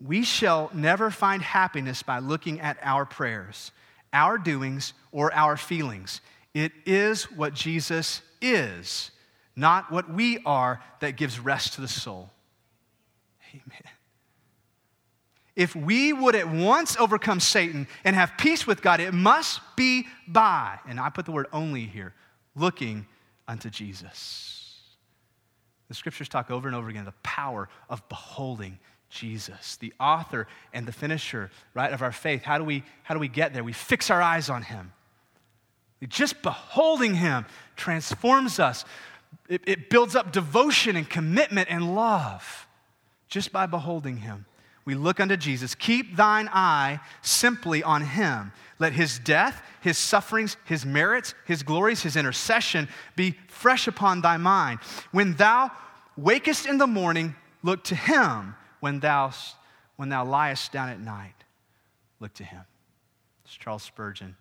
We 0.00 0.22
shall 0.22 0.70
never 0.72 1.10
find 1.10 1.42
happiness 1.42 2.02
by 2.02 2.20
looking 2.20 2.60
at 2.60 2.78
our 2.82 3.04
prayers, 3.04 3.72
our 4.12 4.38
doings, 4.38 4.94
or 5.12 5.34
our 5.34 5.58
feelings. 5.58 6.22
It 6.54 6.72
is 6.86 7.24
what 7.30 7.52
Jesus 7.52 8.22
is, 8.40 9.10
not 9.54 9.92
what 9.92 10.10
we 10.10 10.38
are, 10.46 10.82
that 11.00 11.16
gives 11.16 11.38
rest 11.38 11.74
to 11.74 11.82
the 11.82 11.88
soul. 11.88 12.30
Amen 13.52 13.97
if 15.58 15.74
we 15.74 16.12
would 16.12 16.36
at 16.36 16.48
once 16.48 16.96
overcome 16.98 17.40
Satan 17.40 17.88
and 18.04 18.14
have 18.14 18.34
peace 18.38 18.64
with 18.64 18.80
God, 18.80 19.00
it 19.00 19.12
must 19.12 19.60
be 19.74 20.06
by, 20.28 20.78
and 20.86 21.00
I 21.00 21.10
put 21.10 21.26
the 21.26 21.32
word 21.32 21.48
only 21.52 21.84
here, 21.84 22.14
looking 22.54 23.06
unto 23.48 23.68
Jesus. 23.68 24.80
The 25.88 25.94
scriptures 25.94 26.28
talk 26.28 26.52
over 26.52 26.68
and 26.68 26.76
over 26.76 26.88
again 26.88 27.04
the 27.04 27.12
power 27.24 27.68
of 27.90 28.08
beholding 28.08 28.78
Jesus, 29.10 29.76
the 29.78 29.92
author 29.98 30.46
and 30.72 30.86
the 30.86 30.92
finisher, 30.92 31.50
right, 31.74 31.92
of 31.92 32.02
our 32.02 32.12
faith. 32.12 32.44
How 32.44 32.58
do 32.58 32.62
we, 32.62 32.84
how 33.02 33.14
do 33.14 33.20
we 33.20 33.26
get 33.26 33.52
there? 33.52 33.64
We 33.64 33.72
fix 33.72 34.10
our 34.10 34.22
eyes 34.22 34.48
on 34.48 34.62
him. 34.62 34.92
Just 36.06 36.40
beholding 36.40 37.16
him 37.16 37.46
transforms 37.74 38.60
us. 38.60 38.84
It, 39.48 39.62
it 39.66 39.90
builds 39.90 40.14
up 40.14 40.30
devotion 40.30 40.94
and 40.94 41.10
commitment 41.10 41.66
and 41.68 41.96
love 41.96 42.68
just 43.28 43.50
by 43.50 43.66
beholding 43.66 44.18
him 44.18 44.46
we 44.88 44.94
look 44.94 45.20
unto 45.20 45.36
Jesus. 45.36 45.74
Keep 45.74 46.16
thine 46.16 46.48
eye 46.50 46.98
simply 47.20 47.82
on 47.82 48.00
him. 48.00 48.52
Let 48.78 48.94
his 48.94 49.18
death, 49.18 49.62
his 49.82 49.98
sufferings, 49.98 50.56
his 50.64 50.86
merits, 50.86 51.34
his 51.44 51.62
glories, 51.62 52.02
his 52.02 52.16
intercession 52.16 52.88
be 53.14 53.34
fresh 53.48 53.86
upon 53.86 54.22
thy 54.22 54.38
mind. 54.38 54.78
When 55.12 55.34
thou 55.34 55.70
wakest 56.16 56.64
in 56.64 56.78
the 56.78 56.86
morning, 56.86 57.36
look 57.62 57.84
to 57.84 57.94
him. 57.94 58.54
When 58.80 58.98
thou, 58.98 59.32
when 59.96 60.08
thou 60.08 60.24
liest 60.24 60.72
down 60.72 60.88
at 60.88 61.00
night, 61.00 61.34
look 62.18 62.32
to 62.36 62.44
him. 62.44 62.62
It's 63.44 63.54
Charles 63.54 63.82
Spurgeon, 63.82 64.36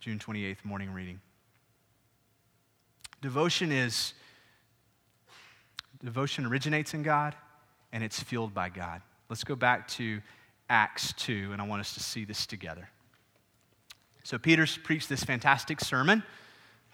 June 0.00 0.18
28th 0.18 0.64
morning 0.64 0.94
reading. 0.94 1.20
Devotion 3.20 3.70
is, 3.70 4.14
devotion 6.02 6.46
originates 6.46 6.94
in 6.94 7.02
God 7.02 7.34
and 7.92 8.04
it's 8.04 8.22
fueled 8.22 8.54
by 8.54 8.68
God. 8.68 9.02
Let's 9.28 9.44
go 9.44 9.56
back 9.56 9.88
to 9.88 10.20
Acts 10.70 11.12
2, 11.14 11.50
and 11.52 11.60
I 11.60 11.66
want 11.66 11.80
us 11.80 11.94
to 11.94 12.00
see 12.00 12.24
this 12.24 12.46
together. 12.46 12.88
So, 14.22 14.38
Peter's 14.38 14.76
preached 14.76 15.08
this 15.08 15.24
fantastic 15.24 15.80
sermon, 15.80 16.22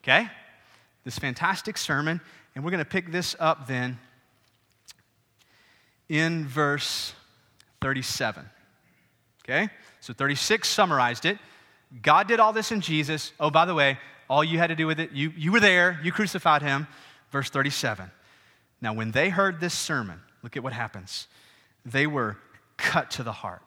okay? 0.03 0.29
This 1.05 1.19
fantastic 1.19 1.77
sermon, 1.77 2.21
and 2.55 2.65
we're 2.65 2.71
going 2.71 2.79
to 2.79 2.89
pick 2.89 3.11
this 3.11 3.35
up 3.41 3.67
then 3.67 3.99
in 6.09 6.47
verse 6.47 7.15
37, 7.81 8.45
okay? 9.45 9.69
So, 10.01 10.13
36 10.13 10.69
summarized 10.69 11.25
it. 11.25 11.39
God 12.03 12.29
did 12.29 12.41
all 12.41 12.53
this 12.53 12.73
in 12.73 12.81
Jesus. 12.81 13.33
Oh, 13.39 13.51
by 13.51 13.65
the 13.65 13.75
way, 13.75 13.99
all 14.29 14.43
you 14.43 14.59
had 14.59 14.69
to 14.69 14.77
do 14.77 14.87
with 14.87 15.01
it, 15.01 15.13
you, 15.13 15.33
you 15.37 15.53
were 15.53 15.61
there, 15.61 16.01
you 16.03 16.13
crucified 16.13 16.63
him. 16.63 16.87
Verse 17.31 17.51
37. 17.51 18.11
Now, 18.81 18.93
when 18.93 19.11
they 19.11 19.29
heard 19.29 19.61
this 19.61 19.75
sermon, 19.75 20.21
look 20.45 20.57
at 20.57 20.63
what 20.63 20.73
happens. 20.73 21.27
They 21.85 22.07
were 22.07 22.37
cut 22.77 23.11
to 23.13 23.23
the 23.23 23.33
heart. 23.33 23.63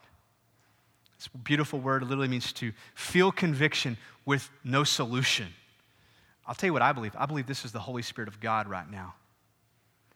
This 1.18 1.28
beautiful 1.28 1.80
word 1.80 2.04
literally 2.04 2.28
means 2.28 2.54
to 2.54 2.72
feel 2.94 3.32
conviction 3.32 3.98
with 4.26 4.50
no 4.64 4.84
solution. 4.84 5.48
I'll 6.46 6.56
tell 6.56 6.68
you 6.68 6.74
what 6.74 6.82
I 6.82 6.94
believe. 6.94 7.14
I 7.18 7.26
believe 7.26 7.48
this 7.48 7.66
is 7.66 7.72
the 7.72 7.80
Holy 7.80 8.04
Spirit 8.04 8.30
of 8.30 8.40
God 8.40 8.68
right 8.68 8.90
now. 8.90 9.16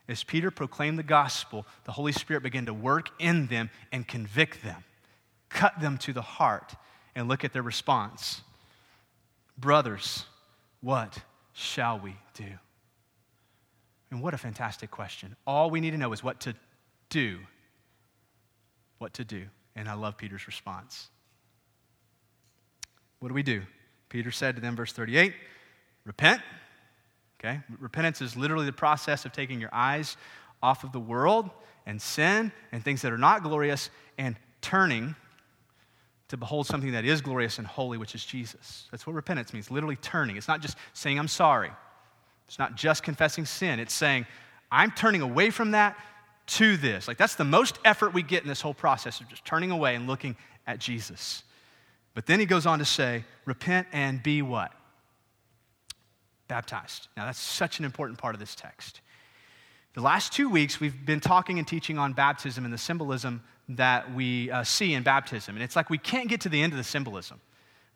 As 0.07 0.24
Peter 0.24 0.51
proclaimed 0.51 0.99
the 0.99 1.03
gospel, 1.03 1.66
the 1.86 1.91
Holy 1.91 2.12
Spirit 2.12 2.43
began 2.43 2.68
to 2.68 2.74
work 2.74 3.09
in 3.20 3.47
them 3.47 3.70
and 3.91 4.07
convict 4.07 4.64
them, 4.64 4.84
cut 5.49 5.80
them 5.80 5.97
to 5.99 6.14
the 6.14 6.22
heart, 6.22 6.76
and 7.16 7.28
look 7.28 7.43
at 7.43 7.53
their 7.53 7.62
response. 7.62 8.41
Brothers, 9.57 10.26
what 10.82 11.18
shall 11.53 11.99
we 11.99 12.16
do? 12.34 12.45
And 14.12 14.22
what 14.22 14.34
a 14.34 14.38
fantastic 14.38 14.91
question. 14.91 15.36
All 15.47 15.70
we 15.70 15.80
need 15.80 15.91
to 15.91 15.97
know 15.97 16.12
is 16.12 16.24
what 16.24 16.41
to 16.41 16.53
do. 17.09 17.39
What 18.97 19.14
to 19.16 19.24
do. 19.24 19.45
And 19.76 19.88
I 19.88 19.93
love 19.93 20.18
Peter's 20.18 20.47
response. 20.47 21.09
What 23.20 23.30
do 23.30 23.34
we 23.34 23.43
do? 23.43 23.62
Peter 24.09 24.32
said 24.32 24.55
to 24.55 24.62
them, 24.62 24.76
verse 24.76 24.91
38, 24.91 25.34
repent. 26.05 26.41
Okay? 27.39 27.62
Repentance 27.80 28.22
is 28.22 28.36
literally 28.36 28.66
the 28.66 28.74
process 28.74 29.26
of 29.26 29.32
taking 29.32 29.62
your 29.62 29.70
eyes 29.72 30.18
off 30.62 30.84
of 30.84 30.91
the 30.91 30.99
world 30.99 31.49
and 31.86 32.01
sin 32.01 32.51
and 32.72 32.84
things 32.84 33.01
that 33.01 33.12
are 33.12 33.18
not 33.18 33.43
glorious 33.43 33.89
and 34.18 34.36
turning 34.59 35.16
to 36.28 36.38
behold 36.38 36.68
something 36.68 36.91
that 36.91 37.05
is 37.05 37.22
glorious 37.22 37.57
and 37.57 37.68
holy, 37.68 37.97
which 37.97 38.16
is 38.16 38.24
Jesus. 38.24 38.88
That's 38.91 39.07
what 39.07 39.16
repentance 39.16 39.53
means, 39.53 39.72
literally 39.72 39.95
turning. 39.97 40.38
It's 40.38 40.47
not 40.47 40.62
just 40.62 40.78
saying, 40.93 41.18
I'm 41.18 41.28
sorry. 41.28 41.72
It's 42.52 42.60
not 42.60 42.76
just 42.76 43.02
confessing 43.02 43.45
sin. 43.45 43.80
It's 43.80 43.93
saying, 43.93 44.26
I'm 44.70 44.91
turning 44.91 45.22
away 45.22 45.52
from 45.52 45.72
that 45.72 45.97
to 46.47 46.76
this. 46.76 47.08
Like, 47.08 47.18
that's 47.18 47.36
the 47.36 47.45
most 47.45 47.80
effort 47.86 48.14
we 48.14 48.24
get 48.24 48.43
in 48.43 48.49
this 48.49 48.60
whole 48.60 48.74
process 48.74 49.22
of 49.22 49.30
just 49.30 49.45
turning 49.45 49.72
away 49.72 49.95
and 49.95 50.06
looking 50.06 50.36
at 50.68 50.78
Jesus. 50.78 51.43
But 52.14 52.26
then 52.26 52.41
he 52.41 52.45
goes 52.45 52.66
on 52.66 52.80
to 52.80 52.84
say, 52.84 53.24
repent 53.45 53.88
and 53.93 54.22
be 54.22 54.41
what? 54.41 54.74
Baptized. 56.49 57.08
Now, 57.16 57.26
that's 57.26 57.39
such 57.39 57.80
an 57.80 57.86
important 57.86 58.20
part 58.20 58.36
of 58.36 58.41
this 58.41 58.54
text. 58.54 58.99
The 59.93 60.02
last 60.02 60.34
two 60.34 60.49
weeks, 60.49 60.78
we've 60.78 61.06
been 61.06 61.22
talking 61.22 61.58
and 61.58 61.66
teaching 61.66 61.97
on 61.97 62.12
baptism 62.12 62.66
and 62.66 62.74
the 62.74 62.78
symbolism 62.78 63.43
that 63.70 64.14
we 64.14 64.52
uh, 64.52 64.66
see 64.66 64.93
in 64.93 65.04
baptism. 65.04 65.56
And 65.56 65.64
it's 65.64 65.78
like 65.78 65.89
we 65.89 65.97
can't 65.97 66.28
get 66.28 66.41
to 66.41 66.49
the 66.49 66.62
end 66.62 66.74
of 66.74 66.78
the 66.78 66.84
symbolism, 66.84 67.39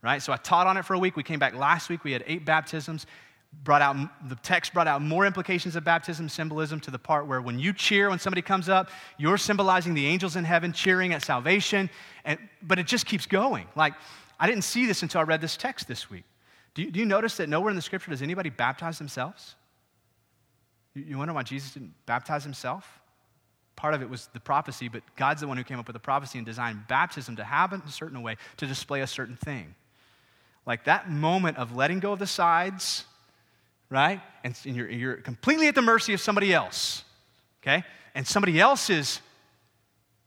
right? 0.01 0.22
So 0.22 0.32
I 0.32 0.38
taught 0.38 0.66
on 0.66 0.78
it 0.78 0.86
for 0.86 0.93
a 0.93 0.99
week. 0.99 1.18
We 1.18 1.24
came 1.24 1.39
back 1.39 1.56
last 1.56 1.89
week. 1.89 2.06
We 2.06 2.14
had 2.14 2.24
eight 2.26 2.45
baptisms. 2.45 3.06
Brought 3.64 3.82
out, 3.82 4.30
the 4.30 4.36
text 4.36 4.74
brought 4.74 4.88
out 4.88 5.02
more 5.02 5.26
implications 5.26 5.76
of 5.76 5.84
baptism 5.84 6.30
symbolism 6.30 6.80
to 6.82 6.91
the 6.91 7.00
part 7.00 7.26
where 7.26 7.41
when 7.41 7.58
you 7.58 7.74
cheer 7.74 8.10
when 8.10 8.20
somebody 8.20 8.41
comes 8.41 8.70
up, 8.70 8.89
you're 9.18 9.38
symbolizing 9.38 9.93
the 9.93 10.06
angels 10.06 10.36
in 10.36 10.43
heaven 10.43 10.72
cheering 10.72 11.14
at 11.14 11.24
salvation. 11.24 11.89
And, 12.26 12.38
but 12.62 12.78
it 12.78 12.86
just 12.86 13.06
keeps 13.06 13.26
going. 13.26 13.68
Like, 13.76 13.93
I 14.39 14.48
didn't 14.48 14.64
see 14.64 14.86
this 14.86 15.02
until 15.02 15.22
I 15.22 15.24
read 15.24 15.41
this 15.41 15.58
text 15.58 15.88
this 15.88 16.10
week. 16.10 16.26
Do 16.76 16.84
you, 16.84 16.91
do 16.91 17.00
you 17.00 17.06
notice 17.06 17.38
that 17.38 17.50
nowhere 17.50 17.70
in 17.70 17.76
the 17.76 17.82
scripture 17.82 18.12
does 18.12 18.22
anybody 18.22 18.50
baptize 18.50 18.98
themselves? 18.98 19.56
You 20.93 21.18
wonder 21.18 21.34
why 21.34 21.43
Jesus 21.43 21.74
didn't 21.74 21.93
baptize 22.06 22.43
himself? 22.43 23.00
Part 23.76 23.93
of 23.93 24.02
it 24.02 24.10
was 24.10 24.28
the 24.34 24.39
prophecy, 24.39 24.88
but 24.88 25.02
God's 25.18 25.41
the 25.41 25.48
one 25.48 25.58
who 25.58 25.64
came 25.64 25.80
up 25.80 25.88
with 25.88 25.96
the 25.96 26.00
prophecy 26.00 26.38
and 26.38 26.46
designed 26.46 26.88
baptism 26.88 27.36
to 27.38 27.43
happen 27.43 27.82
a 27.86 27.91
certain 27.91 28.22
way 28.22 28.38
to 28.58 28.66
display 28.66 29.02
a 29.02 29.08
certain 29.08 29.36
thing. 29.36 29.76
Like 30.66 30.86
that 30.86 31.10
moment 31.10 31.58
of 31.58 31.76
letting 31.76 32.00
go 32.00 32.14
of 32.14 32.20
the 32.20 32.28
sides, 32.28 33.06
right? 33.90 34.22
And, 34.44 34.56
you're, 34.64 34.90
you're 34.90 35.16
completely 35.18 35.68
at 35.68 35.76
the 35.76 35.82
mercy 35.82 36.14
of 36.14 36.22
somebody 36.22 36.54
else, 36.54 37.04
okay? 37.62 37.84
And 38.14 38.26
somebody 38.26 38.60
else 38.60 38.90
is 38.90 39.20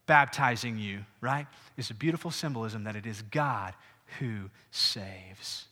baptizing 0.07 0.79
you, 0.79 1.05
right? 1.21 1.47
It's 1.77 1.91
a 1.91 1.95
beautiful 1.95 2.31
symbolism 2.31 2.85
that 2.85 2.97
it 2.97 3.07
is 3.07 3.23
God 3.23 3.75
who 4.19 4.51
saves. 4.71 5.67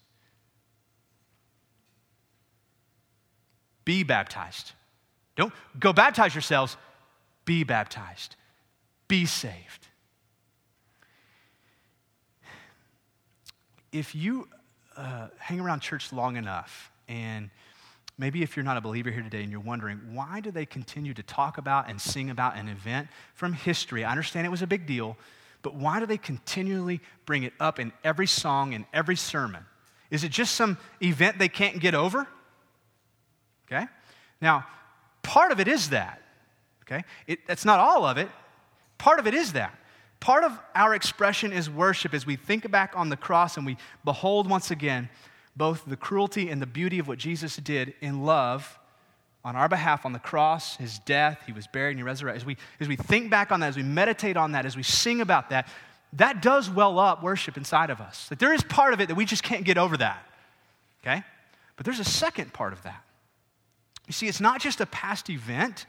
Be 3.85 4.03
baptized. 4.03 4.73
Don't 5.37 5.53
go 5.79 5.93
baptize 5.93 6.35
yourselves, 6.35 6.77
be 7.45 7.63
baptized. 7.65 8.37
Be 9.09 9.25
saved. 9.27 9.87
If 13.93 14.15
you 14.15 14.49
uh, 14.97 15.29
hang 15.39 15.61
around 15.61 15.81
church 15.81 16.13
long 16.13 16.37
enough, 16.37 16.91
and 17.09 17.51
maybe 18.19 18.43
if 18.43 18.57
you're 18.57 18.65
not 18.65 18.77
a 18.77 18.81
believer 18.81 19.11
here 19.11 19.23
today 19.23 19.43
and 19.43 19.51
you're 19.51 19.61
wondering, 19.61 20.01
why 20.13 20.41
do 20.41 20.51
they 20.51 20.67
continue 20.67 21.13
to 21.15 21.23
talk 21.23 21.59
about 21.59 21.89
and 21.89 22.01
sing 22.01 22.31
about 22.31 22.57
an 22.57 22.69
event 22.69 23.09
from 23.35 23.53
history? 23.53 24.05
I 24.05 24.11
understand 24.11 24.47
it 24.47 24.51
was 24.51 24.63
a 24.63 24.67
big 24.67 24.87
deal, 24.87 25.17
but 25.63 25.75
why 25.75 26.01
do 26.01 26.07
they 26.07 26.19
continually 26.19 27.01
bring 27.27 27.43
it 27.43 27.53
up 27.61 27.79
in 27.79 27.93
every 28.05 28.27
song 28.27 28.75
and 28.75 28.85
every 28.93 29.17
sermon? 29.17 29.65
Is 30.11 30.25
it 30.25 30.31
just 30.31 30.55
some 30.55 30.79
event 31.03 31.39
they 31.39 31.49
can't 31.49 31.81
get 31.81 31.95
over? 31.95 32.27
Okay? 33.67 33.87
Now, 34.41 34.67
part 35.23 35.53
of 35.53 35.61
it 35.61 35.69
is 35.69 35.91
that. 35.91 36.23
Okay? 36.83 37.05
It, 37.27 37.41
that's 37.47 37.65
not 37.65 37.81
all 37.81 38.05
of 38.05 38.17
it. 38.17 38.29
Part 38.99 39.19
of 39.19 39.27
it 39.27 39.35
is 39.35 39.53
that. 39.53 39.77
Part 40.21 40.45
of 40.45 40.59
our 40.75 40.95
expression 40.95 41.53
is 41.53 41.69
worship 41.69 42.15
as 42.15 42.25
we 42.25 42.37
think 42.37 42.71
back 42.71 42.93
on 42.97 43.11
the 43.11 43.17
cross 43.17 43.57
and 43.57 43.67
we 43.67 43.77
behold 44.05 44.49
once 44.49 44.71
again 44.71 45.11
both 45.57 45.85
the 45.87 45.97
cruelty 45.97 46.51
and 46.51 46.61
the 46.61 46.67
beauty 46.67 46.99
of 46.99 47.09
what 47.09 47.19
Jesus 47.19 47.57
did 47.57 47.95
in 48.01 48.25
love 48.25 48.79
on 49.45 49.55
our 49.55 49.69
behalf 49.69 50.05
on 50.05 50.13
the 50.13 50.19
cross, 50.19 50.77
his 50.77 50.99
death, 50.99 51.41
he 51.47 51.53
was 51.53 51.69
buried 51.69 51.93
and 51.93 52.01
he 52.01 52.03
resurrected. 52.03 52.43
As 52.43 52.45
we, 52.45 52.57
as 52.81 52.89
we 52.89 52.97
think 52.97 53.31
back 53.31 53.53
on 53.53 53.61
that, 53.61 53.69
as 53.69 53.77
we 53.77 53.85
meditate 53.85 54.37
on 54.37 54.53
that, 54.53 54.67
as 54.67 54.77
we 54.77 54.83
sing 54.83 55.21
about 55.21 55.51
that, 55.51 55.69
that 56.15 56.43
does 56.43 56.69
well 56.69 56.99
up 56.99 57.23
worship 57.23 57.57
inside 57.57 57.91
of 57.91 58.01
us. 58.01 58.27
Like 58.29 58.41
there 58.41 58.53
is 58.53 58.65
part 58.65 58.93
of 58.93 59.01
it 59.01 59.07
that 59.07 59.15
we 59.15 59.25
just 59.25 59.45
can't 59.45 59.65
get 59.65 59.79
over 59.79 59.97
that. 59.99 60.27
Okay? 61.03 61.23
But 61.77 61.87
there's 61.87 62.01
a 62.01 62.05
second 62.05 62.53
part 62.53 62.73
of 62.73 62.83
that. 62.83 63.05
You 64.09 64.13
see, 64.13 64.27
it's 64.27 64.41
not 64.41 64.61
just 64.61 64.81
a 64.81 64.87
past 64.87 65.31
event, 65.31 65.87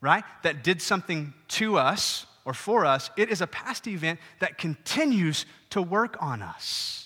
right, 0.00 0.24
that 0.44 0.62
did 0.62 0.80
something 0.80 1.34
to 1.48 1.78
us 1.78 2.26
or 2.44 2.54
for 2.54 2.84
us. 2.86 3.10
It 3.16 3.30
is 3.30 3.40
a 3.40 3.48
past 3.48 3.88
event 3.88 4.20
that 4.38 4.58
continues 4.58 5.44
to 5.70 5.82
work 5.82 6.16
on 6.20 6.40
us. 6.40 7.01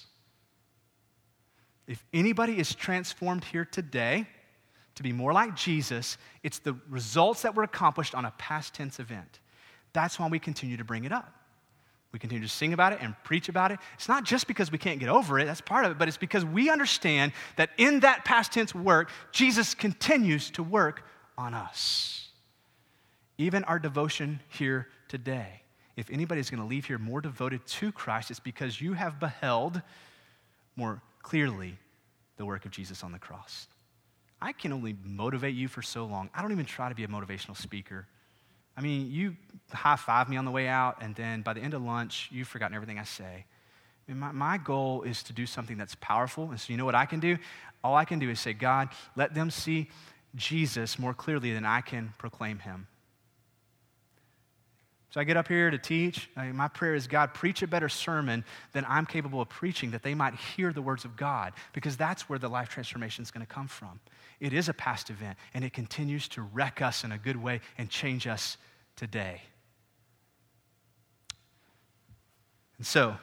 If 1.87 2.05
anybody 2.13 2.59
is 2.59 2.75
transformed 2.75 3.45
here 3.45 3.65
today 3.65 4.27
to 4.97 5.03
be 5.03 5.13
more 5.13 5.33
like 5.33 5.55
Jesus, 5.55 6.19
it's 6.43 6.59
the 6.59 6.77
results 6.89 7.43
that 7.43 7.55
were 7.55 7.63
accomplished 7.63 8.15
on 8.15 8.25
a 8.25 8.33
past 8.39 8.75
tense 8.75 8.99
event. 8.99 9.41
That's 9.93 10.19
why 10.19 10.29
we 10.29 10.39
continue 10.39 10.77
to 10.77 10.85
bring 10.85 11.05
it 11.05 11.13
up. 11.13 11.33
We 12.13 12.19
continue 12.19 12.47
to 12.47 12.53
sing 12.53 12.73
about 12.73 12.93
it 12.93 13.01
and 13.03 13.15
preach 13.25 13.49
about 13.49 13.73
it. 13.73 13.79
It's 13.95 14.09
not 14.09 14.25
just 14.25 14.47
because 14.47 14.73
we 14.73 14.79
can't 14.79 14.99
get 14.99 15.09
over 15.09 15.39
it, 15.39 15.45
that's 15.45 15.61
part 15.61 15.85
of 15.85 15.91
it, 15.91 15.99
but 15.99 16.09
it's 16.09 16.17
because 16.17 16.45
we 16.45 16.71
understand 16.71 17.33
that 17.57 17.71
in 17.77 18.01
that 18.01 18.25
past 18.25 18.53
tense 18.53 18.75
work, 18.75 19.11
Jesus 19.33 19.75
continues 19.75 20.51
to 20.53 20.63
work 20.63 21.05
on 21.37 21.53
us. 21.53 22.29
Even 23.39 23.65
our 23.65 23.79
devotion 23.79 24.41
here 24.49 24.89
today. 25.09 25.61
If 25.97 26.11
anybody's 26.11 26.49
going 26.49 26.63
to 26.63 26.67
leave 26.67 26.87
here 26.87 26.99
more 26.99 27.21
devoted 27.21 27.67
to 27.67 27.93
Christ, 27.93 28.31
it's 28.31 28.41
because 28.41 28.81
you 28.81 28.95
have 28.95 29.21
beheld 29.21 29.83
more 30.75 31.03
clearly 31.27 31.77
the 32.37 32.45
work 32.45 32.67
of 32.67 32.71
Jesus 32.71 33.03
on 33.03 33.11
the 33.11 33.19
cross. 33.19 33.67
I 34.41 34.53
can 34.53 34.73
only 34.73 34.95
motivate 35.03 35.57
you 35.57 35.67
for 35.67 35.83
so 35.83 36.05
long. 36.05 36.31
I 36.33 36.41
don't 36.41 36.53
even 36.53 36.67
try 36.67 36.89
to 36.89 36.95
be 36.95 37.03
a 37.03 37.09
motivational 37.09 37.57
speaker. 37.57 38.07
I 38.77 38.81
mean, 38.81 39.11
you 39.11 39.35
high 39.73 39.97
five 39.97 40.29
me 40.29 40.37
on 40.37 40.45
the 40.45 40.53
way 40.53 40.69
out, 40.69 40.99
and 41.01 41.17
then 41.17 41.43
by 41.43 41.53
the 41.53 41.61
end 41.61 41.75
of 41.75 41.83
lunch, 41.83 42.29
you've 42.31 42.47
forgotten 42.47 42.77
everything 42.77 43.01
I 43.01 43.05
say. 43.05 43.45
I 43.45 44.13
mean, 44.13 44.21
my, 44.21 44.31
my 44.31 44.57
goal 44.57 45.03
is 45.03 45.25
to 45.25 45.33
do 45.33 45.47
something 45.47 45.77
that's 45.77 45.97
powerful. 45.97 46.51
And 46.51 46.61
so, 46.61 46.73
you 46.73 46.77
know 46.77 46.85
what 46.85 46.95
I 46.95 47.07
can 47.07 47.19
do? 47.19 47.39
All 47.83 47.97
I 47.97 48.05
can 48.05 48.21
do 48.21 48.31
is 48.31 48.39
say, 48.39 48.53
God, 48.53 48.91
let 49.17 49.35
them 49.35 49.51
see 49.51 49.91
Jesus 50.37 50.97
more 50.97 51.13
clearly 51.13 51.53
than 51.53 51.67
I 51.67 51.81
can 51.81 52.15
proclaim 52.19 52.61
him. 52.61 52.87
So 55.17 55.21
I 55.21 55.25
get 55.25 55.39
up 55.39 55.49
here 55.49 55.71
to 55.71 55.79
teach. 55.79 56.29
I 56.37 56.53
my 56.53 56.69
prayer 56.69 56.95
is, 56.95 57.07
God, 57.07 57.33
preach 57.33 57.63
a 57.63 57.67
better 57.67 57.89
sermon 57.89 58.45
than 58.75 58.85
I'm 58.87 59.07
capable 59.07 59.41
of 59.41 59.49
preaching, 59.49 59.93
that 59.93 60.03
they 60.03 60.15
might 60.15 60.35
hear 60.35 60.75
the 60.75 60.83
words 60.83 61.07
of 61.07 61.17
God, 61.17 61.55
because 61.73 61.97
that's 61.97 62.29
where 62.29 62.39
the 62.39 62.51
life 62.51 62.69
transformation 62.69 63.23
is 63.23 63.31
going 63.31 63.41
to 63.41 63.51
come 63.51 63.67
from. 63.67 63.99
It 64.41 64.53
is 64.53 64.69
a 64.69 64.75
past 64.75 65.09
event, 65.09 65.39
and 65.55 65.65
it 65.65 65.73
continues 65.73 66.29
to 66.29 66.43
wreck 66.43 66.83
us 66.83 67.03
in 67.03 67.13
a 67.13 67.17
good 67.17 67.43
way 67.43 67.63
and 67.79 67.89
change 67.89 68.27
us 68.27 68.59
today. 68.95 69.41
And 72.77 72.87
so, 72.87 73.17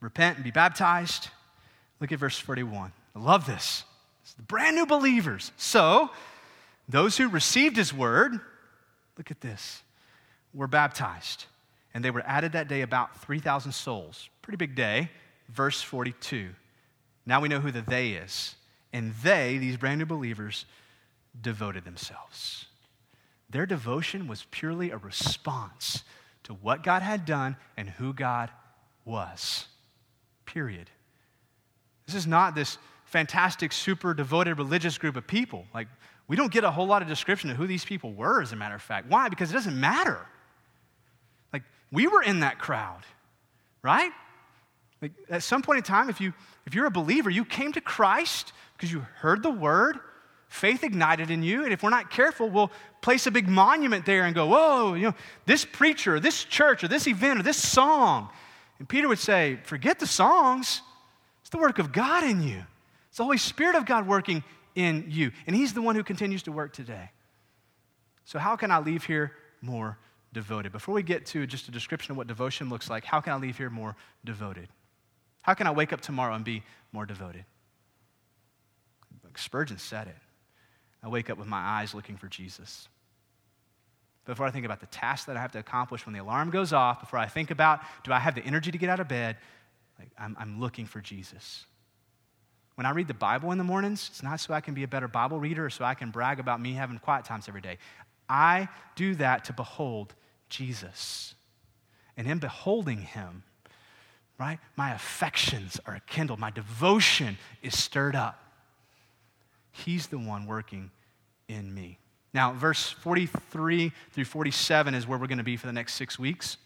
repent 0.00 0.38
and 0.38 0.44
be 0.44 0.50
baptized. 0.50 1.28
Look 2.00 2.10
at 2.10 2.18
verse 2.18 2.40
41. 2.40 2.90
I 3.14 3.18
love 3.20 3.46
this. 3.46 3.84
It's 4.24 4.34
the 4.34 4.42
brand 4.42 4.74
new 4.74 4.84
believers. 4.84 5.52
So, 5.56 6.10
those 6.88 7.16
who 7.16 7.28
received 7.28 7.76
his 7.76 7.94
word, 7.94 8.40
look 9.16 9.30
at 9.30 9.40
this, 9.40 9.84
were 10.58 10.66
baptized. 10.66 11.46
And 11.94 12.04
they 12.04 12.10
were 12.10 12.22
added 12.26 12.52
that 12.52 12.68
day 12.68 12.82
about 12.82 13.22
3,000 13.22 13.72
souls. 13.72 14.28
Pretty 14.42 14.56
big 14.56 14.74
day. 14.74 15.10
Verse 15.48 15.80
42. 15.80 16.50
Now 17.24 17.40
we 17.40 17.48
know 17.48 17.60
who 17.60 17.70
the 17.70 17.80
they 17.80 18.10
is. 18.10 18.56
And 18.92 19.14
they, 19.22 19.56
these 19.58 19.76
brand 19.76 20.00
new 20.00 20.06
believers, 20.06 20.66
devoted 21.40 21.84
themselves. 21.84 22.66
Their 23.48 23.66
devotion 23.66 24.26
was 24.26 24.46
purely 24.50 24.90
a 24.90 24.96
response 24.96 26.02
to 26.44 26.54
what 26.54 26.82
God 26.82 27.02
had 27.02 27.24
done 27.24 27.56
and 27.76 27.88
who 27.88 28.12
God 28.12 28.50
was. 29.04 29.66
Period. 30.44 30.90
This 32.06 32.14
is 32.14 32.26
not 32.26 32.54
this 32.54 32.78
fantastic, 33.04 33.72
super 33.72 34.12
devoted 34.12 34.58
religious 34.58 34.98
group 34.98 35.16
of 35.16 35.26
people. 35.26 35.66
Like, 35.72 35.88
we 36.26 36.36
don't 36.36 36.52
get 36.52 36.64
a 36.64 36.70
whole 36.70 36.86
lot 36.86 37.00
of 37.00 37.08
description 37.08 37.50
of 37.50 37.56
who 37.56 37.66
these 37.66 37.84
people 37.84 38.12
were, 38.12 38.42
as 38.42 38.52
a 38.52 38.56
matter 38.56 38.74
of 38.74 38.82
fact. 38.82 39.08
Why? 39.08 39.28
Because 39.28 39.50
it 39.50 39.54
doesn't 39.54 39.78
matter. 39.78 40.26
We 41.90 42.06
were 42.06 42.22
in 42.22 42.40
that 42.40 42.58
crowd, 42.58 43.02
right? 43.82 44.12
Like, 45.00 45.12
at 45.30 45.42
some 45.42 45.62
point 45.62 45.78
in 45.78 45.82
time, 45.84 46.10
if, 46.10 46.20
you, 46.20 46.32
if 46.66 46.74
you're 46.74 46.86
a 46.86 46.90
believer, 46.90 47.30
you 47.30 47.44
came 47.44 47.72
to 47.72 47.80
Christ 47.80 48.52
because 48.76 48.92
you 48.92 49.00
heard 49.16 49.42
the 49.42 49.50
word, 49.50 49.98
faith 50.48 50.84
ignited 50.84 51.30
in 51.30 51.42
you, 51.42 51.64
and 51.64 51.72
if 51.72 51.82
we're 51.82 51.90
not 51.90 52.10
careful, 52.10 52.48
we'll 52.48 52.70
place 53.00 53.26
a 53.26 53.30
big 53.30 53.48
monument 53.48 54.06
there 54.06 54.24
and 54.24 54.34
go, 54.34 54.46
whoa, 54.46 54.94
you 54.94 55.06
know, 55.06 55.14
this 55.46 55.64
preacher, 55.64 56.16
or 56.16 56.20
this 56.20 56.44
church, 56.44 56.82
or 56.84 56.88
this 56.88 57.06
event, 57.06 57.40
or 57.40 57.42
this 57.42 57.56
song. 57.56 58.28
And 58.78 58.88
Peter 58.88 59.08
would 59.08 59.18
say, 59.18 59.58
forget 59.64 59.98
the 59.98 60.06
songs. 60.06 60.82
It's 61.40 61.50
the 61.50 61.58
work 61.58 61.78
of 61.78 61.92
God 61.92 62.24
in 62.24 62.42
you. 62.42 62.62
It's 63.08 63.18
the 63.18 63.24
Holy 63.24 63.38
Spirit 63.38 63.74
of 63.74 63.86
God 63.86 64.06
working 64.06 64.44
in 64.74 65.06
you. 65.08 65.32
And 65.46 65.56
He's 65.56 65.72
the 65.72 65.82
one 65.82 65.96
who 65.96 66.04
continues 66.04 66.42
to 66.44 66.52
work 66.52 66.72
today. 66.72 67.10
So, 68.24 68.38
how 68.38 68.56
can 68.56 68.70
I 68.70 68.78
leave 68.78 69.04
here 69.04 69.32
more 69.62 69.98
devoted? 70.32 70.72
Before 70.72 70.94
we 70.94 71.02
get 71.02 71.26
to 71.26 71.46
just 71.46 71.68
a 71.68 71.70
description 71.70 72.12
of 72.12 72.18
what 72.18 72.26
devotion 72.26 72.68
looks 72.68 72.90
like, 72.90 73.04
how 73.04 73.20
can 73.20 73.32
I 73.32 73.36
leave 73.36 73.56
here 73.56 73.70
more 73.70 73.96
devoted? 74.24 74.68
How 75.42 75.54
can 75.54 75.66
I 75.66 75.70
wake 75.70 75.92
up 75.92 76.00
tomorrow 76.00 76.34
and 76.34 76.44
be 76.44 76.62
more 76.92 77.06
devoted? 77.06 77.44
Spurgeon 79.38 79.78
said 79.78 80.08
it. 80.08 80.16
I 81.02 81.08
wake 81.08 81.30
up 81.30 81.38
with 81.38 81.46
my 81.46 81.58
eyes 81.58 81.94
looking 81.94 82.16
for 82.16 82.26
Jesus. 82.26 82.88
Before 84.24 84.46
I 84.46 84.50
think 84.50 84.66
about 84.66 84.80
the 84.80 84.86
task 84.86 85.26
that 85.26 85.36
I 85.36 85.40
have 85.40 85.52
to 85.52 85.58
accomplish 85.58 86.04
when 86.04 86.12
the 86.12 86.20
alarm 86.20 86.50
goes 86.50 86.72
off, 86.72 87.00
before 87.00 87.18
I 87.18 87.26
think 87.26 87.50
about 87.50 87.80
do 88.04 88.12
I 88.12 88.18
have 88.18 88.34
the 88.34 88.44
energy 88.44 88.70
to 88.70 88.78
get 88.78 88.90
out 88.90 89.00
of 89.00 89.08
bed, 89.08 89.36
like, 89.98 90.10
I'm, 90.18 90.36
I'm 90.38 90.60
looking 90.60 90.86
for 90.86 91.00
Jesus. 91.00 91.64
When 92.74 92.86
I 92.86 92.90
read 92.90 93.08
the 93.08 93.14
Bible 93.14 93.50
in 93.52 93.58
the 93.58 93.64
mornings, 93.64 94.08
it's 94.10 94.22
not 94.22 94.38
so 94.40 94.54
I 94.54 94.60
can 94.60 94.74
be 94.74 94.82
a 94.82 94.88
better 94.88 95.08
Bible 95.08 95.40
reader 95.40 95.64
or 95.64 95.70
so 95.70 95.84
I 95.84 95.94
can 95.94 96.10
brag 96.10 96.40
about 96.40 96.60
me 96.60 96.74
having 96.74 96.98
quiet 96.98 97.24
times 97.24 97.48
every 97.48 97.60
day. 97.60 97.78
I 98.28 98.68
do 98.94 99.14
that 99.16 99.44
to 99.46 99.52
behold 99.52 100.14
Jesus. 100.48 101.34
And 102.16 102.26
in 102.26 102.38
beholding 102.38 103.02
him, 103.02 103.42
right, 104.38 104.58
my 104.76 104.92
affections 104.94 105.80
are 105.86 106.00
kindled, 106.06 106.38
my 106.38 106.50
devotion 106.50 107.38
is 107.62 107.78
stirred 107.78 108.16
up. 108.16 108.42
He's 109.70 110.08
the 110.08 110.18
one 110.18 110.46
working 110.46 110.90
in 111.48 111.72
me. 111.72 111.98
Now, 112.34 112.52
verse 112.52 112.90
43 112.90 113.92
through 114.12 114.24
47 114.24 114.94
is 114.94 115.06
where 115.06 115.18
we're 115.18 115.26
going 115.26 115.38
to 115.38 115.44
be 115.44 115.56
for 115.56 115.66
the 115.66 115.72
next 115.72 115.94
six 115.94 116.18
weeks. 116.18 116.56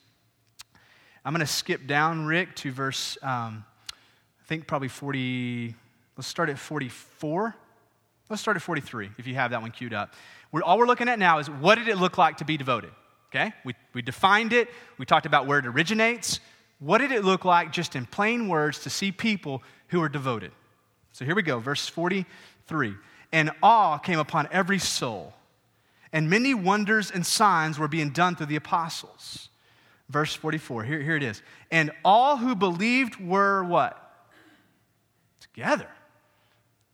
I'm 1.24 1.33
going 1.33 1.41
to 1.41 1.47
skip 1.47 1.87
down, 1.87 2.26
Rick, 2.26 2.57
to 2.57 2.72
verse, 2.72 3.16
um, 3.22 3.64
I 3.93 4.47
think 4.47 4.66
probably 4.66 4.89
40. 4.89 5.74
Let's 6.16 6.26
start 6.26 6.49
at 6.49 6.59
44. 6.59 7.55
Let's 8.28 8.43
start 8.43 8.57
at 8.57 8.62
43 8.62 9.11
if 9.18 9.26
you 9.26 9.35
have 9.35 9.53
that 9.53 9.62
one 9.62 9.70
queued 9.70 9.95
up. 9.95 10.14
We're, 10.51 10.62
all 10.62 10.78
we're 10.78 10.87
looking 10.87 11.09
at 11.09 11.18
now 11.18 11.39
is 11.39 11.49
what 11.49 11.76
did 11.76 11.89
it 11.89 11.97
look 11.97 12.18
like 12.18 12.39
to 12.39 12.45
be 12.45 12.57
devoted? 12.57 12.91
Okay? 13.35 13.55
We, 13.64 13.74
we 13.95 14.03
defined 14.03 14.53
it, 14.53 14.68
we 14.99 15.07
talked 15.07 15.24
about 15.24 15.47
where 15.47 15.59
it 15.59 15.66
originates. 15.66 16.41
What 16.80 16.99
did 16.99 17.12
it 17.12 17.24
look 17.24 17.45
like, 17.45 17.72
just 17.72 17.97
in 17.97 18.05
plain 18.05 18.49
words, 18.49 18.80
to 18.80 18.91
see 18.91 19.11
people 19.11 19.62
who 19.89 20.03
are 20.03 20.09
devoted? 20.09 20.53
So 21.12 21.24
here 21.24 21.35
we 21.35 21.43
go, 21.43 21.59
verse 21.59 21.87
43. 21.87 22.95
And 23.33 23.51
awe 23.62 23.97
came 23.99 24.18
upon 24.18 24.49
every 24.53 24.78
soul, 24.78 25.33
and 26.12 26.28
many 26.28 26.53
wonders 26.53 27.11
and 27.11 27.24
signs 27.24 27.78
were 27.78 27.89
being 27.89 28.11
done 28.11 28.37
through 28.37 28.47
the 28.47 28.57
apostles. 28.57 29.49
Verse 30.11 30.35
44, 30.35 30.85
here, 30.85 31.01
here 31.01 31.16
it 31.16 31.22
is. 31.22 31.41
And 31.70 31.91
all 32.05 32.37
who 32.37 32.55
believed 32.55 33.18
were 33.18 33.64
what? 33.64 33.99
Together. 35.41 35.89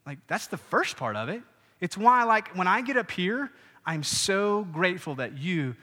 Like, 0.05 0.19
that's 0.27 0.47
the 0.47 0.57
first 0.57 0.95
part 0.95 1.17
of 1.17 1.27
it. 1.27 1.41
It's 1.81 1.97
why, 1.97 2.23
like, 2.23 2.55
when 2.55 2.67
I 2.67 2.81
get 2.81 2.95
up 2.95 3.11
here, 3.11 3.51
I'm 3.85 4.03
so 4.03 4.63
grateful 4.71 5.15
that 5.15 5.37
you 5.37 5.75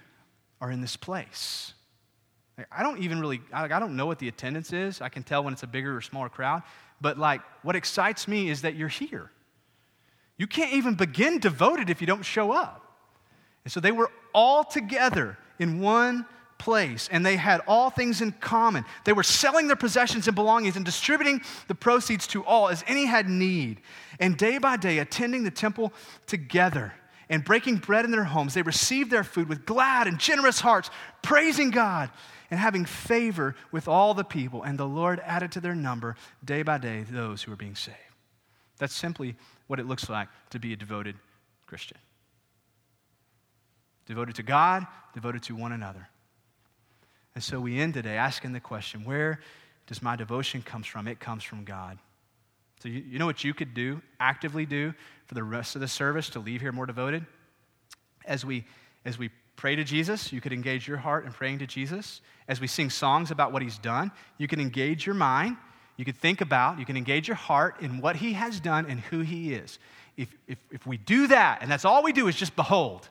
are 0.60 0.70
in 0.70 0.80
this 0.80 0.96
place. 0.96 1.74
Like, 2.56 2.66
I 2.72 2.82
don't 2.82 2.98
even 2.98 3.20
really, 3.20 3.40
I, 3.52 3.64
I 3.64 3.78
don't 3.78 3.96
know 3.96 4.06
what 4.06 4.18
the 4.18 4.28
attendance 4.28 4.72
is. 4.72 5.00
I 5.00 5.08
can 5.08 5.22
tell 5.22 5.44
when 5.44 5.52
it's 5.52 5.62
a 5.62 5.66
bigger 5.66 5.96
or 5.96 6.00
smaller 6.00 6.28
crowd. 6.28 6.62
But, 7.00 7.18
like, 7.18 7.42
what 7.62 7.76
excites 7.76 8.26
me 8.26 8.48
is 8.48 8.62
that 8.62 8.74
you're 8.74 8.88
here. 8.88 9.30
You 10.38 10.46
can't 10.46 10.72
even 10.72 10.94
begin 10.94 11.38
devoted 11.38 11.90
if 11.90 12.00
you 12.00 12.06
don't 12.06 12.24
show 12.24 12.52
up. 12.52 12.82
And 13.64 13.72
so 13.72 13.80
they 13.80 13.92
were 13.92 14.10
all 14.34 14.64
together 14.64 15.36
in 15.58 15.80
one 15.80 16.26
place 16.58 17.08
and 17.10 17.24
they 17.24 17.36
had 17.36 17.60
all 17.66 17.90
things 17.90 18.20
in 18.20 18.32
common. 18.32 18.84
They 19.04 19.12
were 19.12 19.22
selling 19.22 19.66
their 19.66 19.76
possessions 19.76 20.26
and 20.26 20.34
belongings 20.34 20.76
and 20.76 20.84
distributing 20.84 21.42
the 21.68 21.74
proceeds 21.74 22.26
to 22.28 22.44
all 22.44 22.68
as 22.68 22.84
any 22.86 23.06
had 23.06 23.28
need. 23.28 23.80
And 24.20 24.36
day 24.36 24.58
by 24.58 24.76
day, 24.76 24.98
attending 24.98 25.44
the 25.44 25.50
temple 25.50 25.92
together 26.26 26.92
and 27.28 27.44
breaking 27.44 27.76
bread 27.76 28.04
in 28.04 28.10
their 28.10 28.24
homes, 28.24 28.54
they 28.54 28.62
received 28.62 29.10
their 29.10 29.24
food 29.24 29.48
with 29.48 29.66
glad 29.66 30.06
and 30.06 30.18
generous 30.18 30.60
hearts, 30.60 30.90
praising 31.22 31.70
God 31.70 32.10
and 32.50 32.60
having 32.60 32.84
favor 32.84 33.56
with 33.72 33.88
all 33.88 34.14
the 34.14 34.24
people. 34.24 34.62
And 34.62 34.78
the 34.78 34.86
Lord 34.86 35.20
added 35.24 35.52
to 35.52 35.60
their 35.60 35.74
number 35.74 36.16
day 36.44 36.62
by 36.62 36.78
day 36.78 37.02
those 37.02 37.42
who 37.42 37.50
were 37.50 37.56
being 37.56 37.74
saved. 37.74 37.96
That's 38.78 38.94
simply 38.94 39.36
what 39.66 39.80
it 39.80 39.86
looks 39.86 40.08
like 40.08 40.28
to 40.50 40.58
be 40.58 40.72
a 40.72 40.76
devoted 40.76 41.16
Christian. 41.66 41.98
Devoted 44.06 44.36
to 44.36 44.42
God, 44.42 44.86
devoted 45.14 45.42
to 45.44 45.56
one 45.56 45.72
another. 45.72 46.08
And 47.34 47.42
so 47.42 47.60
we 47.60 47.78
end 47.80 47.94
today 47.94 48.16
asking 48.16 48.52
the 48.52 48.60
question 48.60 49.04
where 49.04 49.40
does 49.86 50.02
my 50.02 50.16
devotion 50.16 50.62
comes 50.62 50.86
from? 50.86 51.08
It 51.08 51.20
comes 51.20 51.42
from 51.42 51.64
God. 51.64 51.98
So 52.82 52.88
you, 52.88 53.02
you 53.08 53.18
know 53.18 53.26
what 53.26 53.42
you 53.42 53.54
could 53.54 53.74
do, 53.74 54.02
actively 54.20 54.66
do 54.66 54.94
for 55.26 55.34
the 55.34 55.42
rest 55.42 55.74
of 55.74 55.80
the 55.80 55.88
service 55.88 56.28
to 56.30 56.40
leave 56.40 56.60
here 56.60 56.72
more 56.72 56.86
devoted? 56.86 57.24
As 58.24 58.44
we 58.44 58.64
as 59.04 59.18
we 59.18 59.30
pray 59.54 59.76
to 59.76 59.84
Jesus, 59.84 60.32
you 60.32 60.40
could 60.40 60.52
engage 60.52 60.86
your 60.86 60.98
heart 60.98 61.24
in 61.24 61.32
praying 61.32 61.60
to 61.60 61.66
Jesus. 61.66 62.20
As 62.48 62.60
we 62.60 62.66
sing 62.66 62.90
songs 62.90 63.30
about 63.30 63.52
what 63.52 63.62
he's 63.62 63.78
done, 63.78 64.10
you 64.36 64.48
can 64.48 64.60
engage 64.60 65.06
your 65.06 65.14
mind. 65.14 65.56
You 65.96 66.04
could 66.04 66.16
think 66.16 66.40
about, 66.40 66.78
you 66.78 66.84
can 66.84 66.96
engage 66.96 67.26
your 67.26 67.36
heart 67.36 67.80
in 67.80 68.00
what 68.00 68.16
he 68.16 68.34
has 68.34 68.60
done 68.60 68.84
and 68.86 69.00
who 69.00 69.20
he 69.20 69.54
is. 69.54 69.78
If, 70.16 70.28
if, 70.46 70.58
if 70.70 70.86
we 70.86 70.98
do 70.98 71.28
that, 71.28 71.62
and 71.62 71.70
that's 71.70 71.84
all 71.84 72.02
we 72.02 72.12
do 72.12 72.28
is 72.28 72.36
just 72.36 72.54
behold, 72.54 73.08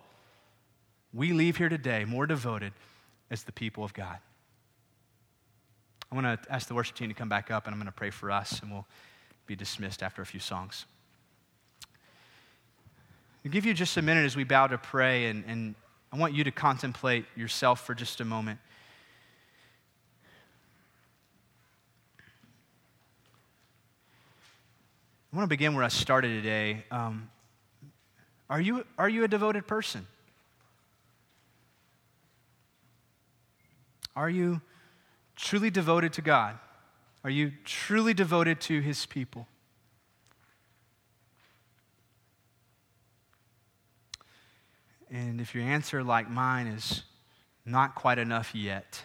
we 1.14 1.34
leave 1.34 1.58
here 1.58 1.70
today 1.70 2.06
more 2.06 2.28
devoted 2.28 2.74
as 3.32 3.44
the 3.44 3.52
people 3.52 3.84
of 3.84 3.94
God. 3.94 4.18
I 6.12 6.16
want 6.16 6.44
to 6.44 6.54
ask 6.54 6.68
the 6.68 6.76
worship 6.76 6.96
team 6.96 7.08
to 7.08 7.16
come 7.16 7.30
back 7.30 7.50
up, 7.50 7.66
and 7.66 7.74
I'm 7.74 7.80
going 7.80 7.88
to 7.88 7.92
pray 7.92 8.12
for 8.12 8.30
us, 8.30 8.60
and 8.60 8.72
we'll 8.72 8.86
be 9.48 9.56
dismissed 9.56 10.02
after 10.02 10.22
a 10.22 10.26
few 10.26 10.40
songs. 10.40 10.86
I'll 13.46 13.52
give 13.52 13.66
you 13.66 13.74
just 13.74 13.96
a 13.98 14.02
minute 14.02 14.26
as 14.26 14.36
we 14.36 14.44
bow 14.44 14.68
to 14.68 14.78
pray, 14.78 15.28
and, 15.28 15.44
and 15.48 15.76
I 16.12 16.18
want 16.18 16.34
you 16.34 16.44
to 16.44 16.52
contemplate 16.52 17.26
yourself 17.36 17.86
for 17.86 17.94
just 17.94 18.22
a 18.22 18.26
moment. 18.26 18.60
I 25.32 25.38
want 25.38 25.46
to 25.46 25.50
begin 25.50 25.76
where 25.76 25.84
I 25.84 25.90
started 25.90 26.30
today. 26.30 26.86
Um, 26.90 27.30
are, 28.50 28.62
you, 28.62 28.86
are 28.98 29.10
you 29.10 29.26
a 29.26 29.28
devoted 29.28 29.68
person? 29.68 30.08
Are 34.16 34.30
you 34.30 34.62
truly 35.36 35.70
devoted 35.70 36.14
to 36.14 36.22
God? 36.22 36.58
Are 37.26 37.32
you 37.32 37.54
truly 37.64 38.14
devoted 38.14 38.62
to 38.62 38.82
His 38.82 39.08
people? 39.08 39.48
And 45.10 45.42
if 45.42 45.56
your 45.56 45.64
answer, 45.64 46.04
like 46.04 46.30
mine, 46.30 46.68
is 46.68 47.02
not 47.66 47.96
quite 47.96 48.20
enough 48.20 48.54
yet, 48.54 49.02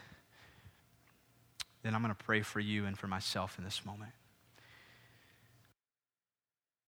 then 1.83 1.95
I'm 1.95 2.03
going 2.03 2.15
to 2.15 2.25
pray 2.25 2.43
for 2.43 2.61
you 2.61 2.85
and 2.85 2.99
for 2.99 3.07
myself 3.07 3.57
in 3.57 3.65
this 3.65 3.87
moment. 3.87 4.13